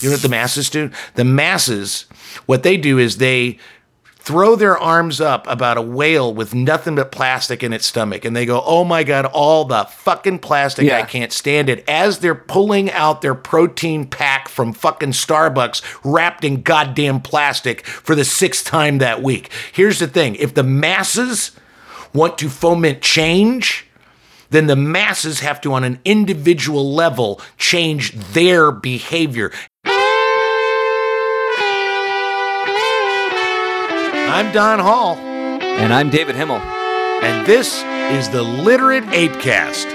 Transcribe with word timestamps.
You 0.00 0.08
know 0.08 0.14
what 0.14 0.22
the 0.22 0.28
masses 0.28 0.70
do? 0.70 0.90
The 1.14 1.24
masses, 1.24 2.06
what 2.46 2.62
they 2.62 2.76
do 2.76 2.98
is 2.98 3.18
they 3.18 3.58
throw 4.28 4.54
their 4.56 4.76
arms 4.76 5.22
up 5.22 5.46
about 5.48 5.78
a 5.78 5.82
whale 5.82 6.34
with 6.34 6.54
nothing 6.54 6.96
but 6.96 7.10
plastic 7.10 7.62
in 7.62 7.72
its 7.72 7.86
stomach 7.86 8.26
and 8.26 8.36
they 8.36 8.44
go, 8.44 8.62
oh 8.66 8.84
my 8.84 9.02
God, 9.02 9.24
all 9.24 9.64
the 9.64 9.84
fucking 9.84 10.38
plastic, 10.40 10.84
Yeah. 10.84 10.98
I 10.98 11.02
can't 11.02 11.32
stand 11.32 11.70
it. 11.70 11.82
As 11.88 12.18
they're 12.18 12.34
pulling 12.34 12.90
out 12.90 13.22
their 13.22 13.34
protein 13.34 14.06
pack 14.06 14.48
from 14.48 14.74
fucking 14.74 15.12
Starbucks 15.12 15.82
wrapped 16.04 16.44
in 16.44 16.60
goddamn 16.60 17.20
plastic 17.22 17.86
for 17.86 18.14
the 18.14 18.24
sixth 18.24 18.66
time 18.66 18.98
that 18.98 19.22
week. 19.22 19.50
Here's 19.72 19.98
the 19.98 20.06
thing 20.08 20.34
if 20.34 20.52
the 20.52 20.62
masses 20.62 21.52
want 22.12 22.36
to 22.38 22.50
foment 22.50 23.00
change, 23.00 23.86
then 24.50 24.66
the 24.66 24.76
masses 24.76 25.40
have 25.40 25.58
to, 25.62 25.72
on 25.72 25.84
an 25.84 26.00
individual 26.04 26.92
level, 26.94 27.40
change 27.56 28.12
their 28.12 28.72
behavior. 28.72 29.52
I'm 34.30 34.52
Don 34.52 34.78
Hall, 34.78 35.16
And 35.16 35.92
I'm 35.92 36.10
David 36.10 36.36
Himmel. 36.36 36.58
and 36.58 37.46
this 37.46 37.82
is 38.12 38.28
the 38.30 38.42
Literate 38.42 39.04
Apecast. 39.06 39.86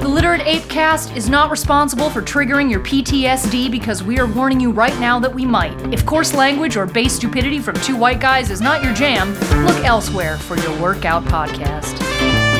The 0.00 0.08
Literate 0.08 0.42
Apecast 0.42 1.16
is 1.16 1.28
not 1.28 1.50
responsible 1.50 2.10
for 2.10 2.22
triggering 2.22 2.70
your 2.70 2.80
PTSD 2.80 3.70
because 3.70 4.02
we 4.02 4.18
are 4.18 4.26
warning 4.26 4.60
you 4.60 4.70
right 4.70 4.98
now 5.00 5.18
that 5.20 5.32
we 5.32 5.44
might. 5.44 5.78
If 5.92 6.04
coarse 6.06 6.34
language 6.34 6.76
or 6.76 6.86
base 6.86 7.12
stupidity 7.14 7.60
from 7.60 7.76
two 7.76 7.96
white 7.96 8.20
guys 8.20 8.50
is 8.50 8.60
not 8.60 8.82
your 8.82 8.94
jam, 8.94 9.34
look 9.66 9.84
elsewhere 9.84 10.36
for 10.38 10.56
your 10.58 10.80
workout 10.80 11.24
podcast. 11.24 12.53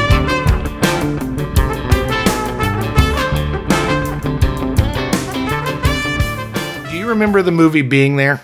You 7.05 7.10
remember 7.10 7.42
the 7.42 7.52
movie 7.52 7.83
Being 7.83 8.16
There? 8.16 8.41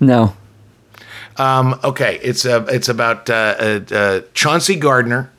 No. 0.00 0.34
Um, 1.36 1.78
okay, 1.84 2.18
it's 2.22 2.46
uh, 2.46 2.64
it's 2.70 2.88
about 2.88 3.28
uh, 3.28 3.34
uh, 3.58 3.80
uh, 3.94 4.20
Chauncey 4.32 4.74
Gardiner 4.74 5.30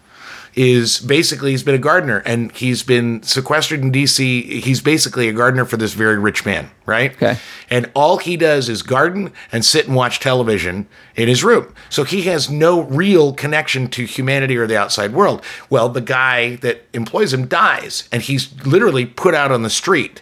is 0.54 1.00
basically 1.00 1.50
he's 1.50 1.64
been 1.64 1.74
a 1.74 1.80
gardener 1.80 2.20
and 2.20 2.52
he's 2.52 2.84
been 2.84 3.24
sequestered 3.24 3.82
in 3.82 3.92
DC. 3.92 4.62
He's 4.64 4.80
basically 4.80 5.28
a 5.28 5.34
gardener 5.34 5.66
for 5.66 5.78
this 5.78 5.94
very 5.94 6.20
rich 6.20 6.46
man, 6.46 6.70
right? 6.86 7.14
Okay. 7.14 7.40
And 7.68 7.90
all 7.96 8.18
he 8.18 8.38
does 8.38 8.70
is 8.70 8.84
garden 8.84 9.34
and 9.52 9.66
sit 9.66 9.88
and 9.88 9.96
watch 9.96 10.20
television 10.20 10.88
in 11.16 11.28
his 11.28 11.44
room. 11.44 11.74
So 11.90 12.04
he 12.04 12.22
has 12.24 12.48
no 12.48 12.82
real 12.82 13.34
connection 13.34 13.88
to 13.88 14.06
humanity 14.06 14.56
or 14.56 14.68
the 14.68 14.78
outside 14.78 15.14
world. 15.14 15.44
Well, 15.68 15.90
the 15.90 16.00
guy 16.00 16.58
that 16.58 16.86
employs 16.94 17.34
him 17.34 17.48
dies 17.48 18.08
and 18.12 18.22
he's 18.22 18.54
literally 18.68 19.08
put 19.08 19.34
out 19.34 19.52
on 19.52 19.64
the 19.64 19.72
street. 19.72 20.22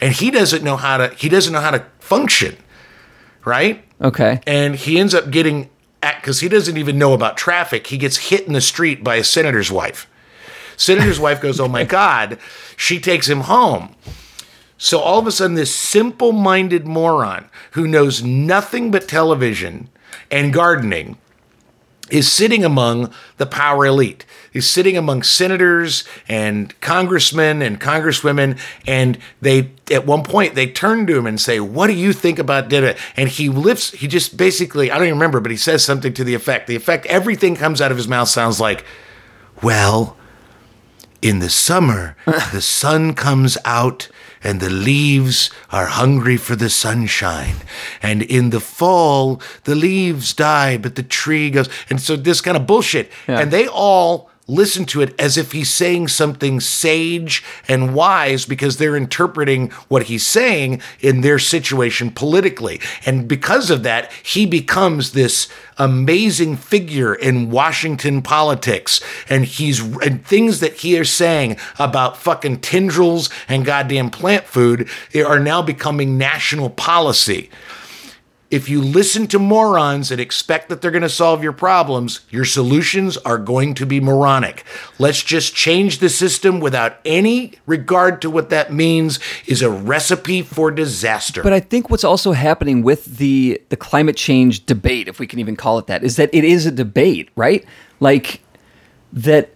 And 0.00 0.14
he 0.14 0.30
doesn't 0.30 0.64
know 0.64 0.76
how 0.76 0.96
to 0.96 1.08
he 1.14 1.28
doesn't 1.28 1.52
know 1.52 1.60
how 1.60 1.70
to 1.72 1.84
function, 1.98 2.56
right? 3.44 3.84
Okay. 4.02 4.40
and 4.46 4.76
he 4.76 4.98
ends 4.98 5.14
up 5.14 5.30
getting 5.30 5.68
because 6.00 6.40
he 6.40 6.48
doesn't 6.48 6.78
even 6.78 6.96
know 6.98 7.12
about 7.12 7.36
traffic 7.36 7.88
he 7.88 7.98
gets 7.98 8.16
hit 8.16 8.46
in 8.46 8.54
the 8.54 8.60
street 8.62 9.04
by 9.04 9.16
a 9.16 9.24
senator's 9.24 9.70
wife 9.70 10.08
senator's 10.78 11.20
wife 11.20 11.38
goes 11.42 11.60
oh 11.60 11.68
my 11.68 11.84
god 11.98 12.38
she 12.78 12.98
takes 12.98 13.28
him 13.28 13.40
home 13.40 13.94
so 14.78 14.98
all 15.00 15.18
of 15.18 15.26
a 15.26 15.30
sudden 15.32 15.54
this 15.54 15.74
simple-minded 15.74 16.86
moron 16.86 17.50
who 17.72 17.86
knows 17.86 18.22
nothing 18.22 18.90
but 18.90 19.06
television 19.06 19.90
and 20.30 20.54
gardening 20.54 21.18
is 22.10 22.30
sitting 22.30 22.64
among 22.64 23.12
the 23.36 23.46
power 23.46 23.86
elite. 23.86 24.24
He's 24.52 24.68
sitting 24.68 24.96
among 24.96 25.22
senators 25.22 26.04
and 26.28 26.78
congressmen 26.80 27.62
and 27.62 27.80
congresswomen, 27.80 28.58
and 28.86 29.18
they 29.40 29.70
at 29.90 30.06
one 30.06 30.24
point 30.24 30.54
they 30.54 30.66
turn 30.66 31.06
to 31.06 31.16
him 31.16 31.26
and 31.26 31.40
say, 31.40 31.60
"What 31.60 31.86
do 31.86 31.92
you 31.92 32.12
think 32.12 32.38
about 32.38 32.68
Dida?" 32.68 32.98
And 33.16 33.28
he 33.28 33.48
lifts. 33.48 33.92
He 33.92 34.08
just 34.08 34.36
basically 34.36 34.90
I 34.90 34.96
don't 34.96 35.06
even 35.06 35.18
remember, 35.18 35.40
but 35.40 35.50
he 35.50 35.56
says 35.56 35.84
something 35.84 36.12
to 36.14 36.24
the 36.24 36.34
effect. 36.34 36.66
The 36.66 36.76
effect 36.76 37.06
everything 37.06 37.56
comes 37.56 37.80
out 37.80 37.90
of 37.90 37.96
his 37.96 38.08
mouth 38.08 38.28
sounds 38.28 38.60
like, 38.60 38.84
"Well." 39.62 40.16
In 41.22 41.40
the 41.40 41.50
summer, 41.50 42.16
the 42.50 42.62
sun 42.62 43.12
comes 43.12 43.58
out 43.66 44.08
and 44.42 44.60
the 44.60 44.70
leaves 44.70 45.50
are 45.70 45.86
hungry 45.86 46.36
for 46.36 46.56
the 46.56 46.70
sunshine. 46.70 47.56
And 48.02 48.22
in 48.22 48.50
the 48.50 48.60
fall, 48.60 49.40
the 49.64 49.74
leaves 49.74 50.32
die, 50.32 50.78
but 50.78 50.94
the 50.94 51.02
tree 51.02 51.50
goes. 51.50 51.68
And 51.90 52.00
so 52.00 52.16
this 52.16 52.40
kind 52.40 52.56
of 52.56 52.66
bullshit. 52.66 53.10
And 53.26 53.50
they 53.50 53.66
all 53.68 54.29
listen 54.50 54.84
to 54.86 55.00
it 55.00 55.14
as 55.18 55.36
if 55.36 55.52
he's 55.52 55.70
saying 55.70 56.08
something 56.08 56.60
sage 56.60 57.42
and 57.68 57.94
wise 57.94 58.44
because 58.44 58.76
they're 58.76 58.96
interpreting 58.96 59.70
what 59.88 60.04
he's 60.04 60.26
saying 60.26 60.80
in 61.00 61.20
their 61.20 61.38
situation 61.38 62.10
politically. 62.10 62.80
And 63.06 63.28
because 63.28 63.70
of 63.70 63.82
that, 63.84 64.12
he 64.22 64.46
becomes 64.46 65.12
this 65.12 65.48
amazing 65.78 66.56
figure 66.56 67.14
in 67.14 67.50
Washington 67.50 68.22
politics. 68.22 69.00
And 69.28 69.44
he's 69.44 69.80
and 69.98 70.24
things 70.26 70.60
that 70.60 70.74
he 70.74 70.96
is 70.96 71.10
saying 71.10 71.56
about 71.78 72.16
fucking 72.16 72.60
tendrils 72.60 73.30
and 73.48 73.64
goddamn 73.64 74.10
plant 74.10 74.44
food 74.44 74.88
are 75.14 75.38
now 75.38 75.62
becoming 75.62 76.18
national 76.18 76.70
policy. 76.70 77.50
If 78.50 78.68
you 78.68 78.82
listen 78.82 79.28
to 79.28 79.38
morons 79.38 80.10
and 80.10 80.20
expect 80.20 80.68
that 80.70 80.80
they're 80.82 80.90
going 80.90 81.02
to 81.02 81.08
solve 81.08 81.40
your 81.40 81.52
problems, 81.52 82.20
your 82.30 82.44
solutions 82.44 83.16
are 83.18 83.38
going 83.38 83.74
to 83.74 83.86
be 83.86 84.00
moronic. 84.00 84.64
Let's 84.98 85.22
just 85.22 85.54
change 85.54 85.98
the 86.00 86.08
system 86.08 86.58
without 86.58 86.96
any 87.04 87.52
regard 87.66 88.20
to 88.22 88.30
what 88.30 88.50
that 88.50 88.72
means 88.72 89.20
is 89.46 89.62
a 89.62 89.70
recipe 89.70 90.42
for 90.42 90.72
disaster. 90.72 91.44
But 91.44 91.52
I 91.52 91.60
think 91.60 91.90
what's 91.90 92.02
also 92.02 92.32
happening 92.32 92.82
with 92.82 93.18
the 93.18 93.62
the 93.68 93.76
climate 93.76 94.16
change 94.16 94.66
debate, 94.66 95.06
if 95.06 95.20
we 95.20 95.28
can 95.28 95.38
even 95.38 95.54
call 95.54 95.78
it 95.78 95.86
that, 95.86 96.02
is 96.02 96.16
that 96.16 96.28
it 96.32 96.42
is 96.42 96.66
a 96.66 96.72
debate, 96.72 97.28
right? 97.36 97.64
Like 98.00 98.42
that 99.12 99.50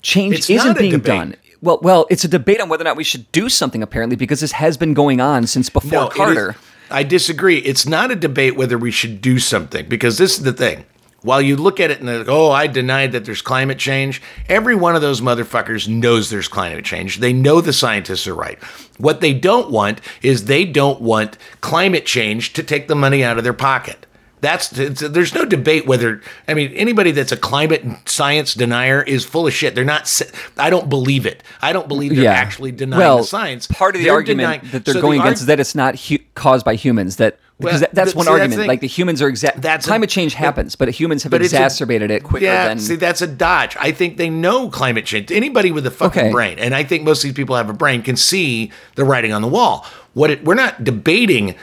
change 0.00 0.36
It's 0.36 0.48
isn't 0.50 0.78
being 0.78 0.92
debate. 0.92 1.04
done. 1.04 1.36
Well, 1.60 1.80
well, 1.82 2.06
it's 2.10 2.24
a 2.24 2.28
debate 2.28 2.60
on 2.62 2.70
whether 2.70 2.82
or 2.82 2.86
not 2.86 2.96
we 2.96 3.04
should 3.04 3.30
do 3.30 3.50
something 3.50 3.82
apparently 3.82 4.16
because 4.16 4.40
this 4.40 4.52
has 4.52 4.78
been 4.78 4.94
going 4.94 5.20
on 5.20 5.46
since 5.46 5.68
before 5.68 6.04
it 6.04 6.08
is- 6.12 6.16
Carter. 6.16 6.56
I 6.92 7.02
disagree. 7.02 7.58
It's 7.58 7.86
not 7.86 8.10
a 8.10 8.16
debate 8.16 8.56
whether 8.56 8.78
we 8.78 8.90
should 8.90 9.20
do 9.20 9.38
something 9.38 9.88
because 9.88 10.18
this 10.18 10.36
is 10.36 10.44
the 10.44 10.52
thing. 10.52 10.84
While 11.22 11.40
you 11.40 11.56
look 11.56 11.78
at 11.78 11.92
it 11.92 12.00
and 12.00 12.08
like, 12.08 12.28
oh, 12.28 12.50
I 12.50 12.66
denied 12.66 13.12
that 13.12 13.24
there's 13.24 13.42
climate 13.42 13.78
change, 13.78 14.20
every 14.48 14.74
one 14.74 14.96
of 14.96 15.02
those 15.02 15.20
motherfuckers 15.20 15.86
knows 15.86 16.30
there's 16.30 16.48
climate 16.48 16.84
change. 16.84 17.18
They 17.18 17.32
know 17.32 17.60
the 17.60 17.72
scientists 17.72 18.26
are 18.26 18.34
right. 18.34 18.60
What 18.98 19.20
they 19.20 19.32
don't 19.32 19.70
want 19.70 20.00
is 20.20 20.44
they 20.44 20.64
don't 20.64 21.00
want 21.00 21.38
climate 21.60 22.06
change 22.06 22.52
to 22.54 22.62
take 22.64 22.88
the 22.88 22.96
money 22.96 23.22
out 23.22 23.38
of 23.38 23.44
their 23.44 23.52
pocket. 23.52 24.04
That's 24.42 24.68
there's 24.70 25.34
no 25.34 25.44
debate 25.44 25.86
whether 25.86 26.20
I 26.48 26.54
mean 26.54 26.72
anybody 26.72 27.12
that's 27.12 27.30
a 27.30 27.36
climate 27.36 27.84
science 28.06 28.54
denier 28.54 29.00
is 29.00 29.24
full 29.24 29.46
of 29.46 29.54
shit. 29.54 29.76
They're 29.76 29.84
not. 29.84 30.20
I 30.58 30.68
don't 30.68 30.88
believe 30.88 31.26
it. 31.26 31.44
I 31.62 31.72
don't 31.72 31.86
believe 31.86 32.14
they're 32.16 32.24
yeah, 32.24 32.32
actually 32.32 32.72
denying 32.72 32.98
well, 32.98 33.18
the 33.18 33.24
science. 33.24 33.68
Part 33.68 33.94
of 33.94 34.00
the 34.00 34.06
They're 34.06 34.14
argument 34.14 34.40
denying- 34.62 34.72
that 34.72 34.84
they're 34.84 34.94
so 34.94 34.98
the 34.98 35.02
going 35.02 35.20
arg- 35.20 35.28
against 35.28 35.42
is 35.42 35.46
that 35.46 35.60
it's 35.60 35.76
not 35.76 35.96
hu- 35.98 36.18
caused 36.34 36.64
by 36.64 36.74
humans. 36.74 37.16
That 37.16 37.38
because 37.60 37.74
Well, 37.74 37.80
that, 37.82 37.94
that's 37.94 38.08
th- 38.10 38.16
one 38.16 38.26
see, 38.26 38.32
argument. 38.32 38.60
the- 38.62 38.66
like 38.66 38.80
the 38.80 38.88
humans 38.88 39.22
are 39.22 39.28
exact. 39.28 39.62
that's 39.62 39.86
a- 39.86 39.88
climate 39.88 40.10
change 40.10 40.34
happens, 40.34 40.74
but 40.74 40.88
humans 40.88 41.22
have 41.22 41.30
but 41.30 41.40
it's 41.40 41.52
a- 41.52 41.56
exacerbated 41.58 42.10
it 42.10 42.24
quicker 42.24 42.44
yeah, 42.46 42.66
than. 42.66 42.80
see, 42.80 42.96
that's 42.96 43.22
a 43.22 43.28
dodge. 43.28 43.76
I 43.78 43.92
think 43.92 44.16
they 44.16 44.28
know 44.28 44.68
climate 44.70 45.06
change. 45.06 45.30
Anybody 45.30 45.70
with 45.70 45.86
a 45.86 45.90
fucking 45.92 46.20
Okay. 46.22 46.32
brain, 46.32 46.58
and 46.58 46.74
I 46.74 46.82
think 46.82 47.04
most 47.04 47.18
of 47.18 47.28
these 47.28 47.34
people 47.34 47.54
have 47.54 47.70
a 47.70 47.74
brain, 47.74 48.02
can 48.02 48.16
see 48.16 48.72
the 48.96 49.04
writing 49.04 49.32
on 49.32 49.40
the 49.40 49.46
wall. 49.48 49.86
What 50.14 50.30
it, 50.32 50.44
we're 50.44 50.56
not 50.56 50.82
debating 50.82 51.54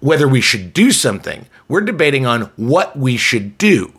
whether 0.00 0.28
we 0.28 0.40
should 0.40 0.72
do 0.72 0.90
something. 0.90 1.46
We're 1.68 1.80
debating 1.80 2.26
on 2.26 2.50
what 2.56 2.96
we 2.96 3.16
should 3.16 3.56
do. 3.58 3.92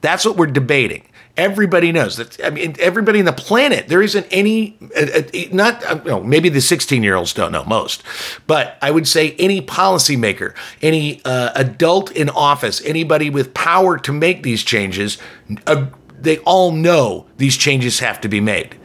That's 0.00 0.24
what 0.24 0.36
we're 0.36 0.46
debating. 0.46 1.06
Everybody 1.36 1.92
knows 1.92 2.16
that. 2.16 2.44
I 2.44 2.50
mean, 2.50 2.74
everybody 2.78 3.18
in 3.18 3.24
the 3.24 3.32
planet. 3.32 3.88
There 3.88 4.02
isn't 4.02 4.26
any. 4.30 4.76
Uh, 4.96 5.20
uh, 5.20 5.22
not. 5.52 5.84
Uh, 5.84 6.00
you 6.04 6.10
know, 6.10 6.22
maybe 6.22 6.48
the 6.48 6.60
sixteen-year-olds 6.60 7.32
don't 7.32 7.52
know 7.52 7.64
most, 7.64 8.02
but 8.46 8.76
I 8.82 8.90
would 8.90 9.08
say 9.08 9.36
any 9.38 9.62
policymaker, 9.62 10.54
any 10.82 11.22
uh, 11.24 11.52
adult 11.54 12.10
in 12.12 12.28
office, 12.30 12.82
anybody 12.84 13.30
with 13.30 13.54
power 13.54 13.96
to 13.98 14.12
make 14.12 14.42
these 14.42 14.62
changes, 14.62 15.18
uh, 15.66 15.86
they 16.18 16.38
all 16.38 16.72
know 16.72 17.26
these 17.38 17.56
changes 17.56 18.00
have 18.00 18.20
to 18.20 18.28
be 18.28 18.40
made. 18.40 18.76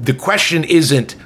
The 0.00 0.14
question 0.14 0.64
isn't 0.64 1.16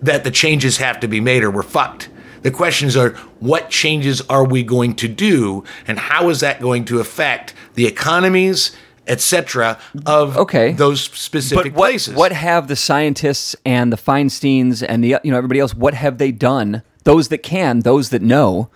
that 0.00 0.24
the 0.24 0.30
changes 0.30 0.78
have 0.78 1.00
to 1.00 1.08
be 1.08 1.20
made 1.20 1.42
or 1.42 1.50
we're 1.50 1.62
fucked. 1.62 2.08
The 2.42 2.50
questions 2.50 2.96
are 2.96 3.10
what 3.40 3.70
changes 3.70 4.20
are 4.28 4.44
we 4.44 4.62
going 4.62 4.94
to 4.96 5.08
do 5.08 5.64
and 5.86 5.98
how 5.98 6.28
is 6.28 6.40
that 6.40 6.60
going 6.60 6.84
to 6.86 6.98
affect 7.00 7.54
the 7.74 7.86
economies, 7.86 8.72
etc. 9.06 9.78
of 10.06 10.36
Okay. 10.36 10.72
those 10.72 11.02
specific 11.02 11.72
but 11.72 11.72
what, 11.78 11.88
places. 11.90 12.14
what 12.14 12.32
have 12.32 12.68
the 12.68 12.76
scientists 12.76 13.56
and 13.64 13.92
the 13.92 13.96
Feinsteins 13.96 14.84
and 14.88 15.02
the 15.04 15.16
you 15.22 15.30
know 15.30 15.36
everybody 15.38 15.60
else? 15.60 15.74
What 15.74 15.94
have 15.94 16.18
they 16.18 16.32
done? 16.32 16.82
Those 17.04 17.28
that 17.28 17.38
can, 17.42 17.80
those 17.80 18.10
that 18.10 18.22
know, 18.22 18.68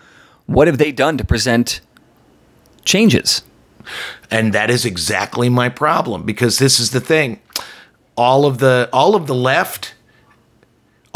what 0.47 0.67
have 0.67 0.77
they 0.77 0.91
done 0.91 1.17
to 1.17 1.23
present 1.23 1.79
changes? 2.83 3.41
And 4.29 4.51
that 4.53 4.69
is 4.69 4.83
exactly 4.85 5.47
my 5.49 5.69
problem 5.69 6.23
because 6.23 6.59
this 6.59 6.79
is 6.79 6.91
the 6.91 6.99
thing. 6.99 7.39
all 8.17 8.45
of 8.45 8.57
the 8.57 8.89
all 8.91 9.15
of 9.15 9.27
the 9.27 9.35
left 9.35 9.93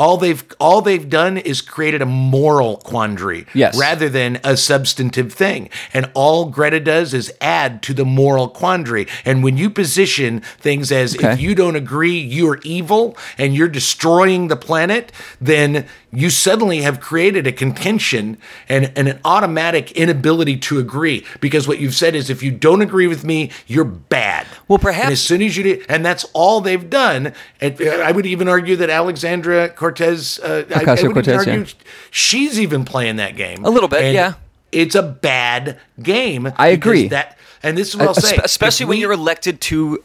all 0.02 0.18
they've 0.18 0.44
all 0.60 0.82
they've 0.82 1.10
done 1.10 1.38
is 1.38 1.62
created 1.62 2.02
a 2.02 2.06
moral 2.08 2.78
quandary 2.78 3.46
Yes. 3.54 3.78
rather 3.80 4.10
than 4.10 4.40
a 4.44 4.58
substantive 4.58 5.32
thing 5.32 5.70
and 5.94 6.10
all 6.16 6.46
greta 6.46 6.80
does 6.80 7.14
is 7.14 7.32
add 7.40 7.84
to 7.84 7.94
the 7.94 8.04
moral 8.06 8.48
quandary 8.62 9.06
and 9.26 9.44
when 9.44 9.58
you 9.58 9.70
position 9.70 10.40
things 10.68 10.92
as 10.92 11.16
Okay. 11.16 11.34
if 11.34 11.40
you 11.46 11.54
don't 11.54 11.76
agree 11.76 12.18
you're 12.20 12.60
evil 12.64 13.16
and 13.38 13.54
you're 13.56 13.68
destroying 13.82 14.48
the 14.48 14.56
planet 14.56 15.12
then 15.40 15.86
you 16.14 16.30
suddenly 16.30 16.82
have 16.82 17.00
created 17.00 17.48
a 17.48 17.52
contention 17.52 18.38
and, 18.68 18.92
and 18.96 19.08
an 19.08 19.20
automatic 19.24 19.92
inability 19.94 20.58
to 20.58 20.80
agree 20.80 21.26
because 21.40 21.68
what 21.68 21.80
you've 21.80 21.96
said 21.96 22.16
is 22.16 22.30
if 22.30 22.44
you 22.44 22.52
don't 22.52 22.82
agree 22.82 23.08
with 23.08 23.24
me 23.24 23.50
you're 23.68 23.86
bad 23.86 24.46
Well, 24.68 24.76
and 24.78 24.82
perhaps- 24.82 25.12
as 25.12 25.22
soon 25.22 25.42
as 25.42 25.56
you 25.56 25.64
do, 25.64 25.84
and 25.88 26.06
that's 26.06 26.26
all 26.34 26.62
they've 26.62 26.90
done. 26.90 27.34
And 27.60 27.82
uh, 27.82 27.86
I 27.86 28.12
would 28.12 28.26
even 28.26 28.48
argue 28.48 28.76
that 28.78 28.90
Alexandra 28.90 29.70
Cortez, 29.70 30.40
uh, 30.40 30.66
I, 30.70 30.74
I 30.74 30.80
would 30.80 30.88
Ocasio-Cortez, 30.88 31.38
argue 31.38 31.60
yeah. 31.62 31.66
she's 32.10 32.60
even 32.60 32.86
playing 32.86 33.16
that 33.18 33.36
game 33.36 33.64
A 33.66 33.70
little 33.70 33.90
bit, 33.90 34.04
And 34.04 34.14
yeah. 34.14 34.34
It's 34.72 34.96
a 34.96 35.04
bad 35.04 35.80
game. 36.02 36.52
I 36.58 36.68
agree. 36.70 37.10
That, 37.10 37.38
and 37.62 37.78
this 37.78 37.90
is 37.90 37.98
what 37.98 38.08
I'll 38.08 38.14
say, 38.14 38.38
especially 38.42 38.86
If 38.86 38.90
when 38.90 39.00
you're 39.00 39.12
elected 39.12 39.60
to 39.62 40.02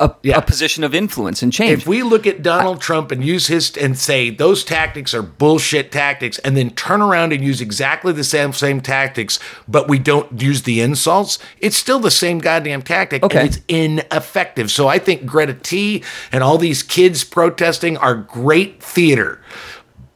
a, 0.00 0.14
Yeah. 0.22 0.38
a 0.38 0.42
position 0.42 0.84
of 0.84 0.94
influence 0.94 1.42
and 1.42 1.52
change. 1.52 1.80
If 1.82 1.86
we 1.86 2.02
look 2.02 2.26
at 2.26 2.42
Donald 2.42 2.80
Trump 2.80 3.10
and 3.12 3.24
use 3.24 3.46
his 3.48 3.76
and 3.76 3.98
say 3.98 4.30
those 4.30 4.64
tactics 4.64 5.14
are 5.14 5.22
bullshit 5.22 5.90
tactics, 5.92 6.38
and 6.40 6.56
then 6.56 6.70
turn 6.70 7.00
around 7.02 7.32
and 7.32 7.42
use 7.44 7.60
exactly 7.60 8.12
the 8.12 8.24
same 8.24 8.52
same 8.52 8.80
tactics, 8.80 9.38
but 9.68 9.88
we 9.88 9.98
don't 9.98 10.40
use 10.40 10.62
the 10.62 10.80
insults, 10.80 11.38
it's 11.60 11.76
still 11.76 11.98
the 11.98 12.10
same 12.10 12.38
goddamn 12.38 12.82
tactic, 12.82 13.22
Okay. 13.22 13.38
and 13.40 13.48
it's 13.48 13.60
ineffective. 13.68 14.70
So 14.70 14.88
I 14.88 14.98
think 14.98 15.26
Greta 15.26 15.54
T 15.54 16.02
and 16.30 16.42
all 16.42 16.58
these 16.58 16.82
kids 16.82 17.24
protesting 17.24 17.96
are 17.96 18.14
great 18.14 18.82
theater. 18.82 19.40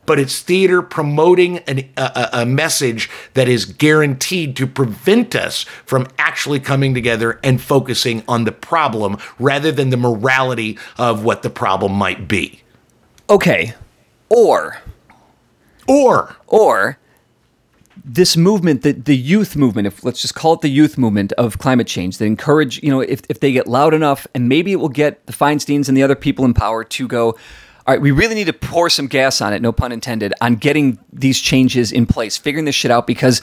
But 0.07 0.19
it's 0.19 0.41
theater 0.41 0.83
promoting 0.83 1.59
an, 1.59 1.89
a, 1.97 2.29
a 2.33 2.47
message 2.47 3.11
that 3.35 3.49
is 3.49 3.65
guaranteed 3.65 4.57
to 4.57 4.67
prevent 4.67 5.35
us 5.35 5.65
from 5.85 6.07
actually 6.19 6.61
coming 6.61 6.95
together 6.95 7.41
and 7.43 7.61
focusing 7.61 8.23
on 8.29 8.45
the 8.45 8.53
problem 8.53 9.19
rather 9.39 9.73
than 9.73 9.91
the 9.91 9.97
morality 9.97 10.79
of 10.97 11.25
what 11.25 11.43
the 11.43 11.51
problem 11.51 11.93
might 11.93 12.29
be. 12.29 12.61
okay, 13.29 13.75
or. 14.29 14.79
Or. 15.89 16.37
Or 16.47 16.99
this 18.05 18.37
movement, 18.37 18.83
the, 18.83 18.93
the 18.93 19.17
youth 19.17 19.57
movement, 19.57 19.87
if 19.87 20.05
let's 20.05 20.21
just 20.23 20.35
call 20.35 20.55
it 20.55 20.61
the 20.61 20.69
youth 20.69 20.97
movement 20.97 21.33
of 21.33 21.59
climate 21.59 21.87
change, 21.87 22.19
that 22.19 22.25
encourage, 22.25 22.83
you 22.83 22.91
know, 22.91 23.01
if, 23.01 23.23
if 23.29 23.41
they 23.41 23.51
get 23.53 23.67
loud 23.67 23.95
enough, 23.95 24.27
and 24.35 24.49
maybe 24.49 24.73
it 24.73 24.77
will 24.77 24.89
get 24.89 25.27
the 25.27 25.33
Feinsteins 25.33 25.89
and 25.89 25.97
the 25.97 26.03
other 26.03 26.15
people 26.15 26.45
in 26.45 26.55
power 26.55 26.85
to 26.85 27.09
go, 27.09 27.37
all 27.87 27.95
right, 27.95 28.03
we 28.03 28.11
really 28.11 28.35
need 28.35 28.47
to 28.47 28.53
pour 28.53 28.91
some 28.91 29.07
gas 29.07 29.41
on 29.41 29.53
it, 29.53 29.63
no 29.63 29.71
pun 29.71 29.93
intended, 29.93 30.35
on 30.41 30.57
getting 30.57 30.99
these 31.13 31.39
changes 31.39 31.93
in 31.93 32.05
place, 32.05 32.37
figuring 32.37 32.65
this 32.65 32.75
shit 32.75 32.91
out 32.91 33.07
because 33.07 33.43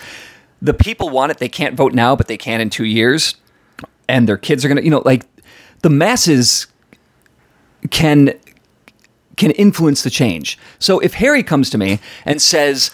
the 0.62 0.74
people 0.74 1.10
want 1.10 1.32
it. 1.32 1.38
They 1.38 1.48
can't 1.48 1.76
vote 1.76 1.94
now, 1.94 2.16
but 2.16 2.28
they 2.28 2.38
can 2.38 2.60
in 2.60 2.70
two 2.70 2.84
years. 2.84 3.36
And 4.10 4.28
their 4.28 4.38
kids 4.38 4.66
are 4.66 4.68
going 4.68 4.78
to, 4.78 4.84
you 4.84 4.90
know, 4.90 5.02
like 5.06 5.26
the 5.82 5.90
masses 5.90 6.68
can 7.90 8.34
can 9.38 9.52
influence 9.52 10.04
the 10.04 10.10
change. 10.10 10.60
So 10.78 11.00
if 11.00 11.16
Harry 11.16 11.42
comes 11.42 11.70
to 11.72 11.78
me 11.78 12.00
and 12.26 12.42
says, 12.42 12.92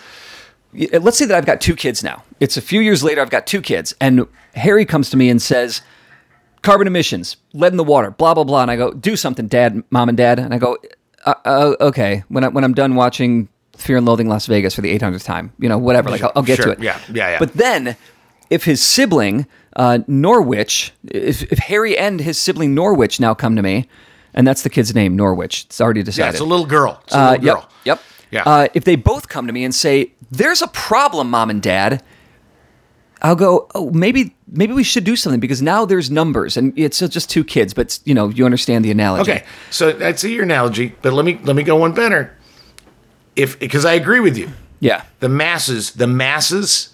let's 0.73 1.17
say 1.17 1.25
that 1.25 1.35
I've 1.35 1.45
got 1.45 1.59
two 1.59 1.75
kids 1.75 2.03
now. 2.03 2.23
It's 2.39 2.55
a 2.57 2.61
few 2.61 2.79
years 2.79 3.03
later, 3.03 3.21
I've 3.21 3.29
got 3.29 3.45
two 3.45 3.61
kids, 3.61 3.93
and 3.99 4.25
Harry 4.55 4.85
comes 4.85 5.09
to 5.09 5.17
me 5.17 5.29
and 5.29 5.41
says, 5.41 5.81
carbon 6.61 6.87
emissions, 6.87 7.37
lead 7.53 7.73
in 7.73 7.77
the 7.77 7.83
water, 7.83 8.11
blah 8.11 8.33
blah 8.33 8.45
blah, 8.45 8.61
and 8.61 8.71
I 8.71 8.77
go, 8.77 8.93
do 8.93 9.15
something, 9.15 9.47
Dad, 9.47 9.83
Mom, 9.89 10.09
and 10.09 10.17
Dad, 10.17 10.39
and 10.39 10.53
I 10.53 10.57
go, 10.57 10.77
uh, 11.25 11.33
uh, 11.45 11.75
okay. 11.81 12.23
When 12.29 12.43
I, 12.43 12.47
when 12.49 12.63
I'm 12.63 12.73
done 12.73 12.95
watching 12.95 13.49
Fear 13.77 13.97
and 13.97 14.05
Loathing 14.05 14.27
Las 14.27 14.45
Vegas 14.47 14.75
for 14.75 14.81
the 14.81 14.97
800th 14.97 15.23
time, 15.23 15.53
you 15.59 15.69
know, 15.69 15.77
whatever, 15.77 16.09
like 16.09 16.21
I'll, 16.23 16.31
I'll 16.35 16.43
get 16.43 16.57
Sure, 16.57 16.65
to 16.65 16.71
it. 16.71 16.79
yeah, 16.81 16.99
yeah, 17.13 17.29
yeah. 17.31 17.39
But 17.39 17.53
then, 17.53 17.95
if 18.49 18.65
his 18.65 18.81
sibling 18.81 19.45
uh, 19.75 19.99
Norwich, 20.07 20.91
if, 21.07 21.43
if 21.51 21.59
Harry 21.59 21.97
and 21.97 22.19
his 22.19 22.37
sibling 22.37 22.73
Norwich 22.75 23.19
now 23.19 23.33
come 23.33 23.55
to 23.55 23.61
me, 23.61 23.87
and 24.33 24.47
that's 24.47 24.61
the 24.63 24.69
kid's 24.69 24.93
name, 24.93 25.15
Norwich, 25.15 25.65
it's 25.65 25.79
already 25.81 26.03
decided. 26.03 26.25
yeah, 26.25 26.31
it's 26.31 26.39
a 26.39 26.45
little 26.45 26.65
girl. 26.65 27.01
It's 27.05 27.13
a 27.15 27.17
Uh, 27.17 27.31
little 27.31 27.45
yep, 27.45 27.55
girl. 27.55 27.69
Yep. 27.85 28.01
Yeah. 28.31 28.43
Uh, 28.45 28.67
if 28.73 28.83
they 28.83 28.95
both 28.95 29.27
come 29.27 29.47
to 29.47 29.53
me 29.53 29.63
and 29.63 29.73
say, 29.73 30.11
"There's 30.29 30.61
a 30.61 30.67
problem, 30.67 31.29
mom 31.31 31.49
and 31.49 31.61
dad," 31.61 32.03
I'll 33.21 33.35
go, 33.35 33.67
"Oh, 33.75 33.89
maybe 33.91 34.35
maybe 34.51 34.73
we 34.73 34.83
should 34.83 35.03
do 35.03 35.15
something 35.15 35.39
because 35.39 35.61
now 35.61 35.85
there's 35.85 36.09
numbers 36.09 36.55
and 36.57 36.73
it's 36.77 36.99
just 36.99 37.29
two 37.29 37.43
kids, 37.43 37.73
but 37.73 37.99
you 38.05 38.13
know, 38.13 38.29
you 38.29 38.45
understand 38.45 38.85
the 38.85 38.91
analogy." 38.91 39.31
Okay, 39.31 39.43
so 39.71 39.91
that's 39.91 40.23
your 40.23 40.43
analogy, 40.43 40.95
but 41.01 41.13
let 41.13 41.25
me 41.25 41.39
let 41.43 41.55
me 41.55 41.63
go 41.63 41.75
one 41.75 41.91
better. 41.93 42.35
If 43.35 43.59
because 43.59 43.85
I 43.85 43.93
agree 43.93 44.19
with 44.19 44.37
you, 44.37 44.49
Yeah. 44.79 45.03
the 45.19 45.29
masses 45.29 45.91
the 45.91 46.07
masses 46.07 46.89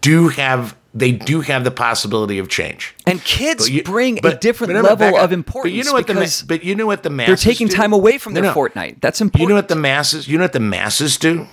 do 0.00 0.28
have 0.28 0.74
they 0.96 1.10
do 1.10 1.40
have 1.40 1.64
the 1.64 1.72
possibility 1.72 2.38
of 2.38 2.48
change. 2.48 2.94
And 3.04 3.22
kids 3.24 3.64
But 3.64 3.72
you- 3.72 3.82
bring 3.82 4.24
a 4.24 4.36
different 4.36 4.72
but 4.74 4.84
level 4.84 5.16
of 5.18 5.32
importance 5.32 5.72
But 5.72 5.76
you 5.76 5.82
know 5.84 5.92
what 5.92 6.06
the 6.06 6.44
but 6.46 6.62
you 6.64 6.74
know 6.76 6.86
what 6.86 7.02
the 7.02 7.10
masses 7.10 7.42
they're 7.42 7.52
taking 7.52 7.66
do? 7.66 7.74
time 7.74 7.92
away 7.92 8.16
from 8.18 8.34
their 8.34 8.44
no. 8.44 8.54
Fortnite. 8.54 9.00
That's 9.00 9.20
important. 9.20 9.42
You 9.42 9.48
know 9.48 9.54
what 9.56 9.66
the 9.68 9.74
masses? 9.76 10.28
You 10.28 10.38
know 10.38 10.44
what 10.44 10.52
the 10.52 10.60
masses 10.60 11.16
do? 11.16 11.46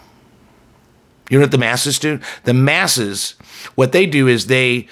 You 1.31 1.38
know 1.38 1.45
what 1.45 1.51
the 1.51 1.57
masses 1.57 1.98
do? 1.98 2.19
The 2.44 2.54
masses, 2.54 3.36
what 3.75 3.94
they 3.94 4.06
do 4.06 4.28
is 4.28 4.48
they 4.48 4.89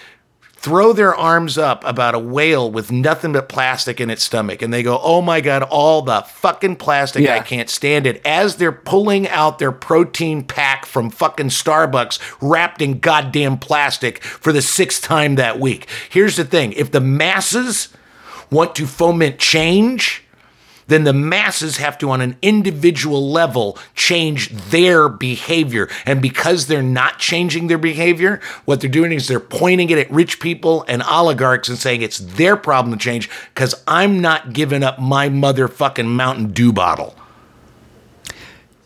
throw 0.53 0.93
their 0.93 1.13
arms 1.13 1.57
up 1.57 1.83
about 1.83 2.15
a 2.15 2.19
whale 2.19 2.71
with 2.71 2.93
nothing 2.93 3.33
but 3.33 3.49
plastic 3.49 3.99
in 3.99 4.09
its 4.09 4.23
stomach, 4.23 4.61
and 4.61 4.73
they 4.73 4.81
go, 4.81 5.01
"Oh 5.03 5.21
my 5.21 5.41
god, 5.41 5.63
all 5.63 6.01
the 6.01 6.21
fucking 6.21 6.77
plastic! 6.77 7.23
Yeah. 7.23 7.35
I 7.35 7.39
can't 7.39 7.69
stand 7.69 8.07
it!" 8.07 8.21
As 8.25 8.55
they're 8.55 8.71
pulling 8.71 9.27
out 9.27 9.59
their 9.59 9.73
protein 9.73 10.43
pack 10.43 10.85
from 10.85 11.09
fucking 11.09 11.49
Starbucks, 11.49 12.19
wrapped 12.39 12.81
in 12.81 12.99
goddamn 12.99 13.57
plastic 13.57 14.23
for 14.23 14.53
the 14.53 14.61
sixth 14.61 15.03
time 15.03 15.35
that 15.35 15.59
week. 15.59 15.87
Here's 16.09 16.37
the 16.37 16.45
thing: 16.45 16.71
if 16.71 16.89
the 16.89 17.01
masses 17.01 17.89
want 18.49 18.75
to 18.75 18.87
foment 18.87 19.39
change 19.39 20.23
then 20.89 21.03
the 21.03 21.13
masses 21.13 21.77
have 21.77 21.97
to, 21.99 22.09
on 22.09 22.21
an 22.21 22.35
individual 22.41 23.31
level, 23.31 23.77
change 23.95 24.49
their 24.49 25.07
behavior. 25.07 25.87
And 26.05 26.21
because 26.21 26.67
they're 26.67 26.83
not 26.83 27.19
changing 27.19 27.67
their 27.67 27.77
behavior, 27.77 28.41
what 28.65 28.81
they're 28.81 28.89
doing 28.89 29.11
is 29.11 29.27
they're 29.27 29.39
pointing 29.39 29.89
it 29.89 29.97
at 29.97 30.11
rich 30.11 30.39
people 30.39 30.83
and 30.87 31.01
oligarchs 31.03 31.69
and 31.69 31.77
saying 31.77 32.01
it's 32.01 32.19
their 32.19 32.57
problem 32.57 32.97
to 32.97 33.03
change 33.03 33.29
because 33.53 33.75
I'm 33.87 34.19
not 34.19 34.53
giving 34.53 34.83
up 34.83 34.99
my 34.99 35.29
motherfucking 35.29 36.07
Mountain 36.07 36.51
Dew 36.53 36.73
bottle. 36.73 37.15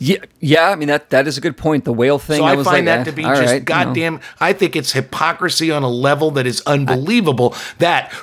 Yeah, 0.04 0.18
yeah. 0.42 0.70
I 0.70 0.76
mean 0.76 0.90
that 0.90 1.12
that 1.12 1.28
is 1.28 1.38
a 1.38 1.42
good 1.42 1.56
point. 1.56 1.86
The 1.86 1.94
whale 1.94 2.20
thing. 2.20 2.40
So 2.40 2.44
I, 2.44 2.56
was 2.56 2.68
find 2.68 2.86
like, 2.86 2.98
that 2.98 3.00
eh, 3.02 3.04
to 3.06 3.12
be 3.14 3.22
just 3.22 3.42
right, 3.42 3.54
you 3.54 3.60
know. 3.60 3.64
goddamn. 3.64 4.20
I 4.38 4.52
think 4.52 4.76
it's 4.76 4.92
hypocrisy 4.92 5.72
on 5.72 5.82
a 5.82 5.88
level 5.88 6.32
that 6.32 6.46
is 6.46 6.62
unbelievable. 6.66 7.56
that 7.80 8.14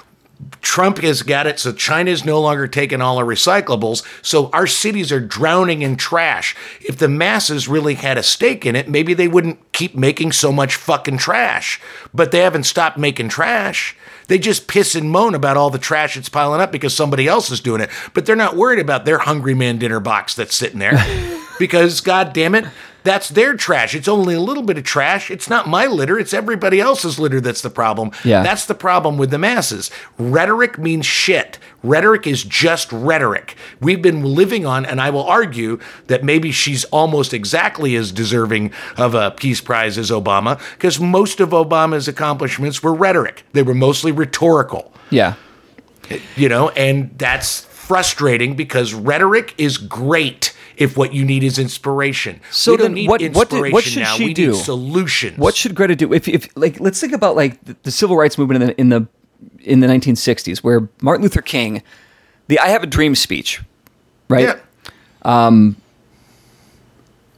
Trump 0.62 0.99
has 0.99 1.23
got 1.23 1.47
it, 1.47 1.59
so 1.59 1.73
China's 1.73 2.25
no 2.25 2.40
longer 2.40 2.68
taking 2.68 3.00
all 3.00 3.18
our 3.18 3.25
recyclables. 3.25 4.04
So 4.25 4.50
our 4.52 4.66
cities 4.66 5.11
are 5.11 5.20
drowning 5.20 5.82
in 5.82 5.97
trash. 5.97 6.54
If 6.80 6.99
the 6.99 7.09
masses 7.09 7.68
really 7.68 7.94
had 7.94 8.18
a 8.18 8.23
stake 8.23 8.64
in 8.64 8.76
it, 8.76 8.88
maybe 8.88 9.14
they 9.14 9.28
wouldn't 9.28 9.73
keep 9.73 9.94
making 9.94 10.32
so 10.32 10.52
much 10.52 10.76
fucking 10.76 11.18
trash. 11.18 11.80
But 12.14 12.30
they 12.30 12.40
haven't 12.40 12.64
stopped 12.64 12.99
making 12.99 13.30
trash. 13.30 13.97
They 14.28 14.38
just 14.38 14.68
piss 14.68 14.94
and 14.94 15.11
moan 15.11 15.35
about 15.35 15.56
all 15.56 15.70
the 15.70 15.78
trash 15.78 16.14
that's 16.14 16.28
piling 16.28 16.61
up 16.61 16.70
because 16.70 16.94
somebody 16.94 17.26
else 17.26 17.50
is 17.50 17.61
doing 17.61 17.80
it. 17.80 17.90
But 18.14 18.26
they're 18.26 18.37
not 18.37 18.56
worried 18.56 18.78
about 18.78 19.04
their 19.04 19.18
hungry 19.18 19.54
man 19.54 19.78
dinner 19.78 20.00
box 20.00 20.35
that's 20.35 20.54
sitting 20.54 20.78
there. 20.78 20.97
because, 21.61 22.00
god 22.00 22.33
damn 22.33 22.57
it, 22.57 22.64
that's 23.02 23.29
their 23.29 23.55
trash. 23.55 23.95
It's 23.95 24.09
only 24.09 24.35
a 24.35 24.40
little 24.40 24.62
bit 24.62 24.76
of 24.76 24.85
trash. 24.85 25.31
It's 25.31 25.49
not 25.49 25.69
my 25.69 25.87
litter, 25.87 26.19
it's 26.19 26.35
everybody 26.35 26.81
else's 26.81 27.19
litter 27.21 27.40
that's 27.40 27.62
the 27.62 27.71
problem. 27.71 28.11
Yeah. 28.25 28.43
That's 28.43 28.67
the 28.67 28.75
problem 28.75 29.17
with 29.17 29.31
the 29.31 29.38
masses. 29.38 29.90
Rhetoric 30.19 30.76
means 30.79 31.07
shit. 31.07 31.59
Rhetoric 31.83 32.26
is 32.26 32.43
just 32.45 32.90
rhetoric. 32.93 33.57
We've 33.81 34.02
been 34.02 34.23
living 34.23 34.67
on, 34.67 34.85
and 34.85 35.00
I 35.00 35.11
will 35.11 35.25
argue 35.25 35.79
that 36.09 36.25
maybe 36.25 36.50
she's 36.50 36.85
almost 36.87 37.33
exactly 37.33 37.95
as 37.97 38.11
deserving 38.12 38.73
of 38.97 39.14
a 39.14 39.31
Peace 39.31 39.61
Prize 39.61 39.97
as 39.97 40.11
Obama, 40.11 40.61
because 40.73 40.99
most 40.99 41.40
of 41.40 41.50
Obama's 41.50 42.09
accomplishments 42.09 42.83
were 42.83 42.93
rhetoric. 42.95 43.45
They 43.52 43.62
were 43.62 43.75
mostly 43.75 44.12
rhetorical 44.12 44.93
Yeah. 45.11 45.35
you 46.37 46.49
know, 46.49 46.71
and 46.71 47.11
that's 47.17 47.61
frustrating 47.64 48.57
because 48.57 48.93
rhetoric 48.95 49.55
is 49.59 49.79
great 49.79 50.55
if 50.80 50.96
what 50.96 51.12
you 51.14 51.25
need 51.25 51.44
is 51.44 51.58
inspiration. 51.58 52.40
So 52.50 52.72
we 52.72 52.76
don't 52.78 52.84
then 52.87 52.94
need 52.94 53.08
what- 53.08 53.20
what 53.20 53.52
inspiration 53.52 53.62
did- 53.68 53.72
what 53.75 53.84
should 53.84 54.02
now. 54.02 54.16
she 54.16 54.25
we 54.25 54.34
do? 54.34 54.50
need 54.52 54.56
solutions. 54.64 55.38
What 55.38 55.54
should 55.54 55.75
Greta 55.76 55.94
do? 55.94 56.12
If, 56.12 56.26
if 56.26 56.49
like, 56.56 56.80
let's 56.80 56.99
think 57.00 57.12
about 57.12 57.37
like 57.37 57.62
the, 57.64 57.76
the 57.84 57.90
civil 57.92 58.16
rights 58.16 58.37
movement 58.38 58.62
in 58.62 58.66
the 58.68 58.80
in 58.80 58.88
the 58.88 59.06
in 59.60 59.80
the 59.80 59.87
1960s, 59.87 60.58
where 60.58 60.88
Martin 61.00 61.22
Luther 61.22 61.42
King, 61.42 61.82
the 62.49 62.58
"I 62.58 62.68
Have 62.68 62.82
a 62.82 62.87
Dream" 62.87 63.14
speech, 63.14 63.60
right? 64.28 64.42
yeah. 64.49 64.58
Um, 65.22 65.76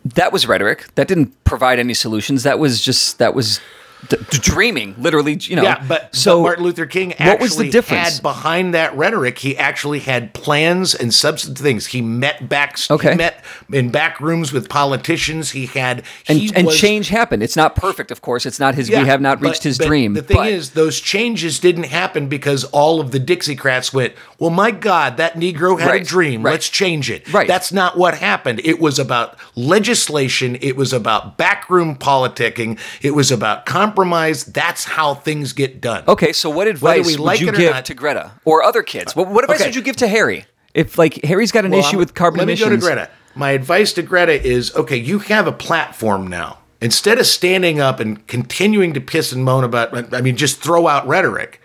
That 0.04 0.32
was 0.32 0.46
rhetoric. 0.48 0.86
That 0.96 1.06
didn't 1.08 1.32
provide 1.44 1.78
any 1.78 1.94
solutions. 1.94 2.42
That 2.42 2.58
was 2.58 2.80
just 2.80 3.18
that 3.18 3.34
was 3.34 3.60
d- 4.08 4.16
dreaming, 4.30 4.94
literally. 4.98 5.38
You 5.40 5.56
know. 5.56 5.62
Yeah, 5.62 5.84
but 5.86 6.14
so 6.14 6.38
but 6.38 6.42
Martin 6.42 6.64
Luther 6.64 6.86
King 6.86 7.12
actually 7.14 7.28
what 7.30 7.40
was 7.40 7.56
the 7.56 7.70
difference? 7.70 8.14
had 8.16 8.22
behind 8.22 8.74
that 8.74 8.94
rhetoric. 8.96 9.38
He 9.38 9.56
actually 9.56 10.00
had 10.00 10.34
plans 10.34 10.94
and 10.94 11.12
substantive 11.12 11.62
things. 11.62 11.86
He 11.86 12.00
met 12.00 12.48
back. 12.48 12.76
Okay. 12.90 13.10
He 13.12 13.16
met 13.16 13.44
in 13.72 13.90
back 13.90 14.20
rooms 14.20 14.52
with 14.52 14.68
politicians. 14.68 15.50
He 15.50 15.66
had 15.66 16.02
and, 16.28 16.38
he 16.38 16.52
and 16.54 16.66
was- 16.66 16.78
change 16.78 17.08
happened. 17.08 17.42
It's 17.42 17.56
not 17.56 17.74
perfect, 17.76 18.10
of 18.10 18.22
course. 18.22 18.46
It's 18.46 18.58
not 18.60 18.74
his. 18.74 18.88
Yeah, 18.88 19.00
we 19.02 19.06
have 19.08 19.20
not 19.20 19.40
but- 19.40 19.48
reached 19.48 19.62
his 19.64 19.78
but 19.78 19.86
dream. 19.88 20.14
The 20.14 20.22
thing 20.22 20.36
but- 20.36 20.48
is, 20.48 20.70
those 20.70 21.00
changes 21.00 21.58
didn't 21.60 21.84
happen 21.84 22.28
because 22.28 22.64
all 22.64 23.00
of 23.00 23.10
the 23.10 23.20
Dixiecrats 23.20 23.92
went, 23.92 24.14
"Well, 24.38 24.50
my 24.50 24.70
God, 24.70 25.16
that 25.16 25.34
Negro 25.36 25.78
had 25.78 25.88
Right, 25.88 26.02
a 26.02 26.04
dream. 26.04 26.42
right. 26.42 26.52
Let's 26.52 26.68
change 26.68 27.10
it." 27.10 27.30
Right. 27.32 27.46
That's 27.48 27.72
not 27.72 27.96
what 27.98 28.14
happened. 28.14 28.60
It 28.64 28.80
was 28.80 28.98
about 28.98 29.36
legislation. 29.54 30.56
It 30.60 30.76
was 30.76 30.92
about 30.92 31.36
backroom 31.36 31.96
politicking. 31.96 32.78
It 33.02 33.14
was 33.14 33.30
about 33.30 33.66
compromise. 33.66 33.91
That's 33.96 34.84
how 34.84 35.14
things 35.14 35.52
get 35.52 35.80
done. 35.80 36.04
Okay, 36.08 36.32
so 36.32 36.50
what 36.50 36.66
advice 36.66 37.06
would 37.06 37.20
like 37.20 37.40
you 37.40 37.48
it 37.48 37.54
or 37.54 37.58
give 37.58 37.72
not- 37.72 37.84
to 37.86 37.94
Greta 37.94 38.32
or 38.44 38.62
other 38.62 38.82
kids? 38.82 39.14
What, 39.16 39.28
what 39.28 39.44
advice 39.44 39.60
okay. 39.60 39.68
would 39.68 39.76
you 39.76 39.82
give 39.82 39.96
to 39.96 40.08
Harry? 40.08 40.46
If 40.74 40.98
like 40.98 41.22
Harry's 41.24 41.52
got 41.52 41.64
an 41.64 41.70
Well, 41.72 41.80
issue 41.80 41.90
I'm- 41.90 41.98
with 41.98 42.14
carbon 42.14 42.38
let 42.38 42.44
emissions, 42.44 42.70
me 42.70 42.76
go 42.76 42.80
to 42.80 42.94
Greta. 42.94 43.10
My 43.34 43.50
advice 43.52 43.92
to 43.94 44.02
Greta 44.02 44.32
is 44.46 44.74
okay, 44.74 44.96
you 44.96 45.18
have 45.20 45.46
a 45.46 45.52
platform 45.52 46.26
now. 46.26 46.58
Instead 46.80 47.18
of 47.18 47.26
standing 47.26 47.80
up 47.80 48.00
and 48.00 48.26
continuing 48.26 48.92
to 48.94 49.00
piss 49.00 49.32
and 49.32 49.44
moan 49.44 49.62
about, 49.64 50.12
I 50.14 50.20
mean, 50.20 50.36
just 50.36 50.60
throw 50.60 50.88
out 50.88 51.06
rhetoric, 51.06 51.60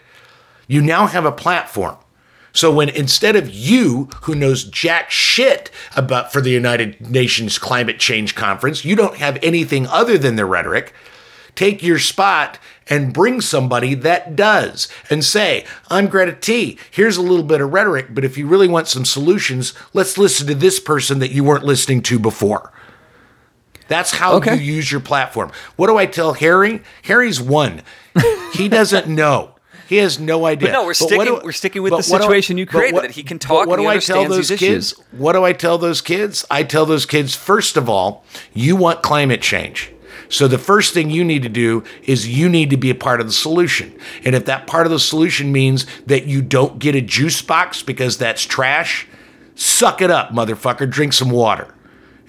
you 0.67 0.81
now 0.81 1.07
have 1.07 1.25
a 1.25 1.31
platform. 1.31 1.98
So 2.53 2.72
when 2.72 2.89
instead 2.89 3.36
of 3.36 3.50
you, 3.50 4.10
who 4.24 4.36
knows 4.36 4.63
jack 4.63 5.10
shit 5.12 5.69
about 5.96 6.31
for 6.31 6.39
the 6.41 6.50
United 6.51 7.01
Nations 7.10 7.57
Climate 7.60 8.00
Change 8.00 8.36
Conference, 8.36 8.86
you 8.86 8.96
don't 8.96 9.17
have 9.17 9.38
anything 9.43 9.88
other 9.88 10.17
than 10.17 10.36
the 10.38 10.46
rhetoric, 10.46 10.93
take 11.58 11.84
your 11.84 12.00
spot 12.00 12.58
and 12.90 13.12
bring 13.14 13.42
somebody 13.42 13.94
that 13.96 14.36
does 14.38 14.88
and 15.10 15.26
say, 15.26 15.66
I'm 15.90 16.08
Greta 16.08 16.32
T. 16.32 16.78
Here's 16.90 17.18
a 17.18 17.22
little 17.22 17.44
bit 17.44 17.60
of 17.60 17.74
rhetoric, 17.74 18.08
but 18.12 18.24
if 18.24 18.38
you 18.38 18.48
really 18.48 18.70
want 18.70 18.88
some 18.88 19.04
solutions, 19.04 19.74
let's 19.94 20.18
listen 20.18 20.48
to 20.48 20.56
this 20.56 20.80
person 20.80 21.20
that 21.20 21.32
you 21.32 21.44
weren't 21.44 21.66
listening 21.66 22.02
to 22.04 22.18
before. 22.20 22.72
That's 23.90 24.12
how 24.12 24.34
Okay. 24.36 24.56
you 24.56 24.62
use 24.76 24.92
your 24.92 25.02
platform. 25.02 25.52
What 25.76 25.88
do 25.88 25.98
I 25.98 26.06
tell 26.06 26.34
Harry? 26.34 26.82
Harry's 27.04 27.42
one. 27.42 27.82
He 28.54 28.70
doesn't 28.70 29.08
know. 29.08 29.56
He 29.88 29.98
has 29.98 30.20
no 30.20 30.46
idea. 30.46 30.68
But 30.68 30.74
no, 30.74 30.82
we're 30.82 30.88
what 30.88 30.96
sticking- 30.98 31.26
do- 31.26 31.42
we're 31.44 31.52
sticking 31.54 31.82
with 31.82 31.92
but 31.92 32.04
the 32.04 32.12
what 32.12 32.18
do- 32.18 32.24
situation 32.26 32.58
you 32.58 32.66
created, 32.66 32.94
what- 32.94 33.02
that 33.04 33.12
he 33.12 33.24
can 33.24 33.40
talk 33.40 33.68
What 33.68 33.80
and 33.80 33.86
do 33.88 33.90
he 33.92 33.96
I 33.96 34.00
tell 34.00 34.26
those 34.28 34.50
these 34.50 34.60
kids? 34.60 34.92
issues. 34.94 35.06
What 35.12 35.34
do 35.34 35.46
I 35.46 35.54
tell 35.54 35.78
those 35.78 36.02
kids? 36.02 36.46
I 36.52 36.64
tell 36.64 36.86
those 36.86 37.06
kids, 37.06 37.36
first 37.36 37.78
of 37.78 37.90
all, 37.90 38.26
you 38.54 38.76
want 38.76 39.02
climate 39.02 39.42
change. 39.42 39.92
So 40.29 40.48
the 40.48 40.57
first 40.57 40.93
thing 40.93 41.10
you 41.10 41.24
need 41.24 41.43
to 41.43 41.50
do 41.50 41.84
is 42.03 42.27
you 42.27 42.50
need 42.50 42.69
to 42.69 42.77
be 42.77 42.89
a 42.89 42.96
part 42.96 43.22
of 43.22 43.27
the 43.27 43.34
solution. 43.34 43.98
And 44.24 44.36
if 44.36 44.46
that 44.46 44.67
part 44.67 44.86
of 44.86 44.91
the 44.91 45.00
solution 45.00 45.51
means 45.51 45.86
that 46.05 46.25
you 46.25 46.41
don't 46.41 46.79
get 46.79 46.96
a 46.96 47.01
juice 47.01 47.41
box 47.41 47.81
because 47.81 48.17
that's 48.17 48.43
trash, 48.46 49.07
suck 49.55 50.01
it 50.01 50.12
up, 50.12 50.31
motherfucker. 50.31 50.89
Drink 50.89 51.13
some 51.13 51.29
water. 51.29 51.74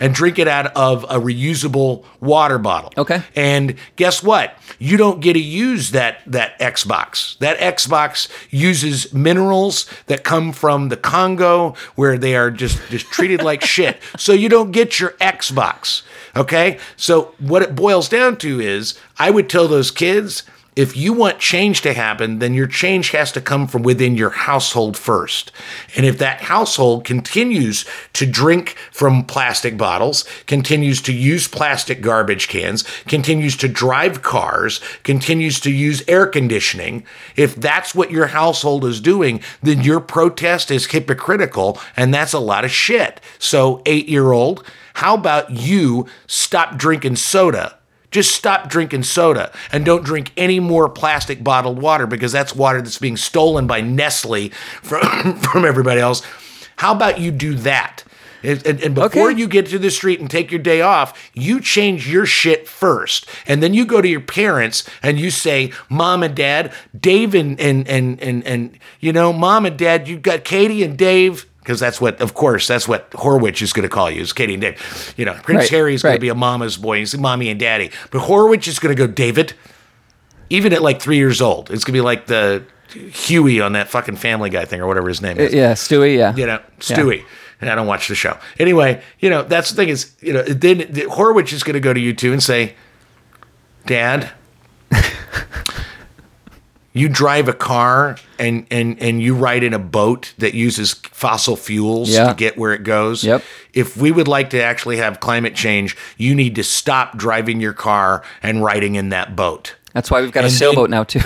And 0.00 0.14
drink 0.14 0.38
it 0.38 0.46
out 0.46 0.66
of 0.76 1.04
a 1.04 1.18
reusable 1.18 2.04
water 2.20 2.58
bottle. 2.58 2.92
Okay. 2.96 3.22
And 3.34 3.74
guess 3.96 4.22
what? 4.22 4.56
You 4.78 4.96
don't 4.96 5.20
get 5.20 5.32
to 5.32 5.40
use 5.40 5.90
that 5.90 6.20
that 6.26 6.58
Xbox. 6.60 7.36
That 7.38 7.58
Xbox 7.58 8.28
uses 8.50 9.12
minerals 9.12 9.86
that 10.06 10.22
come 10.22 10.52
from 10.52 10.88
the 10.88 10.96
Congo 10.96 11.74
where 11.96 12.16
they 12.16 12.36
are 12.36 12.50
just 12.50 12.80
just 12.90 13.06
treated 13.06 13.42
like 13.42 13.64
shit. 13.64 13.98
So 14.16 14.32
you 14.32 14.48
don't 14.48 14.70
get 14.70 15.00
your 15.00 15.10
Xbox. 15.20 16.02
Okay? 16.36 16.78
So 16.96 17.34
what 17.38 17.62
it 17.62 17.74
boils 17.74 18.08
down 18.08 18.36
to 18.38 18.60
is 18.60 18.98
I 19.18 19.30
would 19.30 19.48
tell 19.48 19.68
those 19.68 19.90
kids 19.90 20.44
if 20.78 20.96
you 20.96 21.12
want 21.12 21.40
change 21.40 21.80
to 21.80 21.92
happen, 21.92 22.38
then 22.38 22.54
your 22.54 22.68
change 22.68 23.10
has 23.10 23.32
to 23.32 23.40
come 23.40 23.66
from 23.66 23.82
within 23.82 24.16
your 24.16 24.30
household 24.30 24.96
first. 24.96 25.50
And 25.96 26.06
if 26.06 26.18
that 26.18 26.42
household 26.42 27.04
continues 27.04 27.84
to 28.12 28.24
drink 28.24 28.76
from 28.92 29.24
plastic 29.24 29.76
bottles, 29.76 30.24
continues 30.46 31.02
to 31.02 31.12
use 31.12 31.48
plastic 31.48 32.00
garbage 32.00 32.46
cans, 32.46 32.84
continues 33.08 33.56
to 33.56 33.66
drive 33.66 34.22
cars, 34.22 34.80
continues 35.02 35.58
to 35.62 35.72
use 35.72 36.04
air 36.06 36.28
conditioning, 36.28 37.04
if 37.34 37.56
that's 37.56 37.92
what 37.92 38.12
your 38.12 38.28
household 38.28 38.84
is 38.84 39.00
doing, 39.00 39.40
then 39.60 39.82
your 39.82 39.98
protest 39.98 40.70
is 40.70 40.86
hypocritical 40.86 41.80
and 41.96 42.14
that's 42.14 42.32
a 42.32 42.38
lot 42.38 42.64
of 42.64 42.70
shit. 42.70 43.20
So, 43.40 43.82
eight 43.84 44.08
year 44.08 44.30
old, 44.30 44.64
how 44.94 45.16
about 45.16 45.50
you 45.50 46.06
stop 46.28 46.76
drinking 46.76 47.16
soda? 47.16 47.77
Just 48.10 48.34
stop 48.34 48.68
drinking 48.70 49.02
soda 49.02 49.52
and 49.70 49.84
don't 49.84 50.02
drink 50.04 50.32
any 50.36 50.60
more 50.60 50.88
plastic 50.88 51.44
bottled 51.44 51.80
water 51.80 52.06
because 52.06 52.32
that's 52.32 52.54
water 52.54 52.80
that's 52.80 52.98
being 52.98 53.16
stolen 53.18 53.66
by 53.66 53.80
Nestle 53.82 54.48
from, 54.82 55.36
from 55.40 55.64
everybody 55.64 56.00
else. 56.00 56.22
How 56.76 56.92
about 56.94 57.20
you 57.20 57.30
do 57.30 57.54
that? 57.56 58.04
And, 58.42 58.64
and- 58.66 58.80
and 58.80 58.94
before 58.94 59.30
Okay. 59.30 59.38
you 59.38 59.48
get 59.48 59.66
to 59.66 59.78
the 59.80 59.90
street 59.90 60.20
and 60.20 60.30
take 60.30 60.50
your 60.52 60.60
day 60.60 60.80
off, 60.80 61.30
you 61.34 61.60
change 61.60 62.08
your 62.10 62.24
shit 62.24 62.68
first. 62.68 63.26
And 63.46 63.62
then 63.62 63.74
you 63.74 63.84
go 63.84 64.00
to 64.00 64.08
your 64.08 64.20
parents 64.20 64.88
and 65.02 65.18
you 65.18 65.30
say, 65.30 65.72
Mom 65.90 66.22
and 66.22 66.34
Dad, 66.36 66.72
Dave 66.98 67.34
and, 67.34 67.60
and, 67.60 67.86
and, 67.88 68.22
and, 68.22 68.46
and 68.46 68.78
you 69.00 69.12
know, 69.12 69.32
Mom 69.32 69.66
and 69.66 69.76
Dad, 69.76 70.06
you've 70.08 70.22
got 70.22 70.44
Katie 70.44 70.82
and 70.84 70.96
Dave. 70.96 71.46
Because 71.68 71.80
that's 71.80 72.00
what, 72.00 72.18
of 72.22 72.32
course, 72.32 72.66
that's 72.66 72.88
what 72.88 73.10
Horwich 73.10 73.60
is 73.60 73.74
going 73.74 73.82
to 73.82 73.90
call 73.90 74.10
you, 74.10 74.22
is 74.22 74.32
Katie 74.32 74.54
and 74.54 74.62
Dave. 74.62 75.14
You 75.18 75.26
know, 75.26 75.34
Prince 75.34 75.64
Right, 75.64 75.68
Harry 75.68 75.94
is 75.94 76.02
going 76.02 76.12
right. 76.12 76.16
to 76.16 76.20
be 76.22 76.30
a 76.30 76.34
mama's 76.34 76.78
boy. 76.78 76.96
He's 77.00 77.14
mommy 77.18 77.50
and 77.50 77.60
daddy. 77.60 77.90
But 78.10 78.22
Horwich 78.22 78.66
is 78.68 78.78
going 78.78 78.96
to 78.96 78.98
go 78.98 79.06
David, 79.06 79.52
even 80.48 80.72
at 80.72 80.80
like 80.80 80.98
three 81.02 81.18
years 81.18 81.42
old. 81.42 81.70
It's 81.70 81.84
going 81.84 81.92
to 81.92 81.98
be 81.98 82.00
like 82.00 82.24
the 82.24 82.64
Huey 82.94 83.60
on 83.60 83.72
that 83.74 83.90
fucking 83.90 84.16
Family 84.16 84.48
Guy 84.48 84.64
thing 84.64 84.80
or 84.80 84.86
whatever 84.86 85.08
his 85.08 85.20
name 85.20 85.36
uh, 85.36 85.42
is. 85.42 85.52
yeah, 85.52 85.72
Stewie, 85.72 86.16
yeah, 86.16 86.34
You 86.34 86.46
know, 86.46 86.62
Stewie. 86.80 87.22
And 87.60 87.68
I 87.68 87.74
don't 87.74 87.86
watch 87.86 88.08
the 88.08 88.14
show. 88.14 88.38
Anyway, 88.58 89.02
you 89.20 89.28
know, 89.28 89.42
that's 89.42 89.68
the 89.68 89.76
thing 89.76 89.90
is, 89.90 90.16
you 90.22 90.32
know, 90.32 90.44
then 90.44 90.78
the, 90.78 91.02
Horwich 91.02 91.52
is 91.52 91.62
going 91.62 91.74
to 91.74 91.80
go 91.80 91.92
to 91.92 92.00
you 92.00 92.14
two 92.14 92.32
and 92.32 92.42
say, 92.42 92.76
Dad, 93.84 94.30
you 96.98 97.08
drive 97.08 97.48
a 97.48 97.52
car 97.52 98.16
and, 98.38 98.66
and, 98.70 99.00
and 99.00 99.22
you 99.22 99.34
ride 99.34 99.62
in 99.62 99.74
a 99.74 99.78
boat 99.78 100.34
that 100.38 100.54
uses 100.54 100.94
fossil 100.94 101.56
fuels 101.56 102.10
Yeah. 102.10 102.28
to 102.28 102.34
get 102.34 102.56
where 102.58 102.72
it 102.72 102.82
goes. 102.82 103.24
Yep. 103.24 103.42
If 103.74 103.96
we 103.96 104.10
would 104.12 104.28
like 104.28 104.50
to 104.50 104.62
actually 104.62 104.96
have 104.98 105.20
climate 105.20 105.54
change, 105.54 105.96
you 106.16 106.34
need 106.34 106.54
to 106.56 106.64
stop 106.64 107.16
driving 107.16 107.60
your 107.60 107.72
car 107.72 108.22
and 108.42 108.62
riding 108.62 108.94
in 108.96 109.08
that 109.10 109.36
boat. 109.36 109.74
That's 109.92 110.10
why 110.10 110.20
we've 110.20 110.32
got 110.32 110.40
a 110.40 110.44
And 110.44 110.52
then- 110.52 110.58
sailboat 110.58 110.90
now 110.90 111.04
too. 111.04 111.20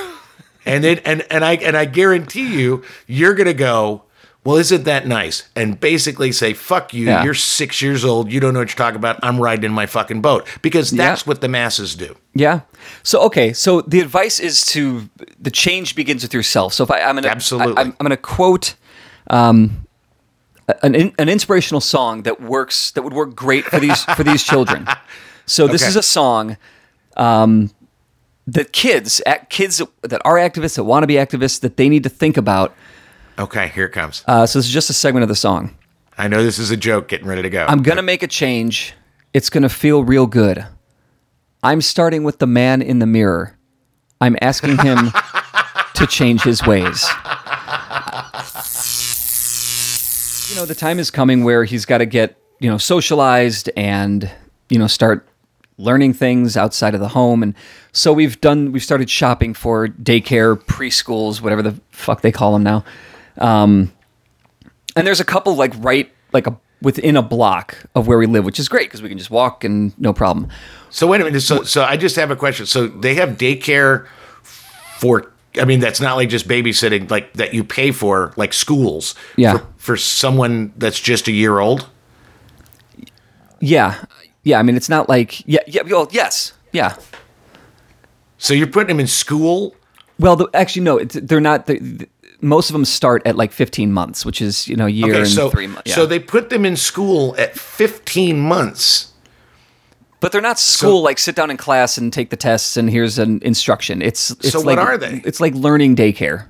And 0.65 0.85
then 0.85 0.99
and 1.05 1.27
and 1.29 1.45
I 1.45 1.55
and 1.57 1.77
I 1.77 1.87
guarantee 1.87 2.55
you, 2.61 2.85
you're 3.09 3.35
gonna 3.35 3.53
go. 3.53 4.05
Well, 4.45 4.57
isn't 4.57 4.83
that 4.85 5.07
nice? 5.07 5.45
And 5.55 5.79
basically 5.79 6.33
say, 6.33 6.53
"Fuck 6.53 6.93
you! 6.93 7.07
Yeah. 7.07 7.23
You're 7.23 7.33
six 7.35 7.81
years 7.81 8.05
old. 8.05 8.33
You 8.33 8.41
don't 8.41 8.53
know 8.55 8.59
what 8.59 8.71
you're 8.71 8.77
talking 8.77 8.97
about. 8.97 9.21
I'm 9.23 9.39
riding 9.39 9.65
in 9.65 9.73
my 9.73 9.87
fucking 9.87 10.21
boat." 10.21 10.47
Because 10.63 10.91
that's 10.91 11.23
Yeah. 11.23 11.29
what 11.31 11.41
the 11.41 11.49
masses 11.49 11.95
do. 11.95 12.17
Yeah. 12.35 12.61
So 13.05 13.21
okay. 13.23 13.53
So 13.53 13.83
the 13.83 14.01
advice 14.01 14.41
is 14.41 14.67
to 14.67 15.09
the 15.41 15.51
change 15.53 15.95
begins 15.95 16.23
with 16.25 16.35
yourself. 16.35 16.75
So 16.75 16.83
if 16.83 16.91
I, 16.91 17.01
I'm 17.03 17.15
gonna 17.15 17.29
Absolutely. 17.29 17.77
I, 17.77 17.81
am 17.83 17.87
I'm 18.01 18.05
gonna 18.05 18.17
quote 18.17 18.75
um, 19.31 19.87
an 20.83 21.13
an 21.19 21.29
inspirational 21.29 21.81
song 21.81 22.23
that 22.23 22.41
works 22.41 22.91
that 22.93 23.03
would 23.03 23.13
work 23.13 23.37
great 23.37 23.65
for 23.65 23.79
these 23.79 24.03
for 24.17 24.25
these 24.25 24.43
children. 24.43 24.87
So 25.45 25.67
this 25.67 25.83
Okay. 25.83 25.89
is 25.89 25.97
a 25.97 26.03
song 26.05 26.57
um, 27.17 27.71
that 28.47 28.73
kids 28.73 29.21
at 29.27 29.51
kids 29.51 29.83
that 30.03 30.21
are 30.25 30.37
activists 30.37 30.77
that 30.77 30.85
want 30.85 31.03
to 31.03 31.07
be 31.09 31.15
activists 31.15 31.61
that 31.61 31.77
they 31.77 31.89
need 31.89 32.05
to 32.05 32.09
think 32.09 32.37
about. 32.37 32.75
Okay, 33.39 33.69
here 33.69 33.87
it 33.87 33.91
comes. 33.93 34.25
Uh, 34.27 34.47
so 34.47 34.59
this 34.59 34.67
is 34.67 34.73
just 34.73 34.91
a 34.91 34.93
segment 34.93 35.23
of 35.23 35.29
the 35.29 35.37
song. 35.37 35.77
I 36.19 36.29
know 36.29 36.43
this 36.43 36.59
is 36.59 36.71
a 36.71 36.77
joke. 36.77 37.09
Getting 37.09 37.27
ready 37.27 37.43
to 37.43 37.51
go. 37.51 37.67
I'm 37.69 37.83
gonna 37.83 38.03
make 38.03 38.23
a 38.23 38.29
change. 38.29 38.95
It's 39.33 39.51
gonna 39.51 39.69
feel 39.69 40.05
real 40.05 40.27
good. 40.27 40.67
I'm 41.63 41.81
starting 41.81 42.25
with 42.25 42.39
the 42.39 42.47
man 42.47 42.83
in 42.83 42.99
the 42.99 43.07
mirror. 43.07 43.57
I'm 44.21 44.37
asking 44.41 44.79
him 44.79 45.11
to 45.95 46.07
change 46.07 46.43
his 46.43 46.65
ways. 46.67 47.07
You 50.51 50.57
know, 50.57 50.67
the 50.67 50.75
time 50.77 50.99
is 50.99 51.11
coming 51.11 51.45
where 51.45 51.65
he's 51.65 51.85
got 51.85 51.99
to 51.99 52.07
get, 52.07 52.37
you 52.61 52.69
know, 52.69 52.79
socialized 52.79 53.71
and, 53.77 54.31
you 54.69 54.79
know, 54.79 54.87
start 54.87 55.27
learning 55.79 56.15
things 56.15 56.57
outside 56.57 56.95
of 56.95 57.01
the 57.01 57.09
home. 57.09 57.43
And 57.43 57.55
so 57.93 58.13
we've 58.13 58.41
done, 58.41 58.71
we've 58.73 58.83
started 58.83 59.09
shopping 59.09 59.55
for 59.55 59.89
daycare, 59.89 60.57
preschools, 60.57 61.41
whatever 61.41 61.63
the 61.63 61.81
fuck 61.91 62.21
they 62.21 62.33
call 62.33 62.53
them 62.53 62.63
now. 62.63 62.85
Um, 63.39 63.93
and 64.97 65.07
there's 65.07 65.21
a 65.21 65.25
couple 65.25 65.55
like 65.57 65.73
right 65.79 66.13
like 66.33 66.47
a 66.47 66.57
within 66.83 67.17
a 67.17 67.23
block 67.23 67.77
of 67.95 68.07
where 68.07 68.19
we 68.19 68.27
live, 68.27 68.45
which 68.45 68.59
is 68.59 68.69
great 68.69 68.89
because 68.89 69.01
we 69.03 69.09
can 69.09 69.19
just 69.19 69.31
walk 69.31 69.65
and 69.65 69.99
no 69.99 70.13
problem. 70.13 70.49
So 70.91 71.07
wait 71.07 71.21
a 71.21 71.25
minute. 71.25 71.41
So 71.41 71.63
so 71.63 71.85
I 71.85 71.97
just 71.97 72.17
have 72.17 72.31
a 72.31 72.37
question. 72.37 72.67
So 72.67 72.87
they 72.89 73.15
have 73.15 73.31
daycare 73.31 74.07
for. 74.43 75.33
I 75.61 75.67
mean, 75.67 75.81
that's 75.81 76.01
not 76.01 76.17
like 76.17 76.31
just 76.31 76.49
babysitting, 76.49 77.11
like 77.11 77.35
that 77.35 77.53
you 77.53 77.63
pay 77.63 77.91
for, 77.91 78.33
like 78.37 78.55
schools. 78.55 79.15
Yeah. 79.37 79.59
For, 79.59 79.67
for 79.77 79.97
someone 79.99 80.73
that's 80.79 80.99
just 80.99 81.29
a 81.29 81.33
year 81.33 81.59
old. 81.59 81.89
Yeah, 83.61 84.03
yeah. 84.45 84.59
I 84.59 84.63
mean, 84.63 84.77
it's 84.77 84.89
not 84.89 85.09
like 85.09 85.47
yeah, 85.47 85.61
yeah. 85.67 85.83
Well, 85.83 86.09
yes, 86.11 86.55
yeah. 86.73 86.97
So 88.39 88.55
you're 88.55 88.67
putting 88.67 88.89
them 88.89 89.01
in 89.01 89.07
school. 89.07 89.77
Well, 90.19 90.37
the, 90.37 90.49
actually, 90.55 90.83
no, 90.83 90.97
it's, 90.97 91.15
they're 91.15 91.41
not. 91.41 91.67
they 91.67 91.79
the, 91.79 92.09
most 92.43 92.69
of 92.69 92.75
them 92.75 92.85
start 92.85 93.23
at 93.25 93.37
like 93.37 93.53
15 93.53 93.93
months, 93.93 94.27
which 94.27 94.43
is 94.43 94.69
you 94.69 94.77
know 94.77 94.87
a 94.87 94.91
year 94.91 95.11
Okay, 95.13 95.21
and 95.21 95.29
so 95.29 95.49
three 95.49 95.67
months. 95.69 95.83
Yeah. 95.87 95.95
so 95.95 96.07
they 96.07 96.19
put 96.19 96.51
them 96.51 96.65
in 96.67 96.77
school 96.77 97.35
at 97.39 97.55
15 97.59 98.39
months. 98.39 99.13
but 100.21 100.33
they're 100.33 100.41
not 100.43 100.59
school 100.59 101.03
like 101.03 101.19
sit 101.19 101.35
down 101.35 101.51
in 101.51 101.57
class 101.57 101.97
and 101.99 102.13
take 102.13 102.31
the 102.31 102.37
tests 102.37 102.77
and 102.77 102.91
here's 102.91 103.19
an 103.19 103.41
instruction. 103.43 104.03
It's 104.03 104.31
it's 104.33 104.51
So 104.51 104.61
what 104.61 104.79
are 104.79 104.99
they? 104.99 105.23
It's 105.25 105.41
like 105.41 105.55
learning 105.55 105.97
daycare. 105.97 106.47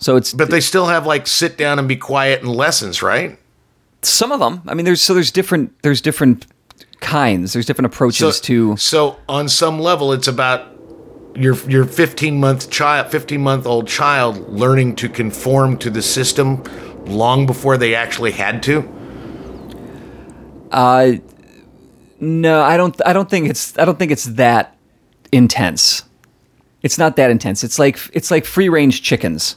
So 0.00 0.16
it's 0.16 0.32
But 0.32 0.50
they 0.50 0.60
still 0.60 0.86
have 0.86 1.06
like 1.06 1.26
sit 1.26 1.56
down 1.58 1.78
and 1.78 1.88
be 1.88 1.96
quiet 1.96 2.42
and 2.42 2.50
lessons, 2.54 3.02
right? 3.02 3.38
some 4.02 4.30
of 4.30 4.38
them. 4.38 4.62
I 4.68 4.74
mean, 4.74 4.84
there's 4.86 5.02
so 5.02 5.12
there's 5.12 5.32
different 5.32 5.74
there's 5.82 6.00
different 6.00 6.46
kinds. 7.00 7.52
There's 7.52 7.66
different 7.66 7.86
approaches 7.92 8.40
to. 8.42 8.76
So 8.76 9.16
on 9.28 9.48
some 9.48 9.80
level, 9.80 10.12
it's 10.12 10.28
about 10.28 10.77
your 11.34 11.56
your 11.68 11.84
15 11.84 12.38
month 12.40 12.70
child, 12.70 13.10
15 13.10 13.40
month 13.40 13.66
old 13.66 13.88
child 13.88 14.48
learning 14.48 14.96
to 14.96 15.08
conform 15.08 15.76
to 15.78 15.90
the 15.90 16.02
system 16.02 16.62
long 17.06 17.46
before 17.46 17.76
they 17.76 17.94
actually 17.94 18.32
had 18.32 18.62
to. 18.64 18.88
Uh, 20.70 21.12
no, 22.20 22.62
I 22.62 22.76
don't. 22.76 23.00
I 23.06 23.12
don't 23.12 23.30
think 23.30 23.48
it's. 23.48 23.78
I 23.78 23.84
don't 23.84 23.98
think 23.98 24.10
it's 24.10 24.24
that 24.24 24.76
intense. 25.32 26.02
It's 26.82 26.98
not 26.98 27.16
that 27.16 27.30
intense. 27.30 27.64
It's 27.64 27.78
like 27.78 27.98
it's 28.12 28.30
like 28.30 28.44
free 28.44 28.68
range 28.68 29.02
chickens. 29.02 29.56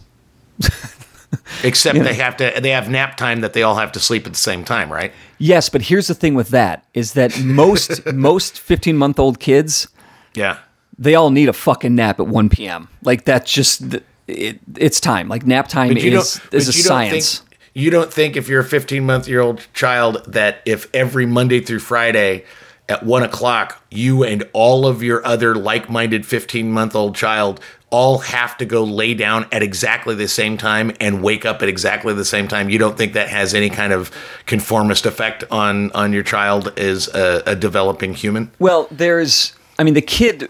Except 1.63 1.97
they 1.97 2.13
have 2.15 2.37
to 2.37 2.59
they 2.61 2.71
have 2.71 2.89
nap 2.89 3.15
time 3.17 3.41
that 3.41 3.53
they 3.53 3.63
all 3.63 3.75
have 3.75 3.91
to 3.93 3.99
sleep 3.99 4.25
at 4.25 4.33
the 4.33 4.39
same 4.39 4.63
time, 4.63 4.91
right? 4.91 5.13
Yes, 5.37 5.69
but 5.69 5.83
here's 5.83 6.07
the 6.07 6.13
thing 6.13 6.35
with 6.35 6.49
that 6.49 6.85
is 6.93 7.13
that 7.13 7.39
most 7.41 8.05
most 8.13 8.59
15 8.59 8.97
month 8.97 9.17
old 9.17 9.39
kids 9.39 9.87
Yeah. 10.35 10.57
They 11.01 11.15
all 11.15 11.31
need 11.31 11.49
a 11.49 11.53
fucking 11.53 11.95
nap 11.95 12.19
at 12.19 12.27
1 12.27 12.49
p.m. 12.49 12.87
Like 13.01 13.25
that's 13.25 13.51
just 13.51 13.95
it, 14.27 14.59
it's 14.77 14.99
time. 14.99 15.27
Like 15.27 15.45
nap 15.45 15.67
time 15.67 15.97
is 15.97 16.05
is 16.05 16.39
but 16.39 16.53
a 16.53 16.57
you 16.57 16.61
don't 16.61 16.73
science. 16.73 17.39
Think, 17.39 17.57
you 17.73 17.89
don't 17.89 18.13
think 18.13 18.37
if 18.37 18.47
you're 18.47 18.61
a 18.61 18.65
15 18.65 19.05
month 19.05 19.27
year 19.27 19.41
old 19.41 19.67
child 19.73 20.23
that 20.27 20.61
if 20.65 20.87
every 20.93 21.25
Monday 21.25 21.59
through 21.59 21.79
Friday 21.79 22.45
at 22.87 23.03
one 23.03 23.23
o'clock 23.23 23.83
you 23.89 24.23
and 24.23 24.47
all 24.53 24.85
of 24.85 25.01
your 25.01 25.25
other 25.25 25.55
like 25.55 25.89
minded 25.89 26.25
15 26.25 26.71
month 26.71 26.95
old 26.95 27.15
child 27.15 27.59
all 27.89 28.19
have 28.19 28.57
to 28.57 28.65
go 28.65 28.83
lay 28.83 29.13
down 29.13 29.45
at 29.51 29.63
exactly 29.63 30.15
the 30.15 30.27
same 30.27 30.57
time 30.57 30.91
and 30.99 31.23
wake 31.23 31.45
up 31.45 31.61
at 31.61 31.67
exactly 31.67 32.13
the 32.13 32.23
same 32.23 32.47
time. 32.47 32.69
You 32.69 32.77
don't 32.77 32.97
think 32.97 33.13
that 33.13 33.27
has 33.29 33.53
any 33.53 33.69
kind 33.69 33.91
of 33.91 34.11
conformist 34.45 35.05
effect 35.05 35.43
on 35.49 35.91
on 35.91 36.13
your 36.13 36.23
child 36.23 36.77
as 36.77 37.07
a, 37.09 37.43
a 37.47 37.55
developing 37.55 38.13
human? 38.13 38.51
Well, 38.59 38.87
there's, 38.91 39.53
I 39.77 39.83
mean, 39.83 39.93
the 39.93 40.01
kid, 40.01 40.49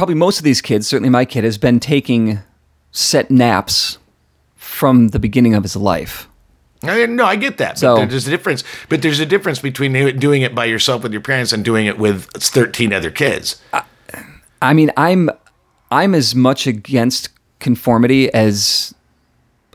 probably 0.00 0.14
most 0.14 0.38
of 0.38 0.44
these 0.44 0.62
kids, 0.62 0.86
certainly 0.86 1.10
my 1.10 1.26
kid, 1.26 1.44
has 1.44 1.58
been 1.58 1.78
taking 1.78 2.38
set 2.90 3.30
naps 3.30 3.98
from 4.56 5.08
the 5.08 5.18
beginning 5.18 5.52
of 5.52 5.62
his 5.62 5.76
life. 5.76 6.26
I, 6.82 7.04
no, 7.04 7.26
I 7.26 7.36
get 7.36 7.58
that. 7.58 7.78
So- 7.78 7.96
but 7.96 8.08
there's 8.08 8.26
a 8.26 8.30
difference. 8.30 8.64
But 8.88 9.02
there's 9.02 9.20
a 9.20 9.26
difference 9.26 9.58
between 9.58 9.92
doing 10.18 10.40
it 10.40 10.54
by 10.54 10.64
yourself 10.64 11.02
with 11.02 11.12
your 11.12 11.20
parents 11.20 11.52
and 11.52 11.62
doing 11.62 11.84
it 11.84 11.98
with 11.98 12.24
13 12.32 12.94
other 12.94 13.10
kids. 13.10 13.60
I 14.62 14.72
mean, 14.72 14.90
I'm, 14.96 15.28
I'm 15.90 16.14
as 16.14 16.34
much 16.34 16.66
against 16.66 17.28
conformity 17.58 18.32
as, 18.32 18.94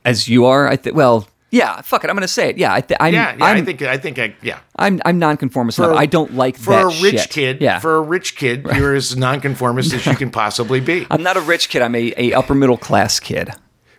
as 0.05 0.27
you 0.27 0.45
are. 0.45 0.67
I 0.67 0.75
think. 0.75 0.95
Well, 0.95 1.27
yeah. 1.51 1.81
Fuck 1.81 2.03
it. 2.03 2.09
I'm 2.09 2.15
gonna 2.15 2.27
say 2.27 2.49
it. 2.49 2.57
Yeah. 2.57 2.73
I 2.73 2.81
th- 2.81 2.97
I'm. 2.99 3.13
Yeah, 3.13 3.35
yeah. 3.37 3.45
I'm, 3.45 3.57
I 3.57 3.61
think. 3.61 3.81
I 3.81 3.97
think. 3.97 4.19
I, 4.19 4.35
yeah. 4.41 4.59
I'm. 4.75 5.01
I'm 5.05 5.19
nonconformist 5.19 5.79
enough. 5.79 5.97
I 5.97 6.05
don't 6.05 6.35
like 6.35 6.57
for 6.57 6.73
a 6.73 6.85
rich 7.01 7.21
shit. 7.21 7.29
kid. 7.29 7.61
Yeah. 7.61 7.79
For 7.79 7.95
a 7.95 8.01
rich 8.01 8.35
kid, 8.35 8.65
you're 8.75 8.95
as 8.95 9.15
nonconformist 9.15 9.93
as 9.93 10.05
you 10.05 10.15
can 10.15 10.31
possibly 10.43 10.79
be. 10.79 11.07
I'm 11.09 11.23
not 11.23 11.37
a 11.37 11.41
rich 11.41 11.69
kid. 11.69 11.81
I'm 11.81 11.95
a, 11.95 12.13
a 12.17 12.33
upper 12.33 12.55
middle 12.55 12.77
class 12.77 13.19
kid. 13.19 13.51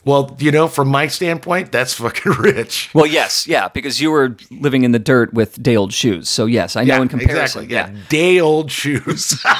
Well, 0.04 0.36
you 0.38 0.52
know, 0.52 0.68
from 0.68 0.86
my 0.86 1.08
standpoint, 1.08 1.72
that's 1.72 1.94
fucking 1.94 2.32
rich. 2.38 2.90
Well, 2.94 3.06
yes, 3.06 3.48
yeah, 3.48 3.66
because 3.68 4.00
you 4.00 4.12
were 4.12 4.36
living 4.52 4.84
in 4.84 4.92
the 4.92 5.00
dirt 5.00 5.34
with 5.34 5.60
day 5.60 5.76
old 5.76 5.92
shoes. 5.92 6.28
So 6.28 6.46
yes, 6.46 6.76
I 6.76 6.84
know 6.84 7.02
in 7.02 7.08
comparison. 7.08 7.64
exactly. 7.64 7.74
Yeah, 7.74 7.90
day 8.08 8.38
old 8.38 8.70
shoes. 8.70 9.44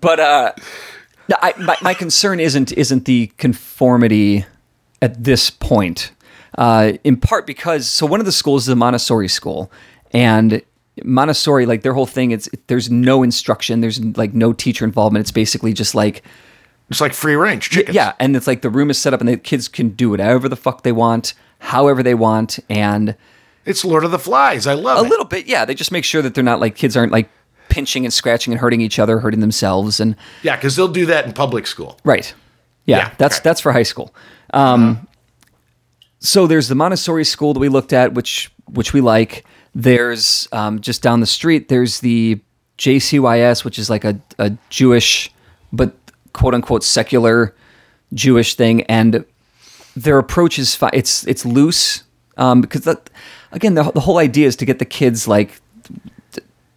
But 0.00 0.20
uh, 0.20 0.52
I, 1.40 1.54
my, 1.58 1.76
my 1.82 1.94
concern 1.94 2.40
isn't 2.40 2.72
isn't 2.72 3.04
the 3.06 3.28
conformity 3.38 4.44
at 5.00 5.24
this 5.24 5.50
point. 5.50 6.10
Uh, 6.58 6.94
in 7.04 7.16
part 7.16 7.46
because 7.46 7.88
so 7.88 8.04
one 8.04 8.18
of 8.18 8.26
the 8.26 8.32
schools 8.32 8.64
is 8.64 8.68
a 8.68 8.74
Montessori 8.76 9.28
school, 9.28 9.70
and 10.12 10.60
Montessori 11.04 11.66
like 11.66 11.82
their 11.82 11.92
whole 11.94 12.04
thing 12.04 12.32
it's 12.32 12.48
there's 12.66 12.90
no 12.90 13.22
instruction, 13.22 13.80
there's 13.80 14.00
like 14.16 14.34
no 14.34 14.52
teacher 14.52 14.84
involvement. 14.84 15.22
It's 15.22 15.30
basically 15.30 15.72
just 15.72 15.94
like 15.94 16.24
it's 16.90 17.00
like 17.00 17.14
free 17.14 17.36
range 17.36 17.70
chickens. 17.70 17.94
yeah, 17.94 18.14
and 18.18 18.34
it's 18.34 18.48
like 18.48 18.62
the 18.62 18.70
room 18.70 18.90
is 18.90 18.98
set 18.98 19.14
up 19.14 19.20
and 19.20 19.28
the 19.28 19.36
kids 19.36 19.68
can 19.68 19.90
do 19.90 20.10
whatever 20.10 20.48
the 20.48 20.56
fuck 20.56 20.82
they 20.82 20.90
want, 20.90 21.34
however 21.60 22.02
they 22.02 22.14
want, 22.14 22.58
and 22.68 23.14
it's 23.64 23.84
Lord 23.84 24.02
of 24.02 24.10
the 24.10 24.18
Flies. 24.18 24.66
I 24.66 24.74
love 24.74 24.98
a 24.98 25.06
it. 25.06 25.10
little 25.10 25.26
bit 25.26 25.46
yeah. 25.46 25.64
They 25.64 25.76
just 25.76 25.92
make 25.92 26.04
sure 26.04 26.22
that 26.22 26.34
they're 26.34 26.42
not 26.42 26.58
like 26.58 26.74
kids 26.74 26.96
aren't 26.96 27.12
like 27.12 27.28
pinching 27.68 28.04
and 28.04 28.12
scratching 28.12 28.52
and 28.52 28.60
hurting 28.60 28.80
each 28.80 28.98
other, 28.98 29.20
hurting 29.20 29.38
themselves, 29.40 30.00
and 30.00 30.16
Yeah, 30.42 30.56
because 30.56 30.74
they'll 30.74 30.88
do 30.88 31.06
that 31.06 31.24
in 31.24 31.34
public 31.34 31.68
school. 31.68 32.00
Right. 32.02 32.34
Yeah, 32.84 32.96
Yeah, 32.96 33.14
that's 33.16 33.38
that's 33.38 33.60
for 33.60 33.70
high 33.70 33.84
school. 33.84 34.12
Um, 34.52 35.06
So 36.20 36.46
there's 36.46 36.68
the 36.68 36.74
Montessori 36.74 37.24
school 37.24 37.54
that 37.54 37.60
we 37.60 37.68
looked 37.68 37.92
at, 37.92 38.14
which 38.14 38.50
which 38.66 38.92
we 38.92 39.00
like. 39.00 39.44
There's 39.74 40.48
um, 40.52 40.80
just 40.80 41.02
down 41.02 41.20
the 41.20 41.26
street. 41.26 41.68
There's 41.68 42.00
the 42.00 42.40
JCYS, 42.78 43.64
which 43.64 43.78
is 43.78 43.88
like 43.90 44.04
a, 44.04 44.20
a 44.38 44.56
Jewish, 44.70 45.30
but 45.72 45.94
quote 46.32 46.54
unquote 46.54 46.82
secular 46.82 47.54
Jewish 48.14 48.54
thing, 48.54 48.82
and 48.84 49.24
their 49.96 50.18
approach 50.18 50.58
is 50.58 50.74
fi- 50.74 50.90
it's 50.92 51.26
it's 51.26 51.44
loose 51.44 52.04
um, 52.36 52.60
because 52.60 52.82
that, 52.82 53.10
again 53.52 53.74
the, 53.74 53.82
the 53.92 54.00
whole 54.00 54.18
idea 54.18 54.46
is 54.46 54.56
to 54.56 54.64
get 54.64 54.78
the 54.78 54.84
kids 54.84 55.28
like 55.28 55.60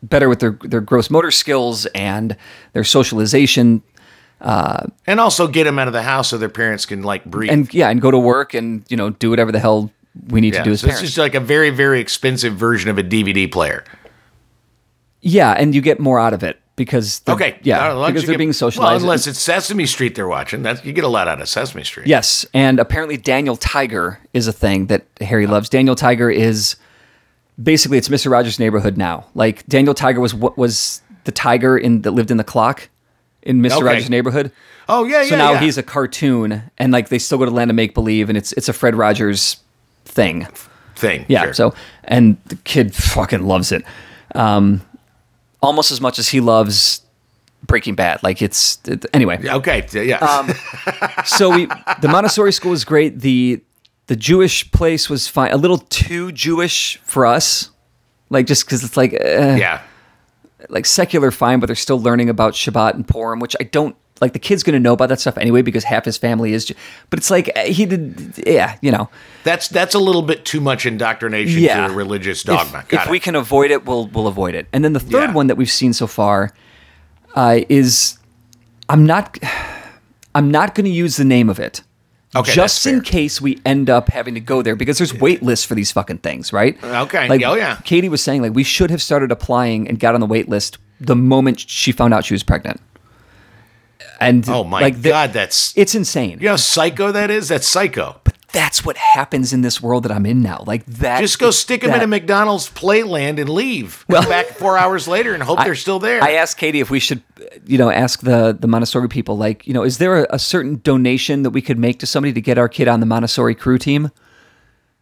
better 0.04 0.28
with 0.28 0.40
their 0.40 0.58
their 0.64 0.82
gross 0.82 1.10
motor 1.10 1.32
skills 1.32 1.86
and 1.88 2.36
their 2.74 2.84
socialization 2.84 3.82
And 4.42 5.20
also 5.20 5.48
get 5.48 5.66
them 5.66 5.78
out 5.80 5.88
of 5.88 5.94
the 5.94 6.02
house 6.04 6.30
so 6.30 6.38
their 6.38 6.50
parents 6.50 6.86
can 6.86 7.04
like 7.04 7.26
breathe. 7.26 7.52
and 7.52 7.74
yeah, 7.74 7.90
and 7.90 8.02
go 8.02 8.12
to 8.12 8.20
work 8.20 8.54
and 8.54 8.84
you 8.90 8.98
know 8.98 9.12
do 9.12 9.30
whatever 9.30 9.52
the 9.52 9.60
hell 9.60 9.92
we 10.28 10.42
need 10.42 10.54
yeah, 10.54 10.60
to 10.60 10.66
do 10.66 10.72
as 10.72 10.82
so 10.82 10.88
it's 10.88 10.96
parents. 10.96 11.10
just 11.10 11.18
like 11.18 11.36
a 11.36 11.40
very, 11.40 11.70
very 11.70 12.00
expensive 12.02 12.56
version 12.56 12.90
of 12.90 12.98
a 12.98 13.04
DVD 13.04 13.50
player. 13.52 13.84
yeah, 15.22 15.52
and 15.52 15.76
you 15.76 15.82
get 15.82 16.00
more 16.00 16.20
out 16.20 16.34
of 16.34 16.44
it 16.44 16.60
because 16.76 17.20
they're- 17.20 17.36
Okay. 17.36 17.60
yeah, 17.62 17.92
uh, 17.92 17.96
long 17.96 18.06
as 18.06 18.14
because 18.14 18.26
they're 18.26 18.34
get- 18.34 18.40
being 18.40 18.54
socialized. 18.54 18.92
Well, 18.92 19.02
unless 19.04 19.28
it's 19.28 19.40
Sesame 19.40 19.86
Street 19.86 20.16
they're 20.16 20.28
watching, 20.28 20.64
that's 20.64 20.84
you 20.84 20.94
get 20.94 21.04
a 21.04 21.08
lot 21.10 21.28
out 21.28 21.40
of 21.42 21.48
Sesame 21.48 21.84
Street. 21.84 22.08
yes, 22.08 22.46
and 22.54 22.80
apparently 22.80 23.18
Daniel 23.18 23.56
Tiger 23.56 24.20
is 24.34 24.48
a 24.48 24.54
thing 24.54 24.88
that 24.88 25.06
Harry 25.22 25.46
oh. 25.46 25.52
loves. 25.52 25.70
Daniel 25.70 25.96
Tiger 25.96 26.30
is 26.30 26.76
basically 27.62 27.98
it's 27.98 28.10
Mister 28.10 28.30
Rogers' 28.30 28.60
Neighborhood 28.60 28.98
now. 28.98 29.26
Like 29.36 29.66
Daniel 29.68 29.94
Tiger 29.94 30.20
was 30.20 30.34
what 30.34 30.58
was 30.58 31.02
the 31.24 31.32
tiger 31.32 31.78
in 31.78 32.02
that 32.02 32.12
lived 32.12 32.32
in 32.32 32.38
the 32.38 32.44
clock 32.44 32.90
in 33.44 33.62
Mister 33.62 33.78
Okay. 33.84 33.86
Rogers' 33.94 34.10
Neighborhood. 34.10 34.52
Oh 34.90 35.06
yeah, 35.06 35.24
So 35.24 35.30
yeah. 35.30 35.38
now 35.38 35.52
yeah. 35.54 35.60
he's 35.62 35.78
a 35.78 35.84
cartoon, 35.84 36.64
and 36.78 36.92
like 36.92 37.10
they 37.10 37.20
still 37.20 37.38
go 37.38 37.46
to 37.46 37.52
Land 37.52 37.70
of 37.72 37.76
Make 37.76 37.94
Believe, 37.94 38.30
and 38.30 38.38
it's 38.38 38.52
it's 38.54 38.68
a 38.70 38.74
Fred 38.74 38.96
Rogers 38.96 39.58
thing. 40.06 40.48
thing. 40.96 41.26
Yeah. 41.30 41.44
sure. 41.46 41.54
So, 41.54 41.74
and 42.04 42.38
the 42.46 42.56
kid 42.58 42.94
fucking 42.94 43.44
loves 43.46 43.72
it, 43.72 43.84
um, 44.36 44.82
almost 45.62 45.92
as 45.92 46.02
much 46.02 46.20
as 46.20 46.30
he 46.30 46.40
loves 46.42 47.02
Breaking 47.66 47.96
Bad. 47.96 48.22
Like 48.24 48.42
it's 48.42 48.80
it, 48.86 49.06
anyway. 49.14 49.40
okay, 49.48 49.86
yeah. 49.94 50.18
Um, 50.18 50.52
So 51.26 51.50
we 51.56 51.68
the 52.02 52.08
Montessori 52.10 52.52
school 52.52 52.72
was 52.72 52.84
great. 52.84 53.20
The 53.22 53.62
the 54.08 54.16
Jewish 54.16 54.70
place 54.72 55.10
was 55.10 55.28
fine. 55.28 55.52
A 55.52 55.58
little 55.58 55.78
too 55.78 56.32
Jewish 56.34 56.98
for 57.04 57.26
us, 57.26 57.70
like 58.30 58.46
just 58.46 58.66
because 58.66 58.84
it's 58.84 58.98
like 58.98 59.14
eh, 59.14 59.56
yeah. 59.58 59.82
Like 60.70 60.86
secular 60.86 61.32
fine, 61.32 61.60
but 61.60 61.68
they're 61.68 61.76
still 61.76 62.00
learning 62.00 62.30
about 62.30 62.54
Shabbat 62.54 62.94
and 62.96 63.08
Purim, 63.08 63.40
which 63.40 63.56
I 63.60 63.64
don't 63.64 63.96
like. 64.22 64.34
The 64.34 64.40
kid's 64.40 64.64
going 64.64 64.74
to 64.74 64.80
know 64.80 64.94
about 64.94 65.10
that 65.10 65.20
stuff 65.20 65.38
anyway 65.38 65.62
because 65.62 65.84
half 65.84 66.06
his 66.06 66.18
family 66.18 66.54
is. 66.54 66.72
But 67.10 67.20
it's 67.20 67.32
like 67.32 67.50
eh, 67.56 67.68
he 67.70 67.86
did, 67.86 68.44
yeah, 68.46 68.78
you 68.82 68.92
know. 68.92 69.10
That's 69.44 69.68
that's 69.68 69.96
a 69.96 70.00
little 70.00 70.22
bit 70.22 70.46
too 70.46 70.62
much 70.62 70.86
indoctrination 70.86 71.60
Yeah. 71.62 71.88
to 71.88 71.94
religious 71.94 72.44
dogma. 72.44 72.86
Got 72.88 73.06
if 73.06 73.10
we 73.12 73.20
can 73.20 73.36
avoid 73.36 73.72
it, 73.72 73.86
we'll 73.86 74.08
we'll 74.08 74.28
avoid 74.28 74.56
it. 74.56 74.68
And 74.74 74.84
then 74.84 74.94
the 74.94 75.00
third 75.00 75.30
Yeah. 75.30 75.34
one 75.34 75.48
that 75.48 75.56
we've 75.56 75.72
seen 75.72 75.94
so 75.94 76.08
far 76.08 76.54
uh, 77.36 77.62
is 77.70 78.18
I'm 78.90 79.06
not 79.06 79.38
I'm 80.36 80.50
not 80.52 80.76
going 80.76 80.86
to 80.86 80.92
use 80.92 81.18
the 81.18 81.26
name 81.26 81.50
of 81.50 81.60
it. 81.60 81.82
Okay, 82.34 82.54
just 82.54 82.86
in 82.86 83.02
case 83.02 83.42
we 83.42 83.60
end 83.66 83.90
up 83.90 84.08
having 84.08 84.36
to 84.36 84.40
go 84.40 84.62
there 84.62 84.76
because 84.78 84.98
there's 84.98 85.14
wait 85.14 85.44
lists 85.44 85.66
for 85.66 85.76
these 85.76 85.92
fucking 85.92 86.20
things, 86.20 86.54
right? 86.54 86.82
Okay. 86.82 87.28
Like, 87.28 87.44
Oh, 87.44 87.56
yeah. 87.56 87.78
Katie 87.84 88.08
was 88.08 88.24
saying, 88.24 88.42
like 88.42 88.54
we 88.54 88.64
should 88.64 88.90
have 88.90 89.02
started 89.02 89.32
applying 89.32 89.88
and 89.90 90.00
got 90.00 90.14
on 90.16 90.22
the 90.22 90.26
wait 90.28 90.48
list 90.48 90.78
the 91.02 91.16
moment 91.16 91.60
she 91.60 91.92
found 91.92 92.14
out 92.14 92.24
she 92.24 92.34
was 92.34 92.44
pregnant. 92.44 92.80
And 94.22 94.48
oh 94.48 94.64
my 94.64 94.80
like, 94.82 95.02
the- 95.02 95.10
god, 95.10 95.34
that's 95.34 95.76
it's 95.76 95.96
insane. 95.96 96.40
you 96.40 96.46
know 96.48 96.56
psycho 96.56 97.12
that 97.12 97.32
is. 97.32 97.48
That's 97.50 97.68
psycho. 97.68 98.22
That's 98.54 98.84
what 98.84 98.98
happens 98.98 99.54
in 99.54 99.62
this 99.62 99.82
world 99.82 100.04
that 100.04 100.12
I'm 100.12 100.26
in 100.26 100.42
now. 100.42 100.64
Like 100.68 100.86
that. 100.86 101.20
Just 101.22 101.40
go 101.40 101.52
stick 101.52 101.82
them 101.82 101.92
in 101.94 102.02
a 102.02 102.08
McDonald's 102.08 102.70
playland 102.70 103.40
and 103.40 103.50
leave. 103.50 104.06
Well- 104.10 104.22
Come 104.24 104.30
back 104.30 104.48
four 104.48 104.78
hours 104.78 105.08
later 105.08 105.34
and 105.34 105.42
hope 105.42 105.60
they're 105.64 105.76
still 105.76 106.00
there. 106.00 106.22
I 106.24 106.32
asked 106.34 106.58
Katie 106.58 106.80
if 106.82 106.90
we 106.90 107.00
should, 107.00 107.22
you 107.66 107.78
know, 107.78 107.90
ask 107.90 108.22
the 108.22 108.56
the 108.60 108.68
Montessori 108.68 109.08
people, 109.08 109.38
like, 109.38 109.66
you 109.66 109.74
know, 109.74 109.84
is 109.84 109.98
there 110.00 110.24
a, 110.24 110.36
a 110.36 110.40
certain 110.40 110.82
donation 110.84 111.44
that 111.44 111.52
we 111.52 111.62
could 111.62 111.80
make 111.80 112.00
to 112.00 112.06
somebody 112.06 112.34
to 112.34 112.42
get 112.42 112.58
our 112.58 112.68
kid 112.70 112.88
on 112.88 113.00
the 113.00 113.06
Montessori 113.06 113.56
crew 113.56 113.78
team? 113.78 114.12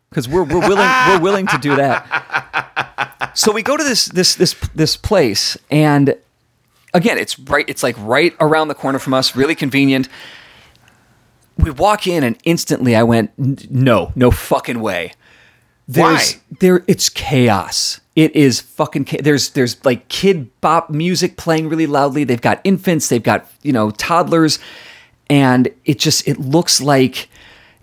Because 0.09 0.27
we're 0.27 0.43
we're 0.43 0.59
willing 0.67 0.89
we're 1.07 1.19
willing 1.21 1.47
to 1.47 1.57
do 1.59 1.75
that. 1.75 3.31
So 3.35 3.51
we 3.51 3.61
go 3.61 3.77
to 3.77 3.83
this 3.83 4.05
this 4.05 4.35
this 4.35 4.53
this 4.73 4.97
place, 4.97 5.57
and 5.69 6.15
again, 6.93 7.17
it's 7.17 7.37
right. 7.37 7.65
It's 7.67 7.83
like 7.83 7.95
right 7.99 8.35
around 8.39 8.69
the 8.69 8.75
corner 8.75 8.97
from 8.99 9.13
us, 9.13 9.35
really 9.35 9.55
convenient. 9.55 10.09
We 11.69 11.75
walk 11.79 12.07
in, 12.07 12.23
and 12.23 12.37
instantly 12.43 12.95
I 12.95 13.03
went, 13.03 13.31
"No, 13.71 14.11
no 14.15 14.31
fucking 14.31 14.79
way." 14.79 15.13
There's 15.87 16.35
Why? 16.35 16.41
there 16.59 16.83
it's 16.87 17.09
chaos. 17.09 17.99
It 18.15 18.35
is 18.35 18.61
fucking 18.61 19.05
cha- 19.05 19.17
there's 19.21 19.49
there's 19.51 19.83
like 19.83 20.07
Kidz 20.07 20.47
Bop 20.61 20.89
music 20.89 21.35
playing 21.37 21.69
really 21.69 21.87
loudly. 21.87 22.23
They've 22.23 22.39
got 22.39 22.61
infants, 22.63 23.09
they've 23.09 23.23
got, 23.23 23.49
you 23.63 23.71
know, 23.71 23.89
toddlers 23.91 24.59
and 25.29 25.69
it 25.85 25.99
just 25.99 26.27
it 26.27 26.39
looks 26.39 26.81
like 26.81 27.29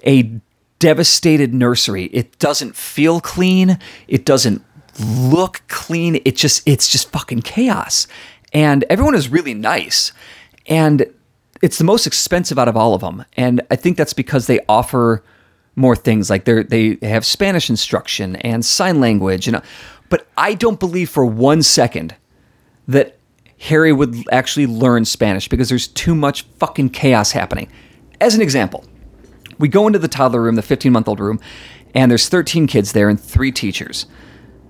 a 0.05 0.31
devastated 0.79 1.55
nursery. 1.55 2.05
It 2.07 2.39
doesn't 2.39 2.77
feel 2.77 3.21
clean. 3.21 3.79
It 4.09 4.25
doesn't 4.25 4.65
look 5.01 5.63
clean. 5.69 6.21
It 6.25 6.37
just 6.37 6.63
it's 6.67 6.89
just 6.89 7.11
fucking 7.13 7.43
chaos. 7.43 8.07
And 8.53 8.85
everyone 8.91 9.15
is 9.15 9.29
really 9.29 9.55
nice. 9.55 10.13
And 10.67 11.07
it's 11.63 11.79
the 11.79 11.85
most 11.85 12.07
expensive 12.07 12.59
out 12.59 12.69
of 12.69 12.77
all 12.77 12.95
of 12.95 13.01
them. 13.01 13.25
And 13.37 13.63
I 13.71 13.77
think 13.77 13.97
that's 13.97 14.13
because 14.13 14.47
they 14.47 14.61
offer 14.69 15.23
more 15.77 15.95
things 15.95 16.31
like 16.31 16.45
they 16.45 16.63
they 16.63 16.99
have 17.03 17.25
Spanish 17.25 17.69
instruction 17.69 18.37
and 18.37 18.65
sign 18.65 18.99
language 18.99 19.47
and 19.47 19.61
but 20.09 20.27
I 20.39 20.55
don't 20.55 20.81
believe 20.81 21.11
for 21.11 21.27
one 21.27 21.63
second 21.63 22.15
that 22.89 23.19
Harry 23.61 23.93
would 23.93 24.15
actually 24.31 24.67
learn 24.67 25.05
Spanish 25.05 25.49
because 25.49 25.69
there's 25.69 25.89
too 25.89 26.15
much 26.15 26.43
fucking 26.59 26.91
chaos 26.91 27.33
happening. 27.33 27.71
As 28.21 28.35
an 28.35 28.41
example, 28.41 28.85
we 29.59 29.69
go 29.69 29.87
into 29.87 29.99
the 29.99 30.09
toddler 30.09 30.43
room, 30.43 30.55
the 30.55 30.63
15 30.63 30.93
month 30.93 31.09
old 31.09 31.21
room, 31.21 31.41
and 31.95 32.11
there's 32.11 32.29
13 32.29 32.67
kids 32.67 32.93
there 32.93 33.09
and 33.09 33.21
three 33.21 33.51
teachers. 33.51 34.07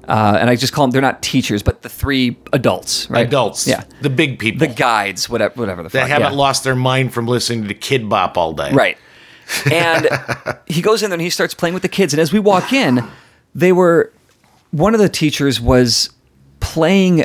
Uh, 0.07 0.38
and 0.40 0.49
I 0.49 0.57
just 0.57 0.73
call 0.73 0.85
them, 0.85 0.92
they're 0.92 1.03
not 1.03 1.23
teachers, 1.23 1.62
but 1.62 1.83
the 1.83 1.88
three 1.88 2.37
adults, 2.53 3.11
right? 3.11 3.27
Adults. 3.27 3.66
Yeah. 3.66 3.85
The 4.03 4.11
big 4.11 4.38
people. 4.38 4.66
The 4.66 4.73
guides, 4.73 5.29
whatever, 5.29 5.55
whatever 5.55 5.83
the 5.83 5.90
fuck. 5.90 6.09
haven't 6.09 6.33
yeah. 6.33 6.38
lost 6.38 6.62
their 6.62 6.77
mind 6.77 7.12
from 7.12 7.27
listening 7.27 7.66
to 7.66 7.75
Kidz 7.75 8.09
Bop 8.09 8.38
all 8.38 8.53
day. 8.53 8.73
Right. 8.73 8.97
And 9.71 10.09
he 10.66 10.81
goes 10.81 11.03
in 11.03 11.11
there 11.11 11.16
and 11.16 11.23
he 11.23 11.31
starts 11.31 11.55
playing 11.55 11.75
with 11.75 11.83
the 11.83 11.88
kids. 11.88 12.12
And 12.12 12.21
as 12.21 12.33
we 12.33 12.38
walk 12.38 12.73
in, 12.73 13.05
they 13.55 13.73
were, 13.73 14.12
one 14.71 14.95
of 14.95 15.01
the 15.01 15.09
teachers 15.09 15.61
was 15.61 16.11
playing 16.61 17.25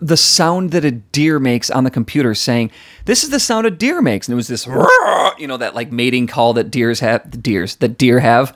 the 0.00 0.16
sound 0.16 0.70
that 0.72 0.84
a 0.84 0.90
deer 0.90 1.38
makes 1.38 1.70
on 1.70 1.84
the 1.84 1.90
computer, 1.90 2.34
saying, 2.34 2.70
This 3.06 3.24
is 3.24 3.30
the 3.30 3.40
sound 3.40 3.66
a 3.66 3.70
deer 3.70 4.00
makes. 4.02 4.28
And 4.28 4.34
it 4.34 4.36
was 4.36 4.48
this, 4.48 4.66
you 5.38 5.46
know, 5.46 5.56
that 5.56 5.74
like 5.74 5.90
mating 5.90 6.26
call 6.26 6.52
that 6.54 6.70
deers 6.70 7.00
have, 7.00 7.30
the 7.30 7.38
deers, 7.38 7.76
that 7.76 7.98
deer 7.98 8.20
have. 8.20 8.54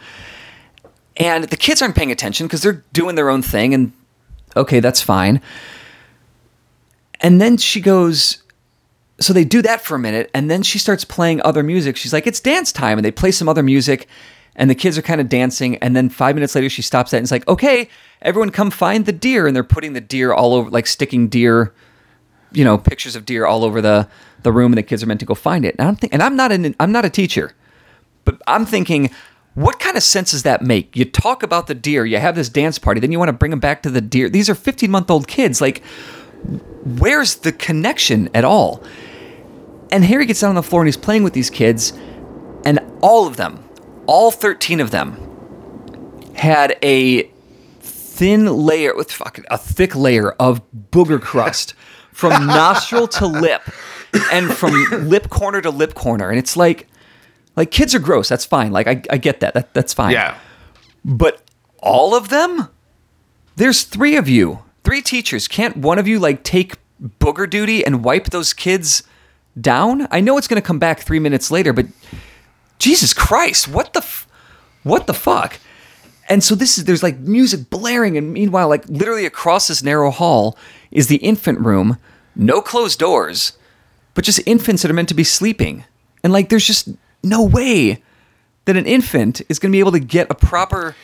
And 1.16 1.44
the 1.44 1.56
kids 1.56 1.82
aren't 1.82 1.94
paying 1.94 2.10
attention 2.10 2.46
because 2.46 2.62
they're 2.62 2.84
doing 2.92 3.16
their 3.16 3.28
own 3.28 3.42
thing. 3.42 3.74
And 3.74 3.92
okay, 4.56 4.80
that's 4.80 5.00
fine. 5.00 5.40
And 7.20 7.40
then 7.40 7.56
she 7.56 7.80
goes, 7.80 8.42
so 9.22 9.32
they 9.32 9.44
do 9.44 9.62
that 9.62 9.80
for 9.80 9.94
a 9.94 9.98
minute 9.98 10.30
and 10.34 10.50
then 10.50 10.62
she 10.62 10.78
starts 10.78 11.04
playing 11.04 11.40
other 11.42 11.62
music 11.62 11.96
she's 11.96 12.12
like 12.12 12.26
it's 12.26 12.40
dance 12.40 12.72
time 12.72 12.98
and 12.98 13.04
they 13.04 13.10
play 13.10 13.30
some 13.30 13.48
other 13.48 13.62
music 13.62 14.08
and 14.56 14.68
the 14.68 14.74
kids 14.74 14.98
are 14.98 15.02
kind 15.02 15.20
of 15.20 15.28
dancing 15.28 15.76
and 15.76 15.96
then 15.96 16.08
five 16.08 16.34
minutes 16.34 16.54
later 16.54 16.68
she 16.68 16.82
stops 16.82 17.10
that 17.10 17.18
and 17.18 17.24
is 17.24 17.30
like 17.30 17.46
okay 17.48 17.88
everyone 18.22 18.50
come 18.50 18.70
find 18.70 19.06
the 19.06 19.12
deer 19.12 19.46
and 19.46 19.54
they're 19.54 19.64
putting 19.64 19.92
the 19.92 20.00
deer 20.00 20.32
all 20.32 20.54
over 20.54 20.70
like 20.70 20.86
sticking 20.86 21.28
deer 21.28 21.72
you 22.52 22.64
know 22.64 22.76
pictures 22.76 23.16
of 23.16 23.24
deer 23.24 23.46
all 23.46 23.64
over 23.64 23.80
the 23.80 24.08
the 24.42 24.52
room 24.52 24.72
and 24.72 24.78
the 24.78 24.82
kids 24.82 25.02
are 25.02 25.06
meant 25.06 25.20
to 25.20 25.26
go 25.26 25.34
find 25.34 25.64
it 25.64 25.74
and 25.78 25.88
i'm 25.88 25.96
think, 25.96 26.12
and 26.12 26.22
i'm 26.22 26.36
not 26.36 26.50
an 26.52 26.74
i'm 26.80 26.92
not 26.92 27.04
a 27.04 27.10
teacher 27.10 27.52
but 28.24 28.40
i'm 28.46 28.66
thinking 28.66 29.10
what 29.54 29.78
kind 29.78 29.96
of 29.96 30.02
sense 30.02 30.30
does 30.30 30.44
that 30.44 30.62
make? 30.62 30.96
You 30.96 31.04
talk 31.04 31.42
about 31.42 31.66
the 31.66 31.74
deer 31.74 32.04
you 32.06 32.18
have 32.18 32.34
this 32.34 32.48
dance 32.48 32.78
party 32.78 33.00
then 33.00 33.12
you 33.12 33.18
want 33.18 33.28
to 33.28 33.34
bring 33.34 33.50
them 33.50 33.60
back 33.60 33.82
to 33.82 33.90
the 33.90 34.00
deer. 34.00 34.28
These 34.28 34.48
are 34.48 34.54
15 34.54 34.90
month 34.90 35.10
old 35.10 35.28
kids 35.28 35.60
like 35.60 35.82
where's 36.84 37.36
the 37.36 37.52
connection 37.52 38.28
at 38.34 38.44
all? 38.44 38.82
And 39.90 40.04
Harry 40.04 40.26
gets 40.26 40.40
down 40.40 40.50
on 40.50 40.54
the 40.54 40.62
floor 40.62 40.82
and 40.82 40.88
he's 40.88 40.96
playing 40.96 41.22
with 41.22 41.34
these 41.34 41.50
kids, 41.50 41.92
and 42.64 42.80
all 43.02 43.26
of 43.26 43.36
them, 43.36 43.62
all 44.06 44.30
13 44.30 44.80
of 44.80 44.90
them, 44.90 46.32
had 46.34 46.78
a 46.82 47.24
thin 47.80 48.46
layer, 48.46 48.96
with 48.96 49.12
fucking 49.12 49.44
a 49.50 49.58
thick 49.58 49.94
layer 49.94 50.32
of 50.32 50.62
booger 50.72 51.20
crust 51.20 51.74
from 52.10 52.46
nostril 52.46 53.06
to 53.08 53.26
lip, 53.26 53.62
and 54.32 54.52
from 54.52 54.72
lip 55.08 55.28
corner 55.28 55.60
to 55.60 55.70
lip 55.70 55.94
corner. 55.94 56.30
And 56.30 56.38
it's 56.38 56.56
like, 56.56 56.88
like 57.56 57.70
kids 57.70 57.94
are 57.94 57.98
gross. 57.98 58.28
That's 58.28 58.44
fine. 58.44 58.72
Like 58.72 58.86
I, 58.86 59.02
I 59.10 59.18
get 59.18 59.40
that. 59.40 59.54
that. 59.54 59.74
That's 59.74 59.92
fine. 59.94 60.12
Yeah. 60.12 60.38
But 61.04 61.42
all 61.78 62.14
of 62.14 62.28
them? 62.28 62.68
There's 63.56 63.82
three 63.82 64.16
of 64.16 64.28
you, 64.28 64.60
three 64.84 65.02
teachers. 65.02 65.48
Can't 65.48 65.76
one 65.76 65.98
of 65.98 66.08
you 66.08 66.18
like 66.18 66.42
take 66.42 66.76
booger 67.20 67.48
duty 67.48 67.84
and 67.84 68.04
wipe 68.04 68.30
those 68.30 68.52
kids 68.52 69.02
down? 69.60 70.08
I 70.10 70.20
know 70.20 70.38
it's 70.38 70.48
going 70.48 70.60
to 70.60 70.66
come 70.66 70.78
back 70.78 71.00
three 71.00 71.18
minutes 71.18 71.50
later, 71.50 71.72
but 71.72 71.86
Jesus 72.78 73.12
Christ, 73.12 73.68
what 73.68 73.92
the, 73.92 74.00
f- 74.00 74.26
what 74.82 75.06
the 75.06 75.14
fuck? 75.14 75.58
And 76.28 76.42
so 76.42 76.54
this 76.54 76.78
is 76.78 76.84
there's 76.84 77.02
like 77.02 77.18
music 77.18 77.68
blaring, 77.68 78.16
and 78.16 78.32
meanwhile, 78.32 78.68
like 78.68 78.88
literally 78.88 79.26
across 79.26 79.68
this 79.68 79.82
narrow 79.82 80.10
hall 80.10 80.56
is 80.90 81.08
the 81.08 81.16
infant 81.16 81.60
room, 81.60 81.98
no 82.34 82.62
closed 82.62 82.98
doors, 82.98 83.52
but 84.14 84.24
just 84.24 84.40
infants 84.46 84.82
that 84.82 84.90
are 84.90 84.94
meant 84.94 85.08
to 85.08 85.14
be 85.14 85.24
sleeping, 85.24 85.84
and 86.22 86.32
like 86.32 86.48
there's 86.48 86.66
just 86.66 86.88
no 87.22 87.42
way 87.44 88.02
that 88.64 88.76
an 88.76 88.86
infant 88.86 89.42
is 89.48 89.58
going 89.58 89.70
to 89.70 89.76
be 89.76 89.80
able 89.80 89.92
to 89.92 90.00
get 90.00 90.28
a 90.30 90.34
proper 90.34 90.94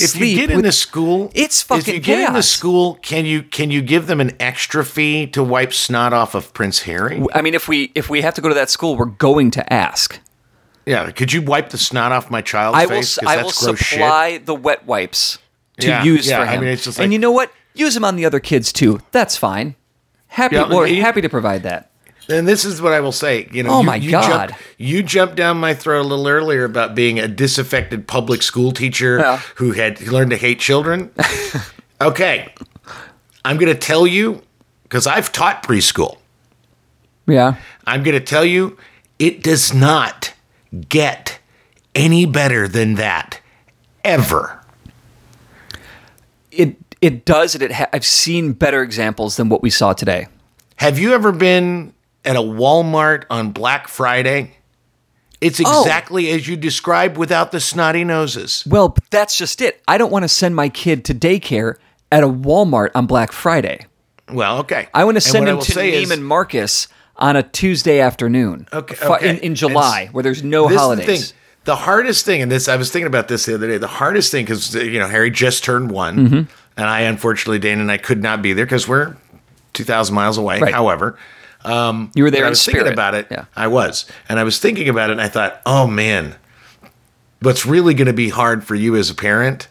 If 0.00 0.16
you 0.18 0.34
get 0.36 0.50
into 0.50 0.72
school, 0.72 1.30
It's 1.34 1.62
fucking. 1.62 1.80
If 1.82 1.88
you 1.94 2.00
get 2.00 2.20
into 2.20 2.32
chaos. 2.32 2.48
school, 2.48 2.94
can 3.02 3.26
you 3.26 3.42
can 3.42 3.70
you 3.70 3.82
give 3.82 4.06
them 4.06 4.20
an 4.20 4.32
extra 4.40 4.84
fee 4.84 5.26
to 5.28 5.42
wipe 5.42 5.72
snot 5.74 6.12
off 6.14 6.34
of 6.34 6.54
Prince 6.54 6.82
Harry? 6.82 7.22
I 7.34 7.42
mean, 7.42 7.54
if 7.54 7.68
we 7.68 7.92
if 7.94 8.08
we 8.08 8.22
have 8.22 8.34
to 8.34 8.40
go 8.40 8.48
to 8.48 8.54
that 8.54 8.70
school, 8.70 8.96
we're 8.96 9.04
going 9.06 9.50
to 9.52 9.72
ask. 9.72 10.18
Yeah, 10.86 11.10
could 11.12 11.32
you 11.32 11.42
wipe 11.42 11.68
the 11.70 11.78
snot 11.78 12.10
off 12.10 12.30
my 12.30 12.40
child's 12.40 12.78
I 12.78 12.86
will. 12.86 12.90
face? 12.96 13.16
'Cause 13.18 13.28
I 13.28 13.36
will 13.36 13.42
gross 13.50 13.78
shit. 13.78 13.88
supply 13.88 14.38
the 14.38 14.54
wet 14.54 14.84
wipes 14.86 15.38
to 15.78 15.86
Yeah, 15.86 16.02
use 16.02 16.26
yeah, 16.26 16.38
for 16.38 16.50
I 16.50 16.54
him. 16.54 16.60
mean, 16.62 16.70
it's 16.70 16.84
just 16.84 16.98
and 16.98 17.12
you 17.12 17.18
know 17.20 17.30
what? 17.30 17.52
Use 17.74 17.94
them 17.94 18.04
on 18.04 18.16
the 18.16 18.24
other 18.24 18.40
kids 18.40 18.72
too. 18.72 18.98
That's 19.12 19.36
fine. 19.36 19.76
Happy. 20.26 20.56
Yeah, 20.56 20.68
we're 20.68 20.88
happy 21.00 21.20
to 21.20 21.28
provide 21.28 21.62
that. 21.64 21.90
And 22.28 22.46
this 22.46 22.64
is 22.64 22.80
what 22.80 22.92
I 22.92 23.00
will 23.00 23.12
say. 23.12 23.48
You 23.52 23.62
know, 23.64 23.70
Oh 23.70 23.80
you, 23.80 23.86
my 23.86 23.96
you 23.96 24.10
God. 24.12 24.48
Jumped, 24.50 24.62
you 24.78 25.02
jumped 25.02 25.36
down 25.36 25.58
my 25.58 25.74
throat 25.74 26.02
a 26.02 26.06
little 26.08 26.28
earlier 26.28 26.64
about 26.64 26.94
being 26.94 27.18
a 27.18 27.26
disaffected 27.28 28.06
public 28.06 28.42
school 28.42 28.70
teacher 28.72 29.18
Yeah. 29.18 29.36
who 29.56 29.72
had 29.72 30.00
learned 30.02 30.30
to 30.30 30.36
hate 30.36 30.60
children. 30.60 31.10
okay, 32.00 32.52
I'm 33.44 33.56
going 33.58 33.72
to 33.72 33.78
tell 33.78 34.06
you 34.06 34.42
because 34.84 35.06
I've 35.06 35.32
taught 35.32 35.62
preschool. 35.64 36.18
Yeah. 37.26 37.56
I'm 37.86 38.02
going 38.02 38.14
to 38.18 38.24
tell 38.24 38.44
you 38.44 38.76
it 39.18 39.42
does 39.42 39.74
not 39.74 40.32
get 40.88 41.38
any 41.94 42.24
better 42.24 42.68
than 42.68 42.94
that 42.94 43.40
ever. 44.04 44.60
It 46.50 46.76
it 47.00 47.24
does. 47.24 47.54
And 47.54 47.62
it 47.64 47.72
ha- 47.72 47.88
I've 47.92 48.06
seen 48.06 48.52
better 48.52 48.82
examples 48.82 49.36
than 49.36 49.48
what 49.48 49.62
we 49.62 49.70
saw 49.70 49.92
today. 49.92 50.28
Have 50.76 50.98
you 50.98 51.14
ever 51.14 51.32
been 51.32 51.92
at 52.24 52.36
a 52.36 52.40
Walmart 52.40 53.24
on 53.30 53.50
Black 53.50 53.88
Friday? 53.88 54.56
It's 55.40 55.60
Oh. 55.64 55.80
exactly 55.82 56.30
as 56.30 56.46
you 56.46 56.56
described 56.56 57.16
without 57.16 57.50
the 57.52 57.58
snotty 57.60 58.04
noses. 58.04 58.62
Well, 58.66 58.96
that's 59.10 59.36
just 59.36 59.60
it. 59.60 59.82
I 59.88 59.98
don't 59.98 60.12
want 60.12 60.22
to 60.22 60.28
send 60.28 60.54
my 60.54 60.68
kid 60.68 61.04
to 61.06 61.14
daycare 61.14 61.76
at 62.12 62.22
a 62.22 62.28
Walmart 62.28 62.90
on 62.94 63.06
Black 63.06 63.32
Friday. 63.32 63.86
Well, 64.30 64.58
okay. 64.60 64.88
I 64.94 65.04
want 65.04 65.16
to 65.16 65.20
send 65.20 65.48
him 65.48 65.58
to 65.58 65.72
say 65.72 66.00
is- 66.00 66.16
Marcus 66.18 66.86
on 67.16 67.34
a 67.36 67.42
Tuesday 67.42 68.00
afternoon. 68.00 68.68
Okay, 68.72 68.94
okay. 69.04 69.30
In, 69.30 69.38
in 69.38 69.54
July, 69.54 70.08
where 70.12 70.22
there's 70.22 70.42
no 70.44 70.68
holidays. 70.68 71.06
The, 71.06 71.16
thing. 71.16 71.36
the 71.64 71.76
hardest 71.76 72.24
thing, 72.24 72.40
and 72.40 72.50
this 72.50 72.68
I 72.68 72.76
was 72.76 72.90
thinking 72.90 73.06
about 73.08 73.28
this 73.28 73.44
the 73.46 73.54
other 73.54 73.66
day. 73.66 73.78
The 73.78 73.86
hardest 73.88 74.30
thing 74.30 74.44
because 74.44 74.74
you 74.74 74.98
know 74.98 75.08
Harry 75.08 75.30
just 75.30 75.64
turned 75.64 75.90
one, 75.90 76.16
Mm-hmm. 76.16 76.36
and 76.76 76.86
I 76.86 77.00
unfortunately 77.02 77.58
Dana 77.58 77.80
and 77.82 77.90
I 77.90 77.98
could 77.98 78.22
not 78.22 78.40
be 78.42 78.52
there 78.54 78.64
because 78.64 78.86
we're 78.88 79.16
two 79.74 79.84
thousand 79.84 80.14
miles 80.14 80.38
away. 80.38 80.60
Right. 80.60 80.72
However, 80.72 81.18
You 81.64 82.22
were 82.24 82.30
there 82.30 82.46
I 82.46 82.48
was 82.50 82.60
spirit. 82.60 82.78
thinking 82.78 82.92
about 82.92 83.14
it. 83.14 83.26
Yeah. 83.30 83.44
I 83.56 83.66
was, 83.68 84.06
and 84.28 84.38
I 84.38 84.44
was 84.44 84.58
thinking 84.58 84.88
about 84.88 85.10
it, 85.10 85.12
and 85.12 85.20
I 85.20 85.28
thought, 85.28 85.60
oh 85.66 85.86
man, 85.86 86.34
what's 87.40 87.66
really 87.66 87.94
going 87.94 88.06
to 88.06 88.12
be 88.12 88.28
hard 88.28 88.64
for 88.64 88.74
you 88.74 88.96
as 88.96 89.10
a 89.10 89.14
parent 89.14 89.68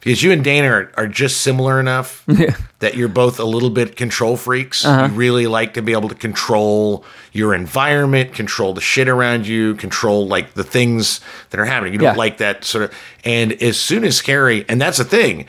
Because 0.00 0.22
you 0.22 0.30
and 0.32 0.44
Dana 0.44 0.68
are, 0.68 0.92
are 0.96 1.06
just 1.08 1.40
similar 1.40 1.80
enough 1.80 2.24
that 2.78 2.94
you're 2.96 3.08
both 3.08 3.40
a 3.40 3.44
little 3.44 3.70
bit 3.70 3.96
control 3.96 4.36
freaks. 4.36 4.84
Uh-huh. 4.84 5.06
You 5.06 5.12
really 5.14 5.46
like 5.46 5.74
to 5.74 5.82
be 5.82 5.92
able 5.92 6.08
to 6.08 6.14
control 6.14 7.04
your 7.32 7.52
environment, 7.54 8.32
control 8.32 8.74
the 8.74 8.80
shit 8.80 9.08
around 9.08 9.46
you, 9.46 9.74
control 9.74 10.26
like 10.28 10.54
the 10.54 10.64
things 10.64 11.20
that 11.50 11.58
are 11.60 11.64
happening. 11.64 11.92
You 11.94 11.98
don't 11.98 12.14
Yeah. 12.14 12.18
like 12.18 12.38
that 12.38 12.64
sort 12.64 12.84
of. 12.84 12.94
And 13.24 13.52
as 13.62 13.78
soon 13.80 14.04
as 14.04 14.20
Harry, 14.20 14.64
and 14.68 14.80
that's 14.80 14.98
the 14.98 15.04
thing, 15.04 15.46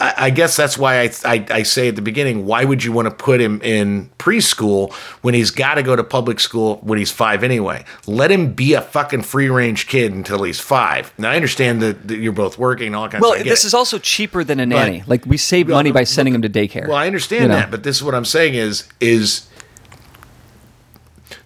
I, 0.00 0.14
I 0.16 0.30
guess 0.30 0.56
that's 0.56 0.78
why 0.78 1.02
I, 1.02 1.10
I 1.24 1.46
I 1.50 1.62
say 1.62 1.88
at 1.88 1.96
the 1.96 2.02
beginning, 2.02 2.46
why 2.46 2.64
would 2.64 2.84
you 2.84 2.92
want 2.92 3.06
to 3.06 3.14
put 3.14 3.40
him 3.40 3.60
in 3.62 4.10
preschool 4.18 4.92
when 5.22 5.34
he's 5.34 5.50
got 5.50 5.74
to 5.74 5.82
go 5.82 5.96
to 5.96 6.04
public 6.04 6.40
school 6.40 6.76
when 6.82 6.98
he's 6.98 7.10
five 7.10 7.42
anyway? 7.44 7.84
Let 8.06 8.30
him 8.30 8.52
be 8.52 8.74
a 8.74 8.80
fucking 8.80 9.22
free 9.22 9.48
range 9.48 9.86
kid 9.86 10.12
until 10.12 10.42
he's 10.42 10.60
five. 10.60 11.12
Now 11.18 11.30
I 11.30 11.36
understand 11.36 11.82
that, 11.82 12.08
that 12.08 12.16
you're 12.16 12.32
both 12.32 12.58
working 12.58 12.88
and 12.88 12.96
all 12.96 13.08
kinds. 13.08 13.24
Of. 13.24 13.30
Well, 13.30 13.40
of 13.40 13.44
this 13.44 13.64
is 13.64 13.74
also 13.74 13.98
cheaper 13.98 14.44
than 14.44 14.60
a 14.60 14.66
nanny. 14.66 15.02
like 15.06 15.26
we 15.26 15.36
save 15.36 15.68
money 15.68 15.92
by 15.92 16.04
sending 16.04 16.34
him 16.34 16.42
to 16.42 16.48
daycare. 16.48 16.88
well, 16.88 16.96
I 16.96 17.06
understand 17.06 17.42
you 17.42 17.48
know? 17.48 17.56
that, 17.56 17.70
but 17.70 17.82
this 17.82 17.96
is 17.96 18.02
what 18.02 18.14
I'm 18.14 18.24
saying 18.24 18.54
is 18.54 18.88
is 19.00 19.48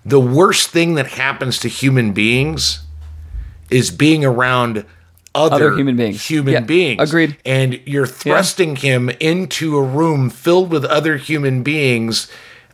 the 0.05 0.21
worst 0.21 0.71
thing 0.71 0.95
that 0.95 1.07
happens 1.07 1.59
to 1.61 1.69
human 1.69 2.13
beings 2.13 2.81
is 3.71 3.91
being 3.91 4.25
around 4.25 4.85
other, 5.35 5.55
Other 5.57 5.77
human 5.77 5.97
beings. 5.97 6.25
Human 6.29 6.53
Yeah, 6.53 6.61
beings. 6.61 7.01
agreed. 7.01 7.37
And 7.47 7.81
you're 7.87 8.07
thrusting 8.07 8.77
him 8.77 9.09
into 9.21 9.77
a 9.79 9.83
room 9.83 10.29
filled 10.31 10.71
with 10.71 10.85
other 10.85 11.17
human 11.17 11.63
beings. 11.63 12.29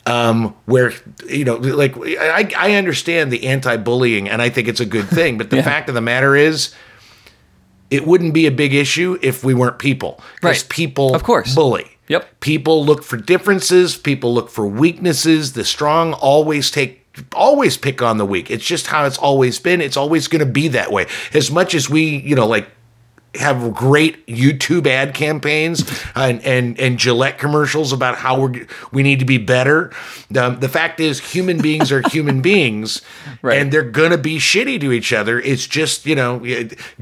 Um, 0.06 0.54
where 0.64 0.92
you 1.28 1.44
know, 1.44 1.56
like 1.56 1.94
I, 1.98 2.50
I 2.56 2.74
understand 2.76 3.30
the 3.30 3.46
anti-bullying, 3.46 4.26
and 4.28 4.40
I 4.40 4.48
think 4.48 4.66
it's 4.66 4.80
a 4.80 4.86
good 4.86 5.06
thing. 5.18 5.36
But 5.36 5.50
the 5.50 5.56
Yeah. 5.56 5.62
fact 5.62 5.88
of 5.90 5.94
the 5.94 6.00
matter 6.00 6.34
is, 6.34 6.74
it 7.90 8.06
wouldn't 8.06 8.32
be 8.34 8.46
a 8.46 8.50
big 8.50 8.74
issue 8.74 9.18
if 9.22 9.44
we 9.44 9.54
weren't 9.54 9.78
people. 9.78 10.20
Because 10.36 10.62
Right. 10.62 10.68
people, 10.68 11.14
Of 11.14 11.22
course. 11.24 11.54
bully. 11.54 11.86
Yep. 12.08 12.40
People 12.40 12.84
look 12.86 13.02
for 13.04 13.18
differences. 13.18 13.96
People 13.96 14.32
look 14.32 14.48
for 14.50 14.66
weaknesses. 14.66 15.52
The 15.52 15.64
strong 15.64 16.14
always 16.14 16.70
take, 16.70 17.04
always 17.34 17.76
pick 17.76 18.02
on 18.02 18.18
the 18.18 18.26
weak. 18.26 18.50
It's 18.50 18.64
just 18.64 18.86
how 18.88 19.04
it's 19.04 19.18
always 19.18 19.58
been. 19.58 19.80
It's 19.80 19.96
always 19.96 20.28
going 20.28 20.40
to 20.40 20.46
be 20.50 20.68
that 20.68 20.90
way. 20.92 21.06
As 21.34 21.50
much 21.50 21.74
as 21.74 21.88
we, 21.90 22.16
you 22.18 22.34
know, 22.34 22.46
like 22.46 22.68
have 23.34 23.74
great 23.74 24.26
YouTube 24.26 24.86
ad 24.86 25.12
campaigns 25.14 25.84
and 26.14 26.42
and, 26.44 26.80
and 26.80 26.98
Gillette 26.98 27.38
commercials 27.38 27.92
about 27.92 28.16
how 28.16 28.46
we 28.46 28.66
we 28.90 29.02
need 29.02 29.18
to 29.18 29.26
be 29.26 29.36
better. 29.36 29.92
Um, 30.36 30.58
the 30.60 30.68
fact 30.68 30.98
is, 30.98 31.20
human 31.32 31.60
beings 31.60 31.92
are 31.92 32.02
human 32.08 32.40
beings, 32.50 33.02
Right. 33.42 33.58
and 33.58 33.70
they're 33.70 33.82
gonna 33.82 34.16
be 34.18 34.38
shitty 34.38 34.80
to 34.80 34.92
each 34.92 35.12
other. 35.12 35.38
It's 35.40 35.66
just 35.66 36.06
you 36.06 36.14
know, 36.16 36.40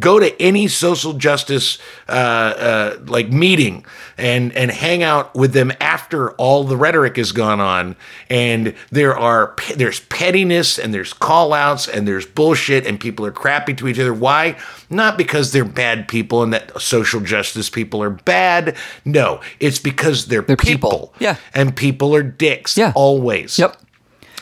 go 0.00 0.18
to 0.18 0.42
any 0.42 0.66
social 0.66 1.12
justice 1.12 1.78
uh, 2.08 2.12
uh, 2.12 2.98
like 3.06 3.30
meeting 3.30 3.86
and 4.18 4.52
and 4.56 4.70
hang 4.70 5.02
out 5.02 5.34
with 5.34 5.52
them 5.52 5.72
after 5.80 6.30
all 6.32 6.64
the 6.64 6.76
rhetoric 6.76 7.16
has 7.16 7.32
gone 7.32 7.60
on, 7.60 7.96
and 8.30 8.74
there 8.90 9.16
are 9.16 9.54
there's 9.74 10.00
pettiness 10.00 10.78
and 10.78 10.94
there's 10.94 11.12
call 11.12 11.52
outs 11.52 11.86
and 11.88 12.06
there's 12.08 12.26
bullshit 12.26 12.86
and 12.86 12.98
people 12.98 13.26
are 13.26 13.32
crappy 13.32 13.74
to 13.74 13.88
each 13.88 13.98
other. 13.98 14.14
Why? 14.14 14.56
Not 14.88 15.18
because 15.18 15.52
they're 15.52 15.64
bad 15.64 16.08
people 16.08 16.42
and 16.42 16.52
that 16.52 16.80
social 16.80 17.20
justice 17.20 17.68
people 17.68 18.02
are 18.02 18.10
bad. 18.10 18.76
No, 19.04 19.40
it's 19.60 19.78
because 19.78 20.26
they're, 20.26 20.42
They're 20.42 20.56
people. 20.56 20.90
people. 20.90 21.14
Yeah. 21.18 21.36
And 21.54 21.74
people 21.76 22.14
are 22.14 22.22
dicks. 22.22 22.76
Yeah. 22.78 22.92
Always. 22.94 23.58
Yep. 23.58 23.76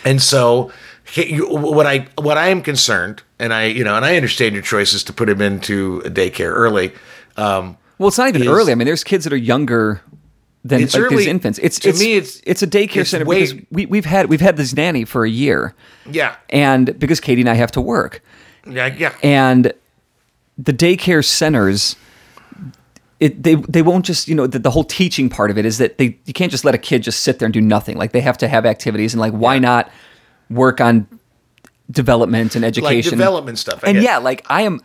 And 0.05 0.23
so, 0.23 0.71
what 1.49 1.87
I 1.87 2.07
what 2.17 2.39
I 2.39 2.49
am 2.49 2.63
concerned, 2.63 3.23
and 3.39 3.53
I 3.53 3.65
you 3.65 3.85
know, 3.85 3.97
and 3.97 4.05
I 4.05 4.17
understand 4.17 4.55
your 4.55 4.63
choices 4.63 5.03
to 5.05 5.13
put 5.13 5.29
him 5.29 5.41
into 5.41 6.03
a 6.05 6.11
daycare 6.11 6.51
early. 6.53 6.93
Um, 7.37 7.77
Well, 7.99 8.09
it's 8.09 8.19
not 8.19 8.29
even 8.29 8.43
is- 8.43 8.49
early. 8.49 8.73
I 8.73 8.75
mean, 8.75 8.87
there's 8.87 9.05
kids 9.05 9.25
that 9.25 9.33
are 9.33 9.37
younger 9.37 10.01
than 10.65 10.83
like 10.83 10.95
early. 10.97 11.17
these 11.19 11.27
infants. 11.27 11.59
It's 11.63 11.79
To 11.81 11.91
it's, 11.91 12.01
me, 12.01 12.15
it's- 12.17 12.41
it's 12.45 12.63
a 12.63 12.67
daycare 12.67 12.99
it's 13.03 13.11
center 13.11 13.25
way- 13.25 13.41
because 13.47 13.55
we, 13.71 13.87
we've 13.87 14.05
had 14.07 14.29
we've 14.29 14.41
had 14.41 14.57
this 14.57 14.75
nanny 14.75 15.05
for 15.05 15.25
a 15.25 15.31
year, 15.31 15.75
yeah, 16.11 16.37
and 16.51 16.99
because 16.99 17.21
Katie 17.21 17.43
and 17.43 17.51
I 17.51 17.55
have 17.55 17.71
to 17.73 17.81
work, 17.81 18.23
yeah, 18.69 18.87
yeah. 18.87 19.15
and 19.23 19.73
the 20.59 20.73
daycare 20.73 21.25
centers. 21.25 21.97
It, 23.21 23.43
they 23.45 23.55
they 23.55 23.81
won't 23.81 24.05
just 24.05 24.27
you 24.29 24.35
know 24.35 24.47
the, 24.47 24.59
the 24.59 24.71
whole 24.73 24.85
teaching 24.85 25.29
part 25.31 25.51
of 25.51 25.57
it 25.57 25.65
is 25.65 25.79
that 25.79 25.99
they 25.99 26.19
you 26.27 26.33
can't 26.33 26.51
just 26.51 26.65
let 26.65 26.75
a 26.75 26.79
kid 26.79 27.03
just 27.03 27.21
sit 27.21 27.39
there 27.39 27.47
and 27.47 27.55
do 27.55 27.61
nothing 27.61 27.97
like 27.97 28.11
they 28.13 28.21
have 28.21 28.37
to 28.39 28.49
have 28.49 28.67
activities 28.67 29.15
and 29.15 29.21
like 29.21 29.33
why 29.33 29.59
not 29.59 29.89
work 30.51 30.81
on 30.81 31.07
development 31.91 32.55
and 32.57 32.63
like 32.65 32.69
education 32.77 33.11
development 33.17 33.59
stuff. 33.59 33.81
I 33.85 33.89
and 33.91 33.97
get- 33.97 34.03
yeah, 34.05 34.19
like 34.19 34.45
I 34.51 34.63
am, 34.63 34.81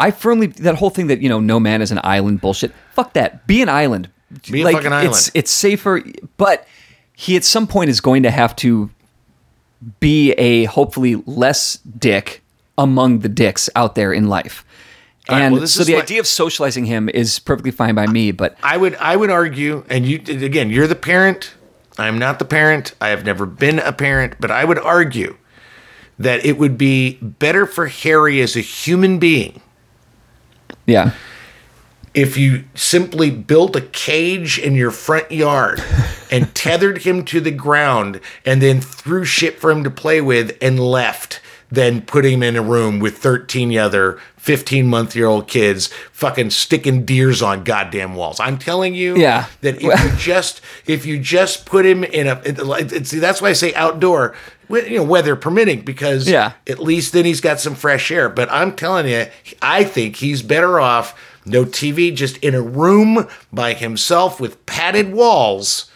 I 0.00 0.10
firmly 0.10 0.48
that 0.48 0.74
whole 0.76 0.90
thing 0.90 1.06
that 1.08 1.20
you 1.20 1.28
know 1.28 1.38
no 1.38 1.60
man 1.60 1.82
is 1.82 1.92
an 1.92 2.00
island 2.02 2.40
bullshit. 2.40 2.72
Fuck 2.94 3.12
that. 3.12 3.46
Be 3.46 3.62
an 3.62 3.68
island. 3.68 4.08
Be 4.50 4.62
a 4.62 4.64
like, 4.64 4.76
fucking 4.76 4.92
It's 4.92 4.94
island. 4.94 5.30
it's 5.34 5.50
safer, 5.50 6.02
but 6.36 6.66
he 7.14 7.36
at 7.36 7.44
some 7.44 7.66
point 7.66 7.90
is 7.90 8.00
going 8.00 8.22
to 8.24 8.30
have 8.30 8.56
to 8.56 8.90
be 10.00 10.32
a 10.32 10.64
hopefully 10.64 11.16
less 11.26 11.76
dick 11.98 12.42
among 12.76 13.20
the 13.20 13.28
dicks 13.28 13.68
out 13.76 13.94
there 13.94 14.12
in 14.12 14.28
life. 14.28 14.64
Right, 15.28 15.42
And 15.42 15.54
well, 15.56 15.66
so 15.66 15.84
the 15.84 15.94
like- 15.94 16.04
idea 16.04 16.20
of 16.20 16.26
socializing 16.26 16.86
him 16.86 17.08
is 17.08 17.38
perfectly 17.38 17.70
fine 17.70 17.94
by 17.94 18.06
me, 18.06 18.30
but 18.32 18.56
I 18.62 18.76
would 18.76 18.94
I 18.96 19.16
would 19.16 19.30
argue, 19.30 19.84
and 19.90 20.06
you 20.06 20.16
again, 20.18 20.70
you're 20.70 20.86
the 20.86 20.94
parent. 20.94 21.54
I'm 21.98 22.18
not 22.18 22.38
the 22.38 22.44
parent. 22.46 22.94
I 23.00 23.08
have 23.08 23.24
never 23.24 23.44
been 23.46 23.78
a 23.80 23.92
parent, 23.92 24.36
but 24.40 24.50
I 24.50 24.64
would 24.64 24.78
argue 24.78 25.36
that 26.18 26.44
it 26.44 26.56
would 26.58 26.78
be 26.78 27.18
better 27.20 27.66
for 27.66 27.86
Harry 27.88 28.40
as 28.40 28.56
a 28.56 28.60
human 28.60 29.18
being 29.18 29.60
yeah. 30.90 31.12
if 32.14 32.36
you 32.36 32.64
simply 32.74 33.30
built 33.30 33.76
a 33.76 33.80
cage 33.80 34.58
in 34.58 34.74
your 34.74 34.90
front 34.90 35.30
yard 35.30 35.82
and 36.30 36.54
tethered 36.54 36.98
him 37.02 37.24
to 37.24 37.40
the 37.40 37.50
ground 37.52 38.20
and 38.44 38.60
then 38.60 38.80
threw 38.80 39.24
shit 39.24 39.60
for 39.60 39.70
him 39.70 39.84
to 39.84 39.90
play 39.90 40.20
with 40.20 40.56
and 40.60 40.78
left 40.80 41.40
then 41.72 42.02
put 42.02 42.24
him 42.24 42.42
in 42.42 42.56
a 42.56 42.62
room 42.62 42.98
with 42.98 43.16
13 43.18 43.78
other 43.78 44.18
15 44.38 44.88
month 44.88 45.14
year 45.14 45.26
old 45.26 45.46
kids 45.46 45.86
fucking 46.10 46.50
sticking 46.50 47.04
deers 47.04 47.42
on 47.42 47.62
goddamn 47.62 48.16
walls. 48.16 48.40
I'm 48.40 48.58
telling 48.58 48.92
you 48.92 49.16
Yeah. 49.16 49.46
that 49.60 49.76
if 49.76 49.82
you 49.82 50.10
just 50.18 50.60
if 50.86 51.06
you 51.06 51.16
just 51.20 51.66
put 51.66 51.86
him 51.86 52.02
in 52.02 52.26
a 52.26 52.40
it- 52.44 53.06
see 53.06 53.20
that's 53.20 53.40
why 53.40 53.50
I 53.50 53.52
say 53.52 53.72
outdoor 53.74 54.34
you 54.70 54.96
know 54.98 55.02
weather 55.04 55.36
permitting 55.36 55.80
because 55.82 56.28
Yeah. 56.28 56.52
at 56.68 56.78
least 56.80 57.12
then 57.12 57.24
he's 57.24 57.40
got 57.40 57.60
some 57.60 57.74
fresh 57.74 58.10
air. 58.10 58.28
But 58.28 58.50
I'm 58.50 58.74
telling 58.76 59.08
you, 59.08 59.26
I 59.60 59.84
think 59.84 60.16
he's 60.16 60.42
better 60.42 60.78
off 60.80 61.14
no 61.46 61.64
TV, 61.64 62.14
just 62.14 62.36
in 62.38 62.54
a 62.54 62.60
room 62.62 63.26
by 63.52 63.72
himself 63.74 64.38
with 64.40 64.64
padded 64.66 65.12
walls, 65.12 65.89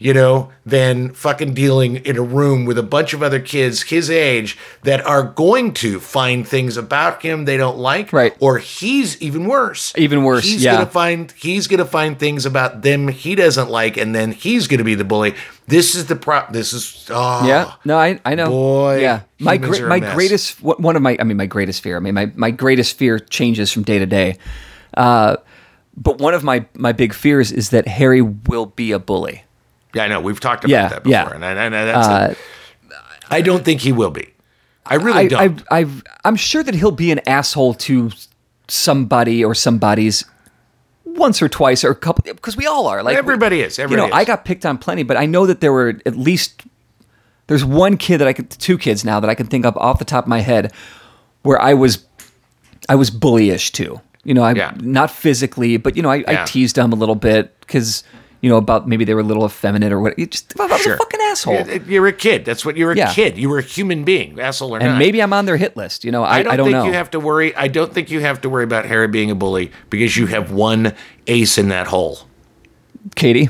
you 0.00 0.14
know, 0.14 0.50
than 0.64 1.12
fucking 1.12 1.54
dealing 1.54 1.96
in 1.96 2.16
a 2.16 2.22
room 2.22 2.64
with 2.64 2.78
a 2.78 2.82
bunch 2.84 3.12
of 3.14 3.22
other 3.22 3.40
kids 3.40 3.82
his 3.82 4.08
age 4.08 4.56
that 4.82 5.04
are 5.04 5.24
going 5.24 5.74
to 5.74 5.98
find 5.98 6.46
things 6.46 6.76
about 6.76 7.20
him 7.22 7.44
they 7.44 7.56
don't 7.56 7.76
like. 7.78 8.12
Right. 8.12 8.36
Or 8.38 8.58
he's 8.58 9.20
even 9.20 9.46
worse. 9.46 9.92
Even 9.96 10.22
worse, 10.22 10.44
He's 10.44 10.62
yeah. 10.62 10.74
gonna 10.74 10.86
find 10.86 11.32
he's 11.32 11.66
gonna 11.66 11.84
find 11.84 12.16
things 12.18 12.46
about 12.46 12.82
them 12.82 13.08
he 13.08 13.34
doesn't 13.34 13.70
like, 13.70 13.96
and 13.96 14.14
then 14.14 14.30
he's 14.32 14.68
gonna 14.68 14.84
be 14.84 14.94
the 14.94 15.04
bully. 15.04 15.34
This 15.66 15.94
is 15.94 16.06
the 16.06 16.16
prop. 16.16 16.52
This 16.52 16.72
is 16.72 17.08
oh 17.10 17.46
Yeah, 17.46 17.72
no, 17.84 17.98
I, 17.98 18.20
I 18.24 18.34
know. 18.36 18.48
Boy, 18.50 19.00
yeah, 19.00 19.22
my 19.40 19.54
humans 19.56 19.80
are 19.80 19.86
a 19.86 19.88
my 19.88 20.00
mess. 20.00 20.14
greatest 20.14 20.62
one 20.62 20.80
one 20.80 20.96
of 20.96 21.02
my 21.02 21.16
I 21.18 21.24
mean 21.24 21.36
my 21.36 21.46
greatest 21.46 21.82
fear. 21.82 21.96
I 21.96 22.00
mean 22.00 22.14
my 22.14 22.30
my 22.36 22.50
greatest 22.52 22.96
fear 22.96 23.18
changes 23.18 23.72
from 23.72 23.82
day 23.82 23.98
to 23.98 24.06
day. 24.06 24.36
Uh, 24.94 25.36
but 25.96 26.18
one 26.18 26.34
of 26.34 26.44
my 26.44 26.64
my 26.74 26.92
big 26.92 27.12
fears 27.12 27.50
is 27.50 27.70
that 27.70 27.88
Harry 27.88 28.22
will 28.22 28.66
be 28.66 28.92
a 28.92 28.98
bully. 29.00 29.42
Yeah, 29.94 30.04
I 30.04 30.08
know. 30.08 30.20
We've 30.20 30.40
talked 30.40 30.64
about 30.64 30.70
Yeah, 30.70 30.88
that 30.88 31.02
before, 31.02 31.10
yeah. 31.10 31.24
Uh, 31.24 31.34
and, 31.34 31.44
I, 31.44 31.64
and 31.64 31.74
that's. 31.74 32.38
I 33.30 33.40
don't 33.40 33.64
think 33.64 33.80
he 33.80 33.92
will 33.92 34.10
be. 34.10 34.32
I 34.86 34.94
really 34.94 35.34
I, 35.34 35.46
don't. 35.46 35.62
I, 35.70 35.86
I'm 36.24 36.36
sure 36.36 36.62
that 36.62 36.74
he'll 36.74 36.90
be 36.90 37.12
an 37.12 37.20
asshole 37.26 37.74
to 37.74 38.10
somebody 38.68 39.44
or 39.44 39.54
somebody's 39.54 40.24
once 41.04 41.42
or 41.42 41.48
twice 41.48 41.84
or 41.84 41.90
a 41.90 41.94
couple 41.94 42.22
because 42.32 42.56
we 42.56 42.66
all 42.66 42.86
are 42.86 43.02
like 43.02 43.16
Everybody 43.16 43.60
is. 43.60 43.76
you 43.78 43.84
Everybody 43.84 44.10
know 44.10 44.16
I 44.16 44.24
got 44.24 44.44
picked 44.44 44.64
on 44.64 44.78
plenty, 44.78 45.02
but 45.02 45.16
I 45.16 45.26
know 45.26 45.46
that 45.46 45.60
there 45.60 45.72
were 45.72 46.00
at 46.06 46.16
least 46.16 46.62
there's 47.48 47.64
one 47.64 47.96
kid 47.96 48.18
that 48.18 48.28
I 48.28 48.32
could 48.32 48.50
two 48.50 48.78
kids 48.78 49.04
now 49.04 49.20
that 49.20 49.28
I 49.28 49.34
can 49.34 49.46
think 49.46 49.64
of 49.66 49.76
off 49.76 49.98
the 49.98 50.04
top 50.04 50.24
of 50.24 50.28
my 50.28 50.40
head 50.40 50.72
where 51.42 51.60
I 51.60 51.74
was 51.74 52.06
I 52.88 52.94
was 52.94 53.10
bullyish 53.10 53.72
too. 53.72 54.00
You 54.24 54.34
know, 54.34 54.42
I 54.42 54.52
Yeah. 54.52 54.72
not 54.80 55.10
physically, 55.10 55.76
but 55.76 55.96
you 55.96 56.02
know, 56.02 56.10
I, 56.10 56.24
I 56.26 56.44
teased 56.44 56.76
them 56.76 56.92
a 56.92 56.96
little 56.96 57.14
bit 57.14 57.58
because 57.60 58.04
you 58.40 58.48
know 58.50 58.56
about 58.56 58.86
maybe 58.88 59.04
they 59.04 59.14
were 59.14 59.20
a 59.20 59.24
little 59.24 59.44
effeminate 59.44 59.92
or 59.92 60.00
what. 60.00 60.18
You 60.18 60.26
just 60.26 60.58
I 60.60 60.66
was 60.66 60.80
Sure. 60.80 60.94
a 60.94 60.98
fucking 60.98 61.20
asshole. 61.22 61.66
You're, 61.86 62.06
a 62.06 62.12
kid. 62.12 62.44
That's 62.44 62.64
what 62.64 62.76
you're 62.76 62.92
a 62.92 62.96
Yeah. 62.96 63.12
kid. 63.12 63.36
You 63.36 63.48
were 63.48 63.58
a 63.58 63.62
human 63.62 64.04
being, 64.04 64.38
asshole 64.40 64.74
or 64.74 64.78
and 64.78 64.90
not. 64.92 64.98
maybe 64.98 65.20
I'm 65.22 65.32
on 65.32 65.46
their 65.46 65.56
hit 65.56 65.76
list. 65.76 66.04
You 66.04 66.12
know, 66.12 66.22
I, 66.22 66.36
I 66.38 66.42
don't, 66.42 66.52
I 66.52 66.56
don't 66.56 66.66
think 66.66 66.76
know. 66.78 66.84
you 66.86 66.92
have 66.92 67.10
to 67.12 67.20
worry. 67.20 67.54
I 67.56 67.68
don't 67.68 67.92
think 67.92 68.10
you 68.10 68.20
have 68.20 68.40
to 68.42 68.48
worry 68.48 68.64
about 68.64 68.84
Harry 68.86 69.08
being 69.08 69.30
a 69.30 69.34
bully 69.34 69.72
because 69.90 70.16
you 70.16 70.26
have 70.26 70.52
one 70.52 70.94
ace 71.26 71.58
in 71.58 71.68
that 71.68 71.88
hole. 71.88 72.20
Katie. 73.14 73.48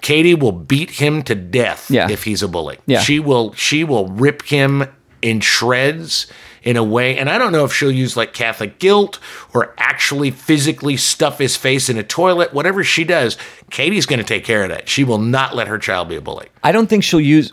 Katie 0.00 0.34
will 0.34 0.52
beat 0.52 0.90
him 0.92 1.22
to 1.24 1.34
death 1.34 1.90
Yeah. 1.90 2.08
if 2.10 2.24
he's 2.24 2.42
a 2.42 2.48
bully. 2.48 2.78
Yeah. 2.86 3.00
She 3.00 3.18
will 3.20 3.52
she 3.54 3.82
will 3.84 4.06
rip 4.08 4.42
him 4.42 4.84
in 5.22 5.40
shreds 5.40 6.26
in 6.68 6.76
a 6.76 6.84
way. 6.84 7.16
And 7.16 7.30
I 7.30 7.38
don't 7.38 7.52
know 7.52 7.64
if 7.64 7.72
she'll 7.72 7.90
use 7.90 8.14
like 8.14 8.34
Catholic 8.34 8.78
guilt 8.78 9.18
or 9.54 9.74
actually 9.78 10.30
physically 10.30 10.98
stuff 10.98 11.38
his 11.38 11.56
face 11.56 11.88
in 11.88 11.96
a 11.96 12.02
toilet. 12.02 12.52
Whatever 12.52 12.84
she 12.84 13.04
does, 13.04 13.38
Katie's 13.70 14.04
going 14.04 14.18
to 14.18 14.24
take 14.24 14.44
care 14.44 14.64
of 14.64 14.68
that. 14.68 14.86
She 14.86 15.02
will 15.02 15.16
not 15.18 15.56
let 15.56 15.66
her 15.68 15.78
child 15.78 16.10
be 16.10 16.16
a 16.16 16.20
bully. 16.20 16.48
I 16.62 16.72
don't 16.72 16.86
think 16.86 17.04
she'll 17.04 17.20
use. 17.22 17.52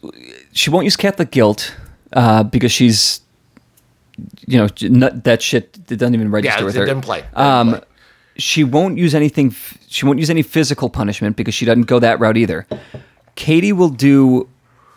She 0.51 0.69
won't 0.69 0.83
use 0.83 0.97
Catholic 0.97 1.31
guilt 1.31 1.73
uh, 2.11 2.43
because 2.43 2.73
she's, 2.73 3.21
you 4.47 4.57
know, 4.57 4.67
not, 4.81 5.23
that 5.23 5.41
shit 5.41 5.77
it 5.89 5.95
doesn't 5.97 6.13
even 6.13 6.29
register 6.29 6.59
Yeah, 6.59 6.65
with 6.65 6.75
it 6.75 6.79
her. 6.79 6.85
doesn't 6.85 7.01
play. 7.03 7.21
Doesn't 7.21 7.37
Um, 7.41 7.69
play. 7.69 7.81
she 8.37 8.65
won't 8.65 8.97
use 8.97 9.15
anything. 9.15 9.55
She 9.87 10.05
won't 10.05 10.19
use 10.19 10.29
any 10.29 10.41
physical 10.41 10.89
punishment 10.89 11.37
because 11.37 11.53
she 11.53 11.63
doesn't 11.65 11.83
go 11.87 11.99
that 11.99 12.19
route 12.19 12.35
either. 12.35 12.67
Katie 13.35 13.71
will 13.71 13.89
do 13.89 14.49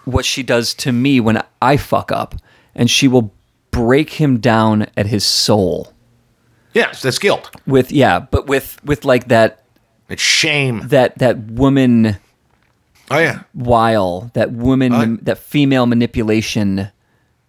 what 0.06 0.24
she 0.24 0.42
does 0.42 0.74
to 0.74 0.90
me 0.90 1.20
when 1.20 1.40
I 1.62 1.76
fuck 1.76 2.10
up, 2.10 2.34
and 2.74 2.90
she 2.90 3.06
will 3.06 3.32
break 3.78 4.10
him 4.14 4.38
down 4.40 4.86
at 4.96 5.06
his 5.06 5.24
soul 5.24 5.92
Yes, 6.74 7.00
that's 7.02 7.18
guilt. 7.18 7.50
with 7.66 7.90
yeah, 7.92 8.18
but 8.20 8.46
with 8.46 8.78
with 8.84 9.04
like 9.04 9.28
that 9.28 9.62
It's 10.08 10.22
shame. 10.22 10.82
that 10.88 11.18
that 11.18 11.38
woman 11.38 12.16
Oh 13.10 13.18
yeah. 13.18 13.42
wile, 13.54 14.30
that 14.34 14.52
woman, 14.52 14.92
Oh. 14.92 15.16
that 15.22 15.38
female 15.38 15.86
manipulation 15.86 16.88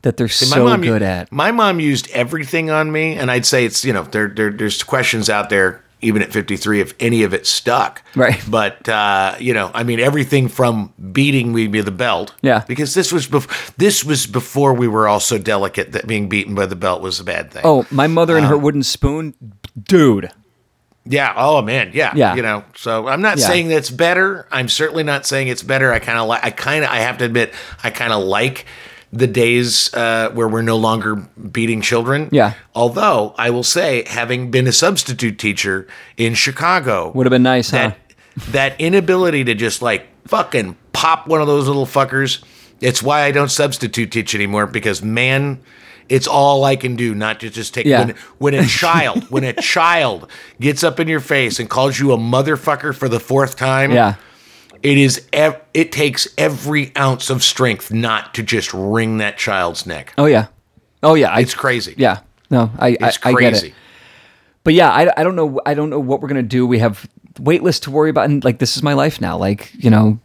that 0.04 0.16
they're 0.16 0.30
so 0.30 0.64
mom, 0.64 0.82
good 0.82 1.02
at. 1.02 1.30
My 1.34 1.52
mom 1.52 1.82
used 1.82 2.10
everything 2.12 2.70
on 2.70 2.92
me, 2.94 3.16
and 3.18 3.30
I'd 3.30 3.46
say 3.46 3.66
it's 3.66 3.84
you 3.84 3.92
know 3.92 4.04
there, 4.04 4.30
there 4.30 4.52
there's 4.52 4.84
questions 4.84 5.30
out 5.30 5.50
there 5.50 5.84
even 6.02 6.22
at 6.22 6.32
53 6.32 6.80
if 6.82 6.94
any 7.00 7.24
of 7.24 7.34
it 7.34 7.46
stuck. 7.46 8.04
Right. 8.16 8.42
But 8.50 8.88
uh, 8.88 9.36
you 9.40 9.54
know, 9.54 9.70
I 9.74 9.84
mean 9.84 10.00
everything 10.00 10.48
from 10.48 10.94
beating 11.12 11.54
me 11.54 11.68
with 11.68 11.86
the 11.86 11.92
belt. 11.92 12.34
Yeah. 12.42 12.64
Because 12.68 12.94
this 12.94 13.12
was 13.12 13.28
bef- 13.28 13.76
this 13.78 14.04
was 14.04 14.26
before 14.28 14.74
we 14.74 14.88
were 14.88 15.08
all 15.08 15.20
so 15.20 15.38
delicate 15.38 15.92
that 15.92 16.08
being 16.08 16.30
beaten 16.30 16.56
by 16.56 16.66
the 16.66 16.76
belt 16.76 17.02
was 17.02 17.20
a 17.20 17.24
bad 17.24 17.52
thing. 17.52 17.62
Oh, 17.66 17.86
my 17.92 18.08
mother 18.08 18.38
and 18.38 18.46
her 18.46 18.56
Um, 18.56 18.62
wooden 18.62 18.84
spoon, 18.84 19.34
dude. 19.82 20.32
Yeah. 21.06 21.34
Oh 21.36 21.62
man. 21.62 21.92
Yeah. 21.94 22.14
Yeah. 22.16 22.36
You 22.36 22.42
know. 22.44 22.64
So 22.76 23.08
I'm 23.08 23.22
not 23.22 23.40
Yeah. 23.40 23.48
saying 23.48 23.68
that's 23.70 23.90
better. 23.90 24.48
I'm 24.52 24.70
certainly 24.70 25.04
not 25.04 25.26
saying 25.26 25.48
it's 25.48 25.64
better. 25.64 25.92
I 25.92 26.00
kind 26.00 26.20
of 26.20 26.28
like. 26.28 26.44
I 26.44 26.52
kind 26.52 26.84
of. 26.84 26.92
I 26.92 26.98
have 26.98 27.18
to 27.20 27.26
admit. 27.26 27.54
I 27.84 27.90
kind 27.90 28.14
of 28.14 28.24
like 28.24 28.66
the 29.12 29.28
days 29.28 29.92
uh, 29.94 30.30
where 30.34 30.48
we're 30.48 30.62
no 30.62 30.78
longer 30.78 31.16
beating 31.52 31.82
children. 31.82 32.30
Yeah. 32.32 32.54
Although 32.76 33.34
I 33.38 33.50
will 33.50 33.64
say, 33.64 34.04
having 34.08 34.52
been 34.52 34.68
a 34.68 34.72
substitute 34.72 35.40
teacher 35.40 35.88
in 36.18 36.36
Chicago, 36.36 37.12
Would 37.16 37.26
have 37.26 37.32
been 37.32 37.44
nice, 37.44 37.72
huh? 37.72 37.78
that 37.78 37.98
that 38.52 38.80
inability 38.80 39.44
to 39.46 39.56
just 39.56 39.82
like 39.82 40.08
fucking 40.28 40.78
pop 40.94 41.28
one 41.28 41.42
of 41.42 41.48
those 41.48 41.68
little 41.68 41.86
fuckers. 41.88 42.44
It's 42.82 43.02
why 43.04 43.24
I 43.24 43.32
don't 43.32 43.50
substitute 43.52 44.12
teach 44.12 44.34
anymore 44.36 44.68
because 44.68 45.02
man, 45.04 45.60
it's 46.08 46.28
all 46.28 46.64
I 46.64 46.76
can 46.76 46.96
do 46.96 47.14
not 47.16 47.40
to 47.42 47.50
just 47.50 47.74
take 47.74 47.86
Yeah. 47.86 48.06
when, 48.06 48.16
when 48.38 48.54
a 48.54 48.66
child 48.82 49.24
when 49.32 49.44
a 49.44 49.54
child 49.54 50.30
gets 50.62 50.84
up 50.84 51.00
in 51.00 51.08
your 51.08 51.20
face 51.20 51.60
and 51.60 51.70
calls 51.70 52.00
you 52.00 52.12
a 52.14 52.18
motherfucker 52.18 52.96
for 52.96 53.10
the 53.10 53.20
fourth 53.20 53.56
time. 53.56 53.92
Yeah. 53.92 54.16
It 54.82 54.98
is 54.98 55.28
ev- 55.34 55.62
it 55.74 55.92
takes 55.92 56.28
every 56.38 56.96
ounce 56.96 57.30
of 57.30 57.44
strength 57.44 57.92
not 57.92 58.34
to 58.36 58.44
just 58.44 58.74
wring 58.74 59.18
that 59.18 59.38
child's 59.38 59.86
neck. 59.86 60.14
Oh 60.18 60.26
yeah. 60.26 60.48
Oh 61.04 61.16
yeah. 61.16 61.30
I, 61.32 61.42
It's 61.42 61.54
crazy. 61.54 61.96
Yeah. 61.98 62.20
No, 62.50 62.72
I 62.80 62.90
It's 63.00 63.20
I, 63.24 63.30
I 63.30 63.32
get 63.34 63.36
crazy. 63.54 63.68
it. 63.70 63.74
But 64.64 64.74
yeah, 64.74 64.90
I, 64.92 65.12
I 65.20 65.24
don't 65.24 65.36
know 65.36 65.60
I 65.66 65.74
don't 65.74 65.90
know 65.90 66.00
what 66.00 66.22
we're 66.22 66.28
gonna 66.30 66.44
do. 66.44 66.66
We 66.66 66.80
have 66.80 67.08
waitlist 67.36 67.82
to 67.84 67.92
worry 67.92 68.10
about, 68.10 68.26
and 68.26 68.44
like 68.44 68.60
this 68.60 68.76
is 68.78 68.84
my 68.84 68.94
life 68.94 69.20
now. 69.22 69.38
Like 69.38 69.72
you 69.74 69.90
know, 69.90 70.20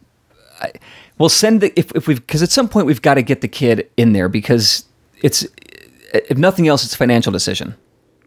I, 0.61 0.71
we'll 1.17 1.29
send 1.29 1.61
the 1.61 1.77
if 1.79 1.91
if 1.93 2.07
we've 2.07 2.25
because 2.25 2.41
at 2.43 2.51
some 2.51 2.67
point 2.69 2.87
we've 2.87 3.01
got 3.01 3.15
to 3.15 3.21
get 3.21 3.41
the 3.41 3.47
kid 3.47 3.89
in 3.97 4.13
there 4.13 4.29
because 4.29 4.85
it's 5.21 5.45
if 6.13 6.37
nothing 6.37 6.67
else, 6.67 6.83
it's 6.85 6.93
a 6.93 6.97
financial 6.97 7.31
decision, 7.31 7.75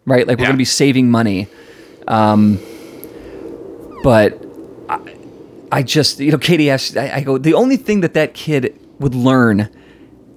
right? 0.07 0.27
Like 0.27 0.39
we're 0.39 0.43
Yeah. 0.45 0.49
gonna 0.51 0.59
be 0.59 0.65
saving 0.65 1.11
money. 1.11 1.47
Um, 2.07 2.59
but 4.03 4.43
I, 4.89 4.99
I 5.71 5.83
just 5.83 6.21
you 6.21 6.33
know, 6.33 6.39
Katie 6.39 6.71
asked. 6.71 6.97
I, 6.97 7.17
I 7.17 7.21
go 7.23 7.39
the 7.39 7.55
only 7.55 7.77
thing 7.77 8.01
that 8.01 8.15
that 8.15 8.35
kid 8.35 8.79
would 8.99 9.15
learn 9.15 9.69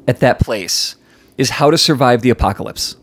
at 0.07 0.19
that 0.19 0.39
place 0.39 0.95
is 1.37 1.49
how 1.51 1.71
to 1.71 1.77
survive 1.77 2.21
the 2.21 2.29
apocalypse 2.29 2.95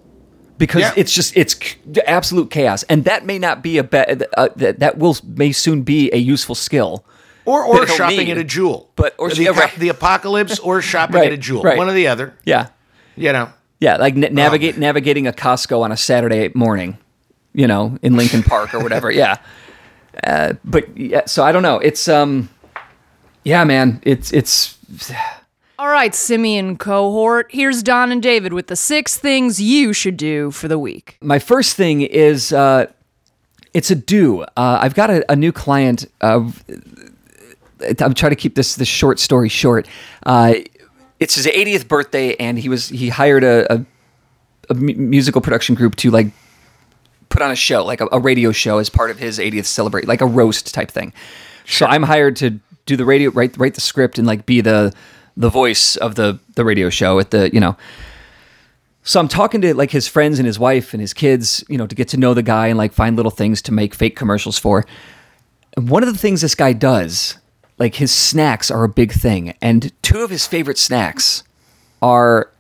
because 0.59 0.83
Yeah. 0.83 0.93
it's 0.97 1.13
just 1.13 1.37
it's 1.37 1.55
c- 1.55 1.77
absolute 2.07 2.51
chaos 2.51 2.83
and 2.85 3.05
that 3.05 3.25
may 3.25 3.39
not 3.39 3.63
be 3.63 3.79
a 3.79 3.85
bet 3.85 4.23
uh, 4.37 4.49
that, 4.57 4.81
that 4.81 4.99
will 4.99 5.17
may 5.25 5.53
soon 5.53 5.83
be 5.83 6.11
a 6.13 6.19
useful 6.19 6.55
skill 6.55 7.05
Or 7.45 7.65
or 7.65 7.87
shopping 7.87 8.19
need. 8.19 8.31
at 8.31 8.39
a 8.39 8.45
Jewel. 8.45 8.91
But- 8.97 9.15
or- 9.19 9.31
the, 9.31 9.45
yeah, 9.45 9.51
right. 9.51 9.75
the 9.77 9.89
apocalypse 9.89 10.59
or 10.59 10.83
shopping 10.93 11.17
Right, 11.17 11.27
at 11.29 11.33
a 11.33 11.37
Jewel. 11.39 11.63
right. 11.63 11.79
One 11.79 11.89
or 11.89 11.93
the 11.93 12.09
other. 12.09 12.35
yeah 12.45 12.69
You 13.17 13.33
know. 13.33 13.49
yeah 13.81 13.97
like 13.97 14.15
na- 14.17 14.29
navigate 14.31 14.77
navigating 14.79 15.27
a 15.27 15.33
Costco 15.33 15.81
on 15.81 15.93
a 15.93 15.97
Saturday 15.97 16.51
morning 16.55 16.99
you 17.55 17.67
know 17.67 17.99
in 18.03 18.17
Lincoln 18.17 18.43
Park 18.43 18.75
or 18.75 18.81
whatever 18.81 19.11
yeah 19.23 19.37
uh, 20.25 20.55
but 20.65 20.97
yeah 20.97 21.27
so 21.27 21.45
I 21.45 21.53
don't 21.53 21.63
know 21.63 21.79
it's 21.79 22.09
um 22.09 22.49
yeah 23.45 23.65
man 23.65 24.01
it's 24.05 24.33
it's 24.33 24.79
All 25.81 25.89
right, 25.89 26.13
Simian 26.13 26.77
cohort, 26.77 27.47
here's 27.51 27.85
Don 27.85 28.11
and 28.11 28.21
David 28.21 28.53
with 28.53 28.67
the 28.67 28.75
six 28.75 29.17
things 29.17 29.63
you 29.63 29.93
should 29.93 30.17
do 30.17 30.51
for 30.51 30.67
the 30.67 30.77
week. 30.77 31.17
my 31.21 31.39
first 31.39 31.77
thing 31.77 32.03
is 32.03 32.53
uh, 32.53 32.87
it's 33.75 33.93
a 33.93 33.95
do. 33.95 34.43
Uh, 34.43 34.81
I've 34.83 34.97
got 34.97 35.09
a, 35.09 35.31
a 35.31 35.37
new 35.37 35.53
client. 35.53 36.07
Uh, 36.21 36.51
I'm 38.01 38.15
trying 38.15 38.31
to 38.31 38.37
keep 38.37 38.57
this 38.57 38.75
this 38.75 38.89
short 38.89 39.21
story 39.21 39.49
short. 39.49 39.87
Uh, 40.25 40.55
it's 41.21 41.37
his 41.37 41.47
80th 41.47 41.87
birthday, 41.87 42.35
and 42.37 42.59
he 42.59 42.69
was 42.69 42.89
he 42.89 43.09
hired 43.09 43.45
a, 43.45 43.73
a, 43.73 43.87
a 44.71 44.75
musical 44.75 45.41
production 45.41 45.77
group 45.77 45.95
to 45.97 46.11
like 46.11 46.33
put 47.29 47.43
on 47.43 47.51
a 47.51 47.57
show, 47.57 47.85
like 47.85 48.01
a, 48.01 48.09
a 48.13 48.21
radio 48.21 48.53
show, 48.53 48.79
as 48.79 48.89
part 48.89 49.11
of 49.11 49.19
his 49.19 49.39
80th 49.39 49.67
celebrate, 49.67 50.07
like 50.07 50.21
a 50.21 50.27
roast 50.27 50.75
type 50.75 50.91
thing. 50.91 51.13
So 51.67 51.87
I'm 51.87 52.03
hired 52.03 52.37
to 52.37 52.59
do 52.87 52.97
the 52.97 53.05
radio, 53.05 53.31
write 53.31 53.57
write 53.59 53.75
the 53.75 53.81
script, 53.81 54.19
and 54.19 54.27
like 54.27 54.47
be 54.47 54.61
the 54.61 54.95
the 55.37 55.49
voice 55.49 55.97
of 55.97 56.17
the 56.17 56.39
the 56.55 56.65
radio 56.65 56.91
show 56.91 57.19
at 57.19 57.31
the 57.31 57.51
you 57.53 57.61
know. 57.61 57.77
So 59.03 59.21
I'm 59.21 59.29
talking 59.29 59.61
to 59.63 59.75
like 59.75 59.91
his 59.91 60.07
friends 60.09 60.39
and 60.39 60.47
his 60.47 60.59
wife 60.59 60.93
and 60.93 61.01
his 61.01 61.15
kids, 61.15 61.65
you 61.69 61.79
know, 61.79 61.87
to 61.87 61.95
get 61.95 62.09
to 62.09 62.17
know 62.19 62.35
the 62.35 62.43
guy 62.43 62.67
and 62.67 62.77
like 62.77 62.93
find 62.93 63.17
little 63.17 63.31
things 63.31 63.63
to 63.63 63.73
make 63.73 63.95
fake 63.95 64.17
commercials 64.17 64.59
for. 64.59 64.85
And 65.77 65.89
one 65.89 66.03
of 66.03 66.13
the 66.13 66.19
things 66.19 66.43
this 66.43 66.55
guy 66.55 66.73
does, 66.73 67.39
like 67.79 67.95
his 67.95 68.13
snacks 68.13 68.71
are 68.71 68.85
a 68.85 68.89
big 68.89 69.13
thing, 69.13 69.55
and 69.63 69.93
two 70.03 70.21
of 70.21 70.31
his 70.31 70.47
favorite 70.47 70.79
snacks 70.79 71.43
are 72.03 72.51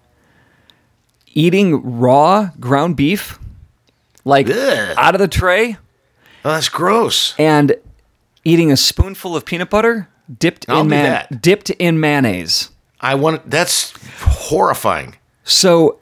eating 1.34 1.98
raw 1.98 2.50
ground 2.58 2.96
beef, 2.96 3.37
like 4.28 4.48
Ugh. 4.50 4.94
out 4.96 5.14
of 5.14 5.20
the 5.20 5.28
tray, 5.28 5.76
Oh, 6.44 6.50
that's 6.50 6.68
gross. 6.68 7.34
and 7.38 7.74
eating 8.44 8.70
a 8.70 8.76
spoonful 8.76 9.34
of 9.36 9.44
peanut 9.44 9.70
butter 9.70 10.08
dipped 10.38 10.66
I'll 10.68 10.82
in 10.82 10.88
man- 10.88 11.26
dipped 11.40 11.70
in 11.70 11.98
mayonnaise. 12.00 12.70
I 13.00 13.14
want 13.14 13.48
that's 13.50 13.92
horrifying. 14.20 15.16
So, 15.44 15.98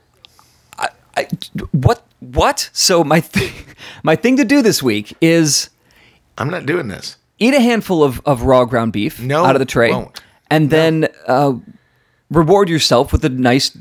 I, 0.79 0.89
I, 1.17 1.29
what 1.73 2.03
what? 2.21 2.69
So 2.73 3.05
my 3.05 3.21
thing, 3.21 3.53
my 4.03 4.17
thing 4.17 4.37
to 4.39 4.45
do 4.45 4.62
this 4.62 4.83
week 4.83 5.15
is 5.21 5.71
I'm 6.39 6.51
not 6.51 6.67
doing 6.67 6.89
this. 6.89 7.17
eat 7.39 7.55
a 7.55 7.61
handful 7.61 8.03
of, 8.03 8.21
of 8.27 8.43
raw 8.43 8.65
ground 8.65 8.93
beef 8.93 9.21
No, 9.21 9.45
out 9.45 9.55
of 9.57 9.61
the 9.61 9.67
tray, 9.67 9.91
won't. 9.91 10.21
and 10.51 10.71
then 10.71 11.09
uh, 11.27 11.53
reward 12.31 12.69
yourself 12.69 13.12
with 13.12 13.25
a 13.25 13.29
nice 13.29 13.77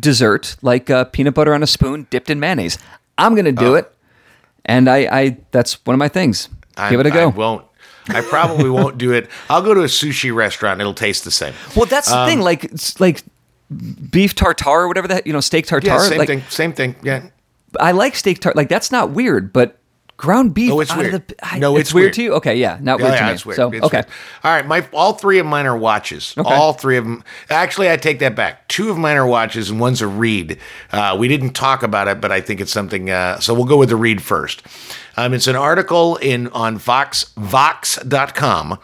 dessert 0.00 0.56
like 0.62 0.88
uh, 0.90 1.04
peanut 1.04 1.34
butter 1.34 1.52
on 1.54 1.62
a 1.62 1.66
spoon 1.66 2.06
dipped 2.10 2.30
in 2.30 2.40
mayonnaise. 2.40 2.78
I'm 3.18 3.34
gonna 3.34 3.52
do 3.52 3.74
it, 3.74 3.92
and 4.64 4.88
I, 4.88 4.96
I 5.10 5.38
that's 5.50 5.84
one 5.86 5.94
of 5.94 5.98
my 5.98 6.08
things. 6.08 6.48
I, 6.76 6.90
Give 6.90 7.00
it 7.00 7.06
a 7.06 7.10
go. 7.10 7.24
I 7.24 7.26
won't. 7.26 7.64
I 8.08 8.20
probably 8.20 8.68
won't 8.68 8.98
do 8.98 9.12
it. 9.12 9.30
I'll 9.48 9.62
go 9.62 9.72
to 9.72 9.80
a 9.80 9.86
sushi 9.86 10.34
restaurant. 10.34 10.80
It'll 10.80 10.94
taste 10.94 11.24
the 11.24 11.30
same. 11.30 11.54
Well, 11.74 11.86
that's 11.86 12.08
the 12.08 12.18
Um, 12.18 12.28
thing. 12.28 12.40
Like 12.40 12.64
it's 12.64 13.00
like 13.00 13.22
beef 14.10 14.34
tartare 14.34 14.82
or 14.82 14.88
whatever 14.88 15.08
that 15.08 15.26
you 15.26 15.32
know 15.32 15.40
steak 15.40 15.66
tartare. 15.66 15.94
Yeah, 15.94 16.08
same 16.08 16.18
like, 16.18 16.28
thing. 16.28 16.42
Same 16.48 16.72
thing. 16.72 16.96
Yeah. 17.02 17.28
I 17.80 17.92
like 17.92 18.14
steak 18.14 18.40
tart. 18.40 18.56
Like 18.56 18.68
that's 18.68 18.90
not 18.92 19.10
weird, 19.10 19.52
but 19.52 19.78
ground 20.24 20.54
beef. 20.54 20.72
Oh, 20.72 20.80
it's 20.80 20.90
out 20.90 20.98
weird. 20.98 21.14
Of 21.14 21.26
the, 21.28 21.34
I, 21.42 21.58
No, 21.58 21.76
it's, 21.76 21.88
it's 21.90 21.94
weird, 21.94 22.04
weird. 22.06 22.14
to 22.14 22.22
you. 22.22 22.34
Okay, 22.34 22.56
yeah, 22.56 22.78
not 22.80 23.00
weird 23.00 23.16
to 23.18 23.24
me. 23.26 23.30
it's 23.32 23.46
weird. 23.46 23.56
So 23.56 23.70
It's 23.72 23.84
okay, 23.84 23.98
weird. 23.98 24.06
All 24.42 24.52
right, 24.52 24.66
my 24.66 24.86
all 24.92 25.12
three 25.12 25.38
of 25.38 25.46
mine 25.46 25.66
are 25.66 25.76
watches. 25.76 26.34
All 26.38 26.72
three 26.72 26.96
of 26.96 27.04
them. 27.04 27.22
Actually, 27.50 27.90
I 27.90 27.96
take 27.96 28.18
that 28.18 28.34
back. 28.34 28.66
Two 28.68 28.90
of 28.90 28.98
mine 28.98 29.16
are 29.16 29.26
watches, 29.26 29.70
and 29.70 29.78
one's 29.78 30.02
a 30.02 30.08
read. 30.08 30.58
Uh, 30.90 31.16
we 31.18 31.28
didn't 31.28 31.50
talk 31.52 31.82
about 31.82 32.08
it, 32.08 32.20
but 32.20 32.32
I 32.32 32.40
think 32.40 32.60
it's 32.60 32.72
something. 32.72 33.10
Uh, 33.10 33.38
so 33.38 33.54
we'll 33.54 33.64
go 33.66 33.76
with 33.76 33.90
the 33.90 33.96
read 33.96 34.22
first. 34.22 34.62
Um, 35.16 35.32
it's 35.32 35.46
an 35.46 35.54
article 35.54 36.16
in 36.16 36.48
on 36.48 36.76
Vox 36.76 37.32
Vox.com. 37.36 38.78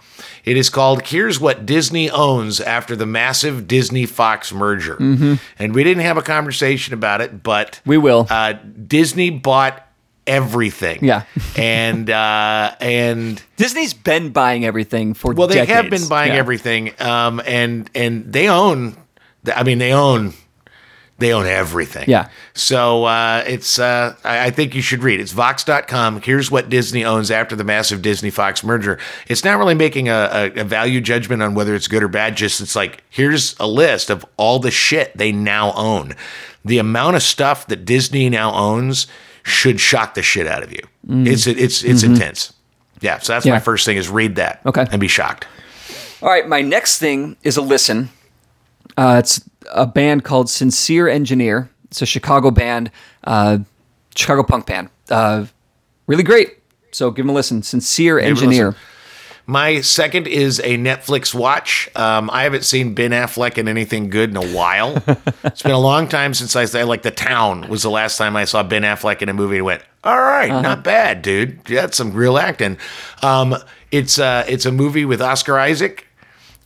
It 0.44 0.56
is 0.56 0.70
called 0.70 1.06
"Here's 1.06 1.38
What 1.40 1.66
Disney 1.66 2.08
Owns 2.10 2.60
After 2.60 2.94
the 2.96 3.06
Massive 3.06 3.66
Disney 3.68 4.06
Fox 4.06 4.52
Merger," 4.52 4.96
and 5.58 5.74
we 5.74 5.82
didn't 5.84 6.02
have 6.04 6.16
a 6.16 6.22
conversation 6.22 6.94
about 6.94 7.20
it, 7.20 7.42
but 7.42 7.72
Mm-hmm. 7.80 7.90
We 7.90 7.98
will. 7.98 8.26
Uh, 8.30 8.52
Disney 8.86 9.30
bought 9.30 9.86
everything. 10.26 11.04
Yeah. 11.04 11.24
and 11.56 12.08
uh, 12.10 12.74
and 12.80 13.42
Disney's 13.56 13.94
been 13.94 14.30
buying 14.30 14.64
everything 14.64 15.14
for 15.14 15.32
well, 15.32 15.48
they 15.48 15.64
have 15.66 15.90
been 15.90 16.08
buying 16.08 16.32
Yeah. 16.32 16.38
everything, 16.38 16.92
um, 17.00 17.40
and 17.46 17.90
and 17.94 18.32
they 18.32 18.48
own. 18.48 18.96
I 19.54 19.62
mean, 19.62 19.78
they 19.78 19.92
own 19.92 20.34
They 21.18 21.34
own 21.34 21.46
everything. 21.46 22.08
Yeah. 22.08 22.28
So 22.54 23.04
uh, 23.04 23.44
it's 23.46 23.78
uh, 23.78 24.14
I, 24.24 24.46
I 24.46 24.50
think 24.50 24.74
you 24.74 24.80
should 24.80 25.02
read. 25.02 25.20
It's 25.20 25.32
Vox.com. 25.32 26.22
Here's 26.22 26.50
what 26.50 26.70
Disney 26.70 27.04
owns 27.04 27.30
after 27.30 27.54
the 27.54 27.64
massive 27.64 28.00
Disney 28.00 28.30
Fox 28.30 28.64
merger. 28.64 28.98
It's 29.28 29.44
not 29.44 29.58
really 29.58 29.74
making 29.74 30.08
a, 30.08 30.30
a, 30.56 30.60
a 30.60 30.64
value 30.64 31.02
judgment 31.02 31.42
on 31.42 31.54
whether 31.54 31.74
it's 31.74 31.88
good 31.88 32.02
or 32.02 32.08
bad. 32.08 32.36
Just 32.38 32.62
it's 32.62 32.74
like 32.74 33.02
here's 33.10 33.54
a 33.60 33.66
list 33.66 34.08
of 34.08 34.24
all 34.38 34.58
the 34.60 34.70
shit 34.70 35.14
they 35.16 35.30
now 35.30 35.72
own. 35.74 36.14
The 36.64 36.78
amount 36.78 37.16
of 37.16 37.22
stuff 37.22 37.66
that 37.66 37.84
Disney 37.84 38.30
now 38.30 38.52
owns 38.54 39.06
should 39.42 39.80
shock 39.80 40.14
the 40.14 40.22
shit 40.22 40.46
out 40.46 40.62
of 40.62 40.72
you. 40.72 40.80
It's 41.08 41.46
it's 41.46 41.82
it's 41.82 42.02
intense. 42.02 42.52
Yeah. 43.00 43.18
So 43.18 43.32
that's 43.32 43.44
Mm. 43.44 43.48
Mm-hmm. 43.48 43.48
Yeah. 43.48 43.54
my 43.54 43.60
first 43.60 43.84
thing 43.86 43.96
is 43.96 44.08
read 44.08 44.36
that. 44.36 44.60
Okay. 44.66 44.86
And 44.90 45.00
be 45.00 45.08
shocked. 45.08 45.46
All 46.22 46.28
right, 46.28 46.46
my 46.46 46.60
next 46.60 46.98
thing 46.98 47.36
is 47.42 47.56
a 47.56 47.62
listen. 47.62 48.10
Uh, 48.96 49.16
it's 49.20 49.40
a 49.72 49.86
band 49.86 50.22
called 50.24 50.50
Sincere 50.50 51.08
Engineer. 51.08 51.70
It's 51.84 52.02
a 52.02 52.06
Chicago 52.06 52.50
band, 52.50 52.90
uh, 53.24 53.58
Chicago 54.14 54.42
punk 54.42 54.66
band. 54.66 54.90
Uh, 55.08 55.46
really 56.06 56.22
great. 56.22 56.58
So 56.92 57.10
give 57.10 57.24
them 57.24 57.30
a 57.30 57.32
listen. 57.32 57.62
Sincere 57.62 58.18
Engineer. 58.18 58.66
listen. 58.68 58.80
My 59.50 59.80
second 59.80 60.28
is 60.28 60.60
a 60.60 60.78
Netflix 60.78 61.34
watch. 61.34 61.90
Um, 61.96 62.30
I 62.32 62.44
haven't 62.44 62.62
seen 62.64 62.94
Ben 62.94 63.10
Affleck 63.10 63.58
in 63.58 63.66
anything 63.66 64.08
good 64.08 64.30
in 64.30 64.36
a 64.36 64.46
while. 64.46 65.02
it's 65.42 65.62
been 65.62 65.72
a 65.72 65.78
long 65.78 66.06
time 66.06 66.34
since 66.34 66.54
I 66.54 66.66
say 66.66 66.84
like 66.84 67.02
The 67.02 67.10
Town 67.10 67.68
was 67.68 67.82
the 67.82 67.90
last 67.90 68.16
time 68.16 68.36
I 68.36 68.44
saw 68.44 68.62
Ben 68.62 68.82
Affleck 68.82 69.22
in 69.22 69.28
a 69.28 69.34
movie 69.34 69.56
and 69.56 69.64
went, 69.64 69.82
all 70.04 70.20
right, 70.20 70.52
Uh-huh. 70.52 70.60
not 70.62 70.84
bad, 70.84 71.22
dude. 71.22 71.58
You 71.68 71.78
had 71.78 71.96
some 71.96 72.12
real 72.12 72.38
acting. 72.38 72.78
Um, 73.22 73.56
it's 73.90 74.20
uh, 74.20 74.44
it's 74.46 74.66
a 74.66 74.70
movie 74.72 75.04
with 75.04 75.20
Oscar 75.20 75.58
Isaac, 75.58 76.06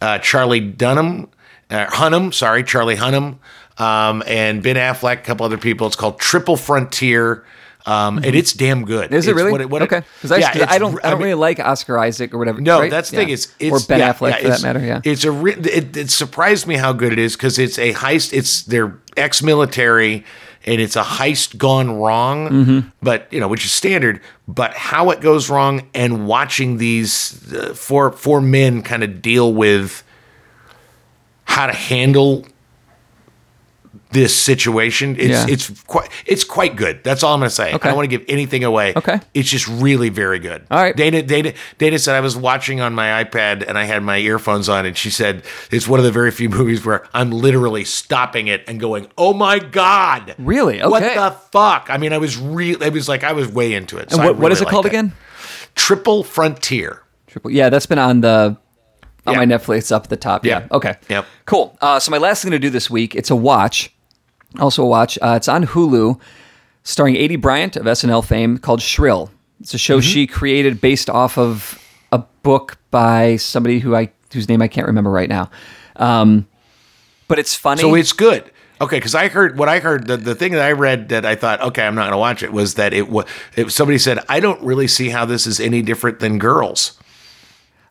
uh, 0.03 0.19
Charlie 0.19 0.61
Dunham, 0.61 1.31
uh, 1.71 1.87
Hunnam, 1.87 2.35
sorry, 2.35 2.63
Charlie 2.65 2.97
Hunnam, 2.97 3.39
um, 3.79 4.23
and 4.27 4.63
Ben 4.63 4.77
Affleck, 4.77 5.21
a 5.21 5.23
couple 5.23 5.47
other 5.47 5.57
people. 5.57 5.87
It's 5.87 5.97
called 5.97 6.19
Triple 6.21 6.59
Frontier. 6.59 7.47
Um, 7.87 8.17
and 8.17 8.35
it's 8.35 8.55
damn 8.55 8.87
good. 8.87 9.07
Mm-hmm. 9.07 9.15
Is 9.15 9.27
it 9.27 9.33
It's 9.33 9.37
really? 9.37 9.53
what 9.53 9.67
what 9.67 9.83
okay. 9.83 10.03
Because 10.17 10.33
I, 10.33 10.37
I 10.37 10.39
it's- 10.39 10.79
don't, 10.79 11.05
I 11.05 11.11
don't 11.11 11.19
mean- 11.19 11.27
really 11.29 11.35
like 11.35 11.61
Oscar 11.61 11.99
Isaac 11.99 12.33
or 12.33 12.39
whatever. 12.39 12.61
no, 12.63 12.81
right? 12.81 12.91
that's 12.91 13.11
the 13.11 13.17
thing. 13.19 13.29
Yeah. 13.29 13.35
It's, 13.35 13.55
it's 13.59 13.85
or 13.85 13.87
Ben 13.87 13.99
yeah, 13.99 14.13
Affleck 14.15 14.31
yeah, 14.31 14.37
for 14.41 14.49
that 14.49 14.63
matter. 14.63 14.81
Yeah. 14.81 15.01
it's 15.05 15.25
a 15.25 15.31
re- 15.33 15.53
it, 15.53 15.95
it 15.97 16.11
surprised 16.11 16.67
me 16.67 16.77
how 16.77 16.95
good 16.95 17.13
it 17.13 17.19
is 17.19 17.37
because 17.37 17.59
it's 17.59 17.79
a 17.79 17.93
heist. 17.93 18.33
It's 18.33 18.63
they're 18.63 18.97
ex-military 19.19 20.25
and 20.67 20.81
it's 20.81 20.97
a 20.97 21.03
heist 21.03 21.59
gone 21.59 21.99
wrong, 22.01 22.49
Mm-hmm. 22.49 22.89
but 23.03 23.31
you 23.31 23.39
know 23.39 23.49
which 23.49 23.67
is 23.67 23.71
standard. 23.73 24.23
But 24.49 24.73
how 24.73 25.11
it 25.11 25.21
goes 25.21 25.51
wrong 25.51 25.87
and 25.95 26.27
watching 26.27 26.79
these 26.79 27.53
uh, 27.53 27.75
four 27.75 28.13
four 28.13 28.41
men 28.41 28.81
kind 28.83 29.05
of 29.05 29.21
deal 29.21 29.53
with 29.53 30.03
how 31.45 31.67
to 31.67 31.75
handle 31.75 32.47
this 34.15 34.35
situation. 34.35 35.17
It's 35.19 35.29
Yeah. 35.31 35.47
it's 35.49 35.69
quite 35.85 36.09
it's 36.25 36.45
quite 36.45 36.77
good. 36.77 37.03
That's 37.05 37.23
all 37.23 37.35
I'm 37.35 37.41
gonna 37.41 37.51
say. 37.51 37.75
Okay. 37.75 37.89
I 37.89 37.91
don't 37.91 37.97
want 37.97 38.09
to 38.11 38.17
give 38.17 38.25
anything 38.29 38.65
away. 38.65 38.95
Okay. 38.97 39.21
It's 39.35 39.51
just 39.51 39.69
really 39.69 40.09
very 40.09 40.39
good. 40.39 40.65
All 40.71 40.81
right. 40.83 40.97
Dana 40.97 41.21
Dana 41.23 41.53
Dana 41.79 41.99
said 41.99 42.15
I 42.15 42.21
was 42.21 42.37
watching 42.37 42.81
on 42.81 42.95
my 42.95 43.23
iPad 43.25 43.65
and 43.69 43.77
I 43.77 43.85
had 43.85 44.03
my 44.03 44.17
earphones 44.19 44.69
on 44.69 44.87
and 44.87 44.97
she 44.97 45.11
said 45.11 45.43
it's 45.71 45.87
one 45.89 45.99
of 46.01 46.05
the 46.05 46.13
very 46.13 46.31
few 46.31 46.49
movies 46.49 46.87
where 46.87 47.07
I'm 47.13 47.31
literally 47.31 47.85
stopping 47.85 48.47
it 48.47 48.63
and 48.69 48.79
going, 48.81 49.09
"Oh 49.19 49.35
my 49.35 49.59
god." 49.59 50.35
Really? 50.39 50.81
Okay. 50.81 50.89
What 50.91 51.03
the 51.03 51.37
fuck? 51.51 51.89
I 51.91 51.99
mean, 51.99 52.13
I 52.13 52.19
was 52.19 52.39
real 52.39 52.81
it 52.83 52.93
was 52.93 53.09
like 53.09 53.25
I 53.25 53.33
was 53.33 53.49
way 53.49 53.75
into 53.75 53.99
it. 53.99 54.11
So 54.13 54.17
And 54.19 54.25
what, 54.27 54.37
what 54.39 54.53
is 54.53 54.63
it 54.63 54.69
called 54.69 54.85
liked 54.85 54.95
again? 54.95 55.13
Triple 55.75 56.23
Frontier. 56.25 57.03
Triple. 57.27 57.51
Yeah, 57.51 57.69
that's 57.69 57.87
been 57.87 57.99
on 57.99 58.21
the 58.21 58.57
on 59.27 59.35
Yeah. 59.35 59.39
my 59.45 59.47
Netflix 59.47 59.91
up 59.91 60.05
at 60.05 60.11
the 60.11 60.17
top. 60.17 60.45
Yeah. 60.45 60.61
Yeah. 60.61 60.77
Okay. 60.77 60.95
Yep. 61.09 61.27
Cool. 61.47 61.77
Uh, 61.81 61.99
so 61.99 62.11
my 62.11 62.19
last 62.19 62.43
thing 62.43 62.51
to 62.53 62.59
do 62.59 62.71
this 62.71 62.91
week, 62.91 63.15
it's 63.15 63.31
a 63.31 63.37
watch. 63.37 63.91
Also 64.59 64.85
watch. 64.85 65.19
Uh, 65.21 65.35
it's 65.37 65.49
on 65.49 65.67
Hulu, 65.67 66.19
starring 66.85 67.15
Aidy 67.17 67.41
Bryant 67.41 67.77
of 67.77 67.85
SNL 67.87 68.25
fame, 68.25 68.59
called 68.59 68.81
Shrill. 68.83 69.31
It's 69.61 69.75
a 69.75 69.79
show 69.79 69.99
Mm-hmm. 69.99 70.09
she 70.11 70.27
created 70.27 70.81
based 70.81 71.09
off 71.11 71.39
of 71.39 71.79
a 72.13 72.19
book 72.43 72.77
by 72.91 73.37
somebody 73.37 73.79
who 73.81 73.95
I 73.97 74.11
whose 74.33 74.49
name 74.49 74.61
I 74.63 74.69
can't 74.69 74.87
remember 74.87 75.11
right 75.11 75.29
now. 75.29 75.51
Um, 75.97 76.47
but 77.29 77.39
it's 77.39 77.55
funny. 77.55 77.81
So 77.81 77.95
it's 77.95 78.13
good. 78.13 78.51
Okay, 78.81 78.97
because 78.97 79.15
I 79.15 79.29
heard 79.29 79.57
what 79.57 79.69
I 79.69 79.79
heard. 79.79 80.07
The, 80.09 80.17
the 80.17 80.35
thing 80.35 80.53
that 80.53 80.63
I 80.63 80.73
read 80.73 81.09
that 81.11 81.25
I 81.25 81.37
thought, 81.37 81.61
okay, 81.63 81.87
I'm 81.87 81.95
not 81.95 82.03
going 82.03 82.13
to 82.13 82.19
watch 82.19 82.43
it 82.43 82.53
was 82.53 82.75
that 82.75 82.93
it 82.93 83.09
was. 83.09 83.25
Somebody 83.69 83.99
said, 83.99 84.19
I 84.29 84.41
don't 84.41 84.61
really 84.63 84.89
see 84.89 85.09
how 85.11 85.25
this 85.25 85.47
is 85.47 85.61
any 85.61 85.81
different 85.81 86.19
than 86.19 86.39
Girls. 86.41 86.99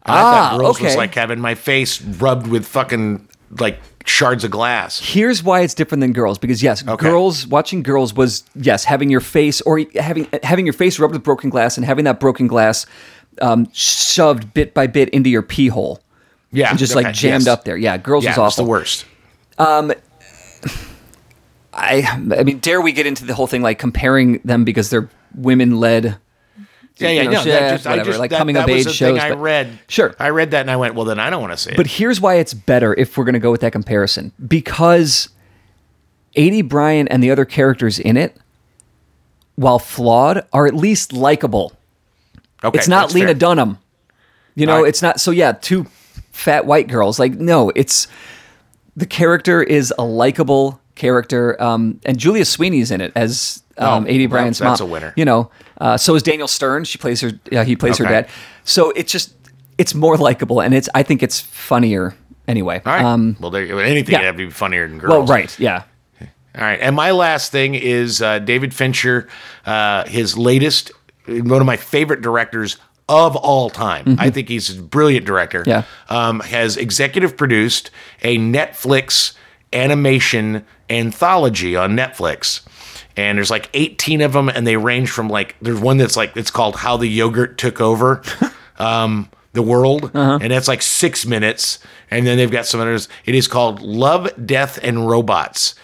And 0.05 0.13
I 0.15 0.21
Ah, 0.21 0.49
thought 0.51 0.59
Girls 0.59 0.81
was 0.81 0.95
like 0.97 1.15
having 1.15 1.39
my 1.39 1.55
face 1.55 2.01
rubbed 2.01 2.47
with 2.47 2.67
fucking 2.67 3.27
like 3.59 3.79
shards 4.05 4.43
of 4.43 4.51
glass. 4.51 4.99
Here's 4.99 5.41
why 5.43 5.61
it's 5.61 5.73
different 5.73 6.01
than 6.01 6.13
girls 6.13 6.37
because 6.37 6.61
yes, 6.63 6.85
Okay. 6.87 7.09
girls 7.09 7.47
watching 7.47 7.83
girls 7.83 8.13
was 8.13 8.43
yes 8.55 8.83
having 8.83 9.09
your 9.09 9.21
face 9.21 9.61
or 9.61 9.81
having 9.95 10.27
having 10.43 10.65
your 10.65 10.73
face 10.73 10.99
rubbed 10.99 11.13
with 11.13 11.23
broken 11.23 11.49
glass 11.49 11.77
and 11.77 11.85
having 11.85 12.05
that 12.05 12.19
broken 12.19 12.47
glass 12.47 12.85
um, 13.41 13.67
shoved 13.73 14.53
bit 14.53 14.73
by 14.73 14.87
bit 14.87 15.09
into 15.09 15.29
your 15.29 15.41
pee 15.41 15.67
hole. 15.67 15.99
Yeah, 16.51 16.69
and 16.69 16.77
just 16.77 16.95
okay, 16.95 17.05
like 17.05 17.15
jammed 17.15 17.45
yes. 17.45 17.47
up 17.47 17.63
there. 17.65 17.77
Yeah, 17.77 17.97
girls 17.97 18.23
Yeah, 18.23 18.31
was 18.31 18.37
awful. 18.53 18.65
the 18.65 18.69
worst. 18.69 19.05
Um, 19.57 19.91
I 21.73 22.03
I 22.37 22.43
mean, 22.43 22.59
dare 22.59 22.79
we 22.81 22.91
get 22.91 23.07
into 23.07 23.25
the 23.25 23.33
whole 23.33 23.47
thing 23.47 23.61
like 23.63 23.79
comparing 23.79 24.39
them 24.45 24.63
because 24.63 24.89
they're 24.89 25.09
women 25.35 25.79
led? 25.79 26.17
Yeah, 26.97 27.09
yeah, 27.09 27.23
know, 27.23 27.31
no, 27.31 27.41
shit, 27.41 27.59
just, 27.59 27.87
I 27.87 27.91
whatever, 27.91 28.09
just, 28.09 28.19
like 28.19 28.29
that, 28.31 28.37
coming 28.37 28.53
that 28.53 28.65
of 28.65 28.69
age 28.69 28.83
the 28.85 28.93
shows, 28.93 29.19
Thing 29.19 29.19
I 29.19 29.31
read. 29.31 29.79
Sure. 29.87 30.15
I 30.19 30.29
read 30.29 30.51
that 30.51 30.61
and 30.61 30.69
I 30.69 30.75
went, 30.75 30.93
well, 30.93 31.05
then 31.05 31.19
I 31.19 31.31
don't 31.31 31.41
want 31.41 31.51
to 31.53 31.57
see 31.57 31.71
it. 31.71 31.77
But 31.77 31.87
here's 31.87 32.21
why 32.21 32.35
it's 32.35 32.53
better 32.53 32.93
if 32.93 33.17
we're 33.17 33.23
going 33.23 33.33
to 33.33 33.39
go 33.39 33.49
with 33.49 33.61
that 33.61 33.71
comparison 33.71 34.31
because 34.45 35.29
Aidy 36.35 36.67
Bryant 36.67 37.09
and 37.11 37.23
the 37.23 37.31
other 37.31 37.45
characters 37.45 37.99
in 37.99 38.15
it, 38.15 38.37
while 39.55 39.79
flawed, 39.79 40.45
are 40.53 40.67
at 40.67 40.75
least 40.75 41.13
likable. 41.13 41.73
okay, 42.63 42.77
it's 42.77 42.87
not 42.87 43.13
Lena 43.13 43.27
fair. 43.27 43.35
Dunham. 43.35 43.79
You 44.55 44.67
know, 44.67 44.81
right. 44.81 44.87
it's 44.87 45.01
not. 45.01 45.19
So 45.19 45.31
yeah, 45.31 45.53
two 45.53 45.85
fat 46.31 46.65
white 46.65 46.87
girls. 46.87 47.19
Like 47.19 47.33
no, 47.33 47.71
it's 47.75 48.07
the 48.95 49.05
character 49.05 49.63
is 49.63 49.93
a 49.97 50.05
likable 50.05 50.79
character, 50.95 51.61
um, 51.61 51.99
and 52.05 52.17
Julia 52.17 52.45
Sweeney's 52.45 52.91
in 52.91 53.01
it 53.01 53.11
as 53.15 53.63
um, 53.77 54.05
Oh, 54.07 54.07
well, 54.07 54.27
Bryant's 54.27 54.59
that's 54.59 54.79
mom. 54.79 54.89
a 54.89 54.91
winner. 54.91 55.13
You 55.15 55.25
know, 55.25 55.51
uh, 55.79 55.97
so 55.97 56.15
is 56.15 56.23
Daniel 56.23 56.47
Stern. 56.47 56.83
She 56.83 56.97
plays 56.97 57.21
her. 57.21 57.31
Yeah, 57.51 57.63
he 57.63 57.75
plays 57.75 57.97
her 57.97 58.05
dad. 58.05 58.29
So 58.63 58.91
it's 58.91 59.11
just 59.11 59.33
it's 59.77 59.95
more 59.95 60.17
likable, 60.17 60.61
and 60.61 60.73
it's 60.73 60.89
I 60.93 61.03
think 61.03 61.23
it's 61.23 61.39
funnier 61.39 62.15
anyway. 62.47 62.81
All 62.85 62.93
right. 62.93 63.03
Um, 63.03 63.35
well, 63.39 63.51
there, 63.51 63.63
anything 63.81 64.13
yeah. 64.13 64.19
would 64.19 64.25
have 64.25 64.37
to 64.37 64.45
be 64.45 64.51
funnier 64.51 64.87
than 64.87 64.99
Girls. 64.99 65.11
well, 65.11 65.25
right. 65.25 65.57
Yeah. 65.59 65.83
All 66.55 66.63
right, 66.63 66.79
and 66.79 66.95
my 66.95 67.09
last 67.09 67.51
thing 67.51 67.73
is 67.73 68.21
uh, 68.21 68.37
David 68.37 68.75
Fincher, 68.75 69.27
uh, 69.65 70.05
his 70.05 70.37
latest, 70.37 70.91
one 71.25 71.59
of 71.59 71.65
my 71.65 71.77
favorite 71.77 72.21
directors 72.21 72.77
of 73.09 73.35
all 73.35 73.71
time. 73.71 74.17
I 74.19 74.29
think 74.29 74.49
he's 74.49 74.77
a 74.77 74.83
brilliant 74.83 75.25
director. 75.25 75.63
Mm-hmm. 75.63 75.69
Yeah. 75.69 75.83
um, 76.09 76.41
has 76.41 76.77
executive 76.77 77.35
produced 77.35 77.89
a 78.21 78.37
Netflix 78.37 79.33
animation 79.73 80.63
anthology 80.93 81.75
on 81.75 81.95
Netflix. 81.97 82.61
And 83.15 83.37
there's 83.37 83.51
like 83.51 83.69
18 83.73 84.21
of 84.21 84.33
them, 84.33 84.49
and 84.49 84.65
they 84.65 84.75
range 84.77 85.11
from 85.11 85.29
like 85.29 85.55
there's 85.61 85.79
one 85.79 85.97
that's 85.97 86.17
like 86.17 86.35
it's 86.35 86.49
called 86.49 86.75
"How 86.77 86.97
the 86.97 87.07
Yogurt 87.07 87.57
Took 87.59 87.79
Over." 87.79 88.23
um, 88.79 89.29
the 89.53 89.61
world, 89.61 90.05
Uh-huh. 90.15 90.39
and 90.41 90.51
that's 90.51 90.67
like 90.67 90.81
six 90.81 91.25
minutes. 91.25 91.77
And 92.09 92.25
then 92.25 92.37
they've 92.37 92.49
got 92.49 92.65
some 92.65 92.79
others. 92.79 93.07
It 93.25 93.35
is 93.35 93.47
called 93.47 93.81
Love, 93.81 94.29
Death, 94.47 94.79
and 94.81 95.07
Robots, 95.07 95.75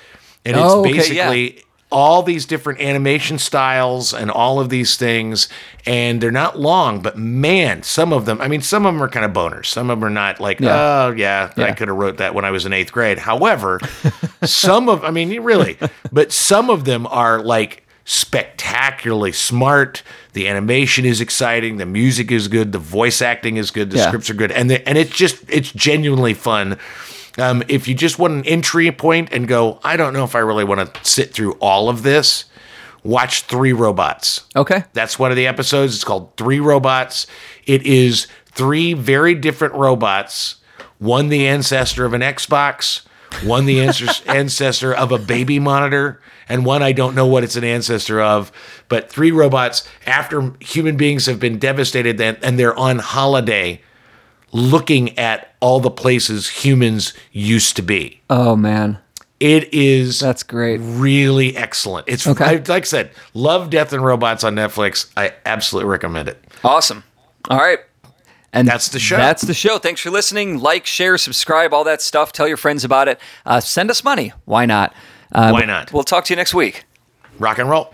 and 0.43 0.55
it's 0.55 0.65
Oh, 0.65 0.79
okay, 0.81 0.93
basically 0.93 1.63
all 1.91 2.21
these 2.21 2.45
different 2.45 2.79
animation 2.81 3.39
styles 3.39 4.13
and 4.13 4.29
all 4.29 4.59
of 4.59 4.69
these 4.69 4.95
things. 4.95 5.49
And 5.87 6.21
they're 6.21 6.29
not 6.31 6.59
long, 6.59 7.01
but 7.01 7.17
man, 7.17 7.81
some 7.81 8.13
of 8.13 8.25
them. 8.25 8.39
I 8.41 8.47
mean, 8.47 8.61
some 8.61 8.85
of 8.85 8.93
them 8.93 9.01
are 9.01 9.07
kind 9.09 9.25
of 9.25 9.31
boners. 9.31 9.65
Some 9.65 9.89
of 9.89 9.97
them 9.99 10.05
are 10.05 10.11
not 10.11 10.39
like, 10.39 10.59
Yeah. 10.59 11.05
oh 11.07 11.11
yeah, 11.17 11.51
I 11.57 11.71
could 11.71 11.87
have 11.87 11.97
wrote 11.97 12.17
that 12.17 12.35
when 12.35 12.45
I 12.45 12.51
was 12.51 12.65
in 12.67 12.73
eighth 12.73 12.91
grade. 12.91 13.17
However, 13.17 13.79
some 14.43 14.87
of, 14.87 15.03
I 15.03 15.09
mean, 15.09 15.41
really, 15.41 15.77
but 16.11 16.31
some 16.31 16.69
of 16.69 16.85
them 16.85 17.07
are 17.07 17.41
like 17.41 17.83
spectacularly 18.05 19.31
smart. 19.31 20.03
The 20.33 20.47
animation 20.47 21.05
is 21.05 21.21
exciting. 21.21 21.77
The 21.77 21.85
music 21.85 22.31
is 22.31 22.47
good. 22.47 22.71
The 22.71 22.77
voice 22.79 23.21
acting 23.21 23.57
is 23.57 23.71
good. 23.71 23.89
The 23.91 23.97
Yeah. 23.97 24.07
scripts 24.07 24.29
are 24.29 24.33
good, 24.35 24.51
and 24.51 24.69
the, 24.69 24.87
and 24.87 24.97
it's 24.97 25.11
just 25.15 25.43
it's 25.47 25.71
genuinely 25.71 26.33
fun. 26.35 26.77
Um, 27.39 27.63
if 27.67 27.87
you 27.87 27.95
just 27.95 28.19
want 28.19 28.33
an 28.33 28.45
entry 28.45 28.91
point 28.91 29.29
and 29.31 29.47
go, 29.47 29.79
I 29.83 29.97
don't 29.97 30.13
know 30.13 30.23
if 30.23 30.35
I 30.35 30.39
really 30.39 30.63
want 30.63 30.93
to 30.93 31.09
sit 31.09 31.33
through 31.33 31.53
all 31.53 31.89
of 31.89 32.03
this. 32.03 32.45
Watch 33.03 33.43
Three 33.43 33.71
Robots. 33.71 34.45
Okay. 34.55 34.83
That's 34.93 35.17
one 35.17 35.31
of 35.31 35.37
the 35.37 35.47
episodes. 35.47 35.95
It's 35.95 36.03
called 36.03 36.35
Three 36.35 36.59
Robots. 36.59 37.27
It 37.65 37.83
is 37.83 38.27
three 38.45 38.93
very 38.93 39.35
different 39.35 39.73
robots. 39.75 40.55
One 40.97 41.29
the 41.29 41.47
ancestor 41.47 42.03
of 42.03 42.13
an 42.13 42.19
Xbox, 42.21 43.05
one 43.45 43.65
the 43.65 43.79
ancestor 43.79 44.29
ancestor 44.31 44.93
of 44.93 45.13
a 45.13 45.17
baby 45.17 45.59
monitor, 45.59 46.21
and 46.49 46.65
one 46.65 46.83
I 46.83 46.91
don't 46.91 47.15
know 47.15 47.25
what 47.25 47.45
it's 47.45 47.55
an 47.55 47.63
ancestor 47.63 48.19
of. 48.21 48.51
But 48.89 49.09
three 49.09 49.31
robots 49.31 49.87
after 50.05 50.53
human 50.59 50.97
beings 50.97 51.25
have 51.27 51.39
been 51.39 51.57
devastated 51.57 52.19
and 52.19 52.59
they're 52.59 52.77
on 52.77 52.99
holiday 52.99 53.81
looking 54.51 55.17
at 55.17 55.53
all 55.59 55.79
the 55.79 55.91
places 55.91 56.49
humans 56.49 57.13
used 57.31 57.75
to 57.75 57.81
be. 57.81 58.21
Oh 58.29 58.55
man. 58.55 58.99
It 59.39 59.73
is 59.73 60.19
That's 60.19 60.43
great. 60.43 60.79
really 60.79 61.55
excellent. 61.55 62.09
It's 62.09 62.27
Okay. 62.27 62.43
I, 62.43 62.51
like 62.55 62.69
I 62.69 62.81
said, 62.81 63.11
love 63.33 63.69
Death 63.69 63.93
and 63.93 64.03
Robots 64.03 64.43
on 64.43 64.53
Netflix. 64.55 65.09
I 65.15 65.33
absolutely 65.45 65.89
recommend 65.89 66.27
it. 66.27 66.43
Awesome. 66.63 67.05
All 67.49 67.57
right. 67.57 67.79
And 68.51 68.67
That's 68.67 68.89
the 68.89 68.99
show. 68.99 69.15
That's 69.15 69.43
the 69.43 69.53
show. 69.53 69.77
Thanks 69.77 70.01
for 70.01 70.09
listening. 70.09 70.59
Like, 70.59 70.85
share, 70.85 71.17
subscribe, 71.17 71.73
all 71.73 71.83
that 71.85 72.01
stuff. 72.01 72.31
Tell 72.33 72.47
your 72.49 72.57
friends 72.57 72.83
about 72.83 73.07
it. 73.07 73.19
Uh, 73.45 73.59
send 73.61 73.89
us 73.91 74.03
money. 74.03 74.33
Why 74.45 74.65
not? 74.65 74.93
Uh, 75.31 75.51
Why 75.51 75.65
not? 75.65 75.93
We'll 75.93 76.03
talk 76.03 76.25
to 76.25 76.33
you 76.33 76.35
next 76.35 76.53
week. 76.53 76.83
Rock 77.37 77.59
and 77.59 77.69
roll. 77.69 77.93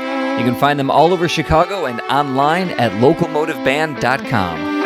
You 0.37 0.45
can 0.45 0.55
find 0.55 0.79
them 0.79 0.89
all 0.89 1.13
over 1.13 1.27
Chicago 1.27 1.85
and 1.85 2.01
online 2.01 2.71
at 2.71 2.91
locomotiveband.com. 2.93 4.80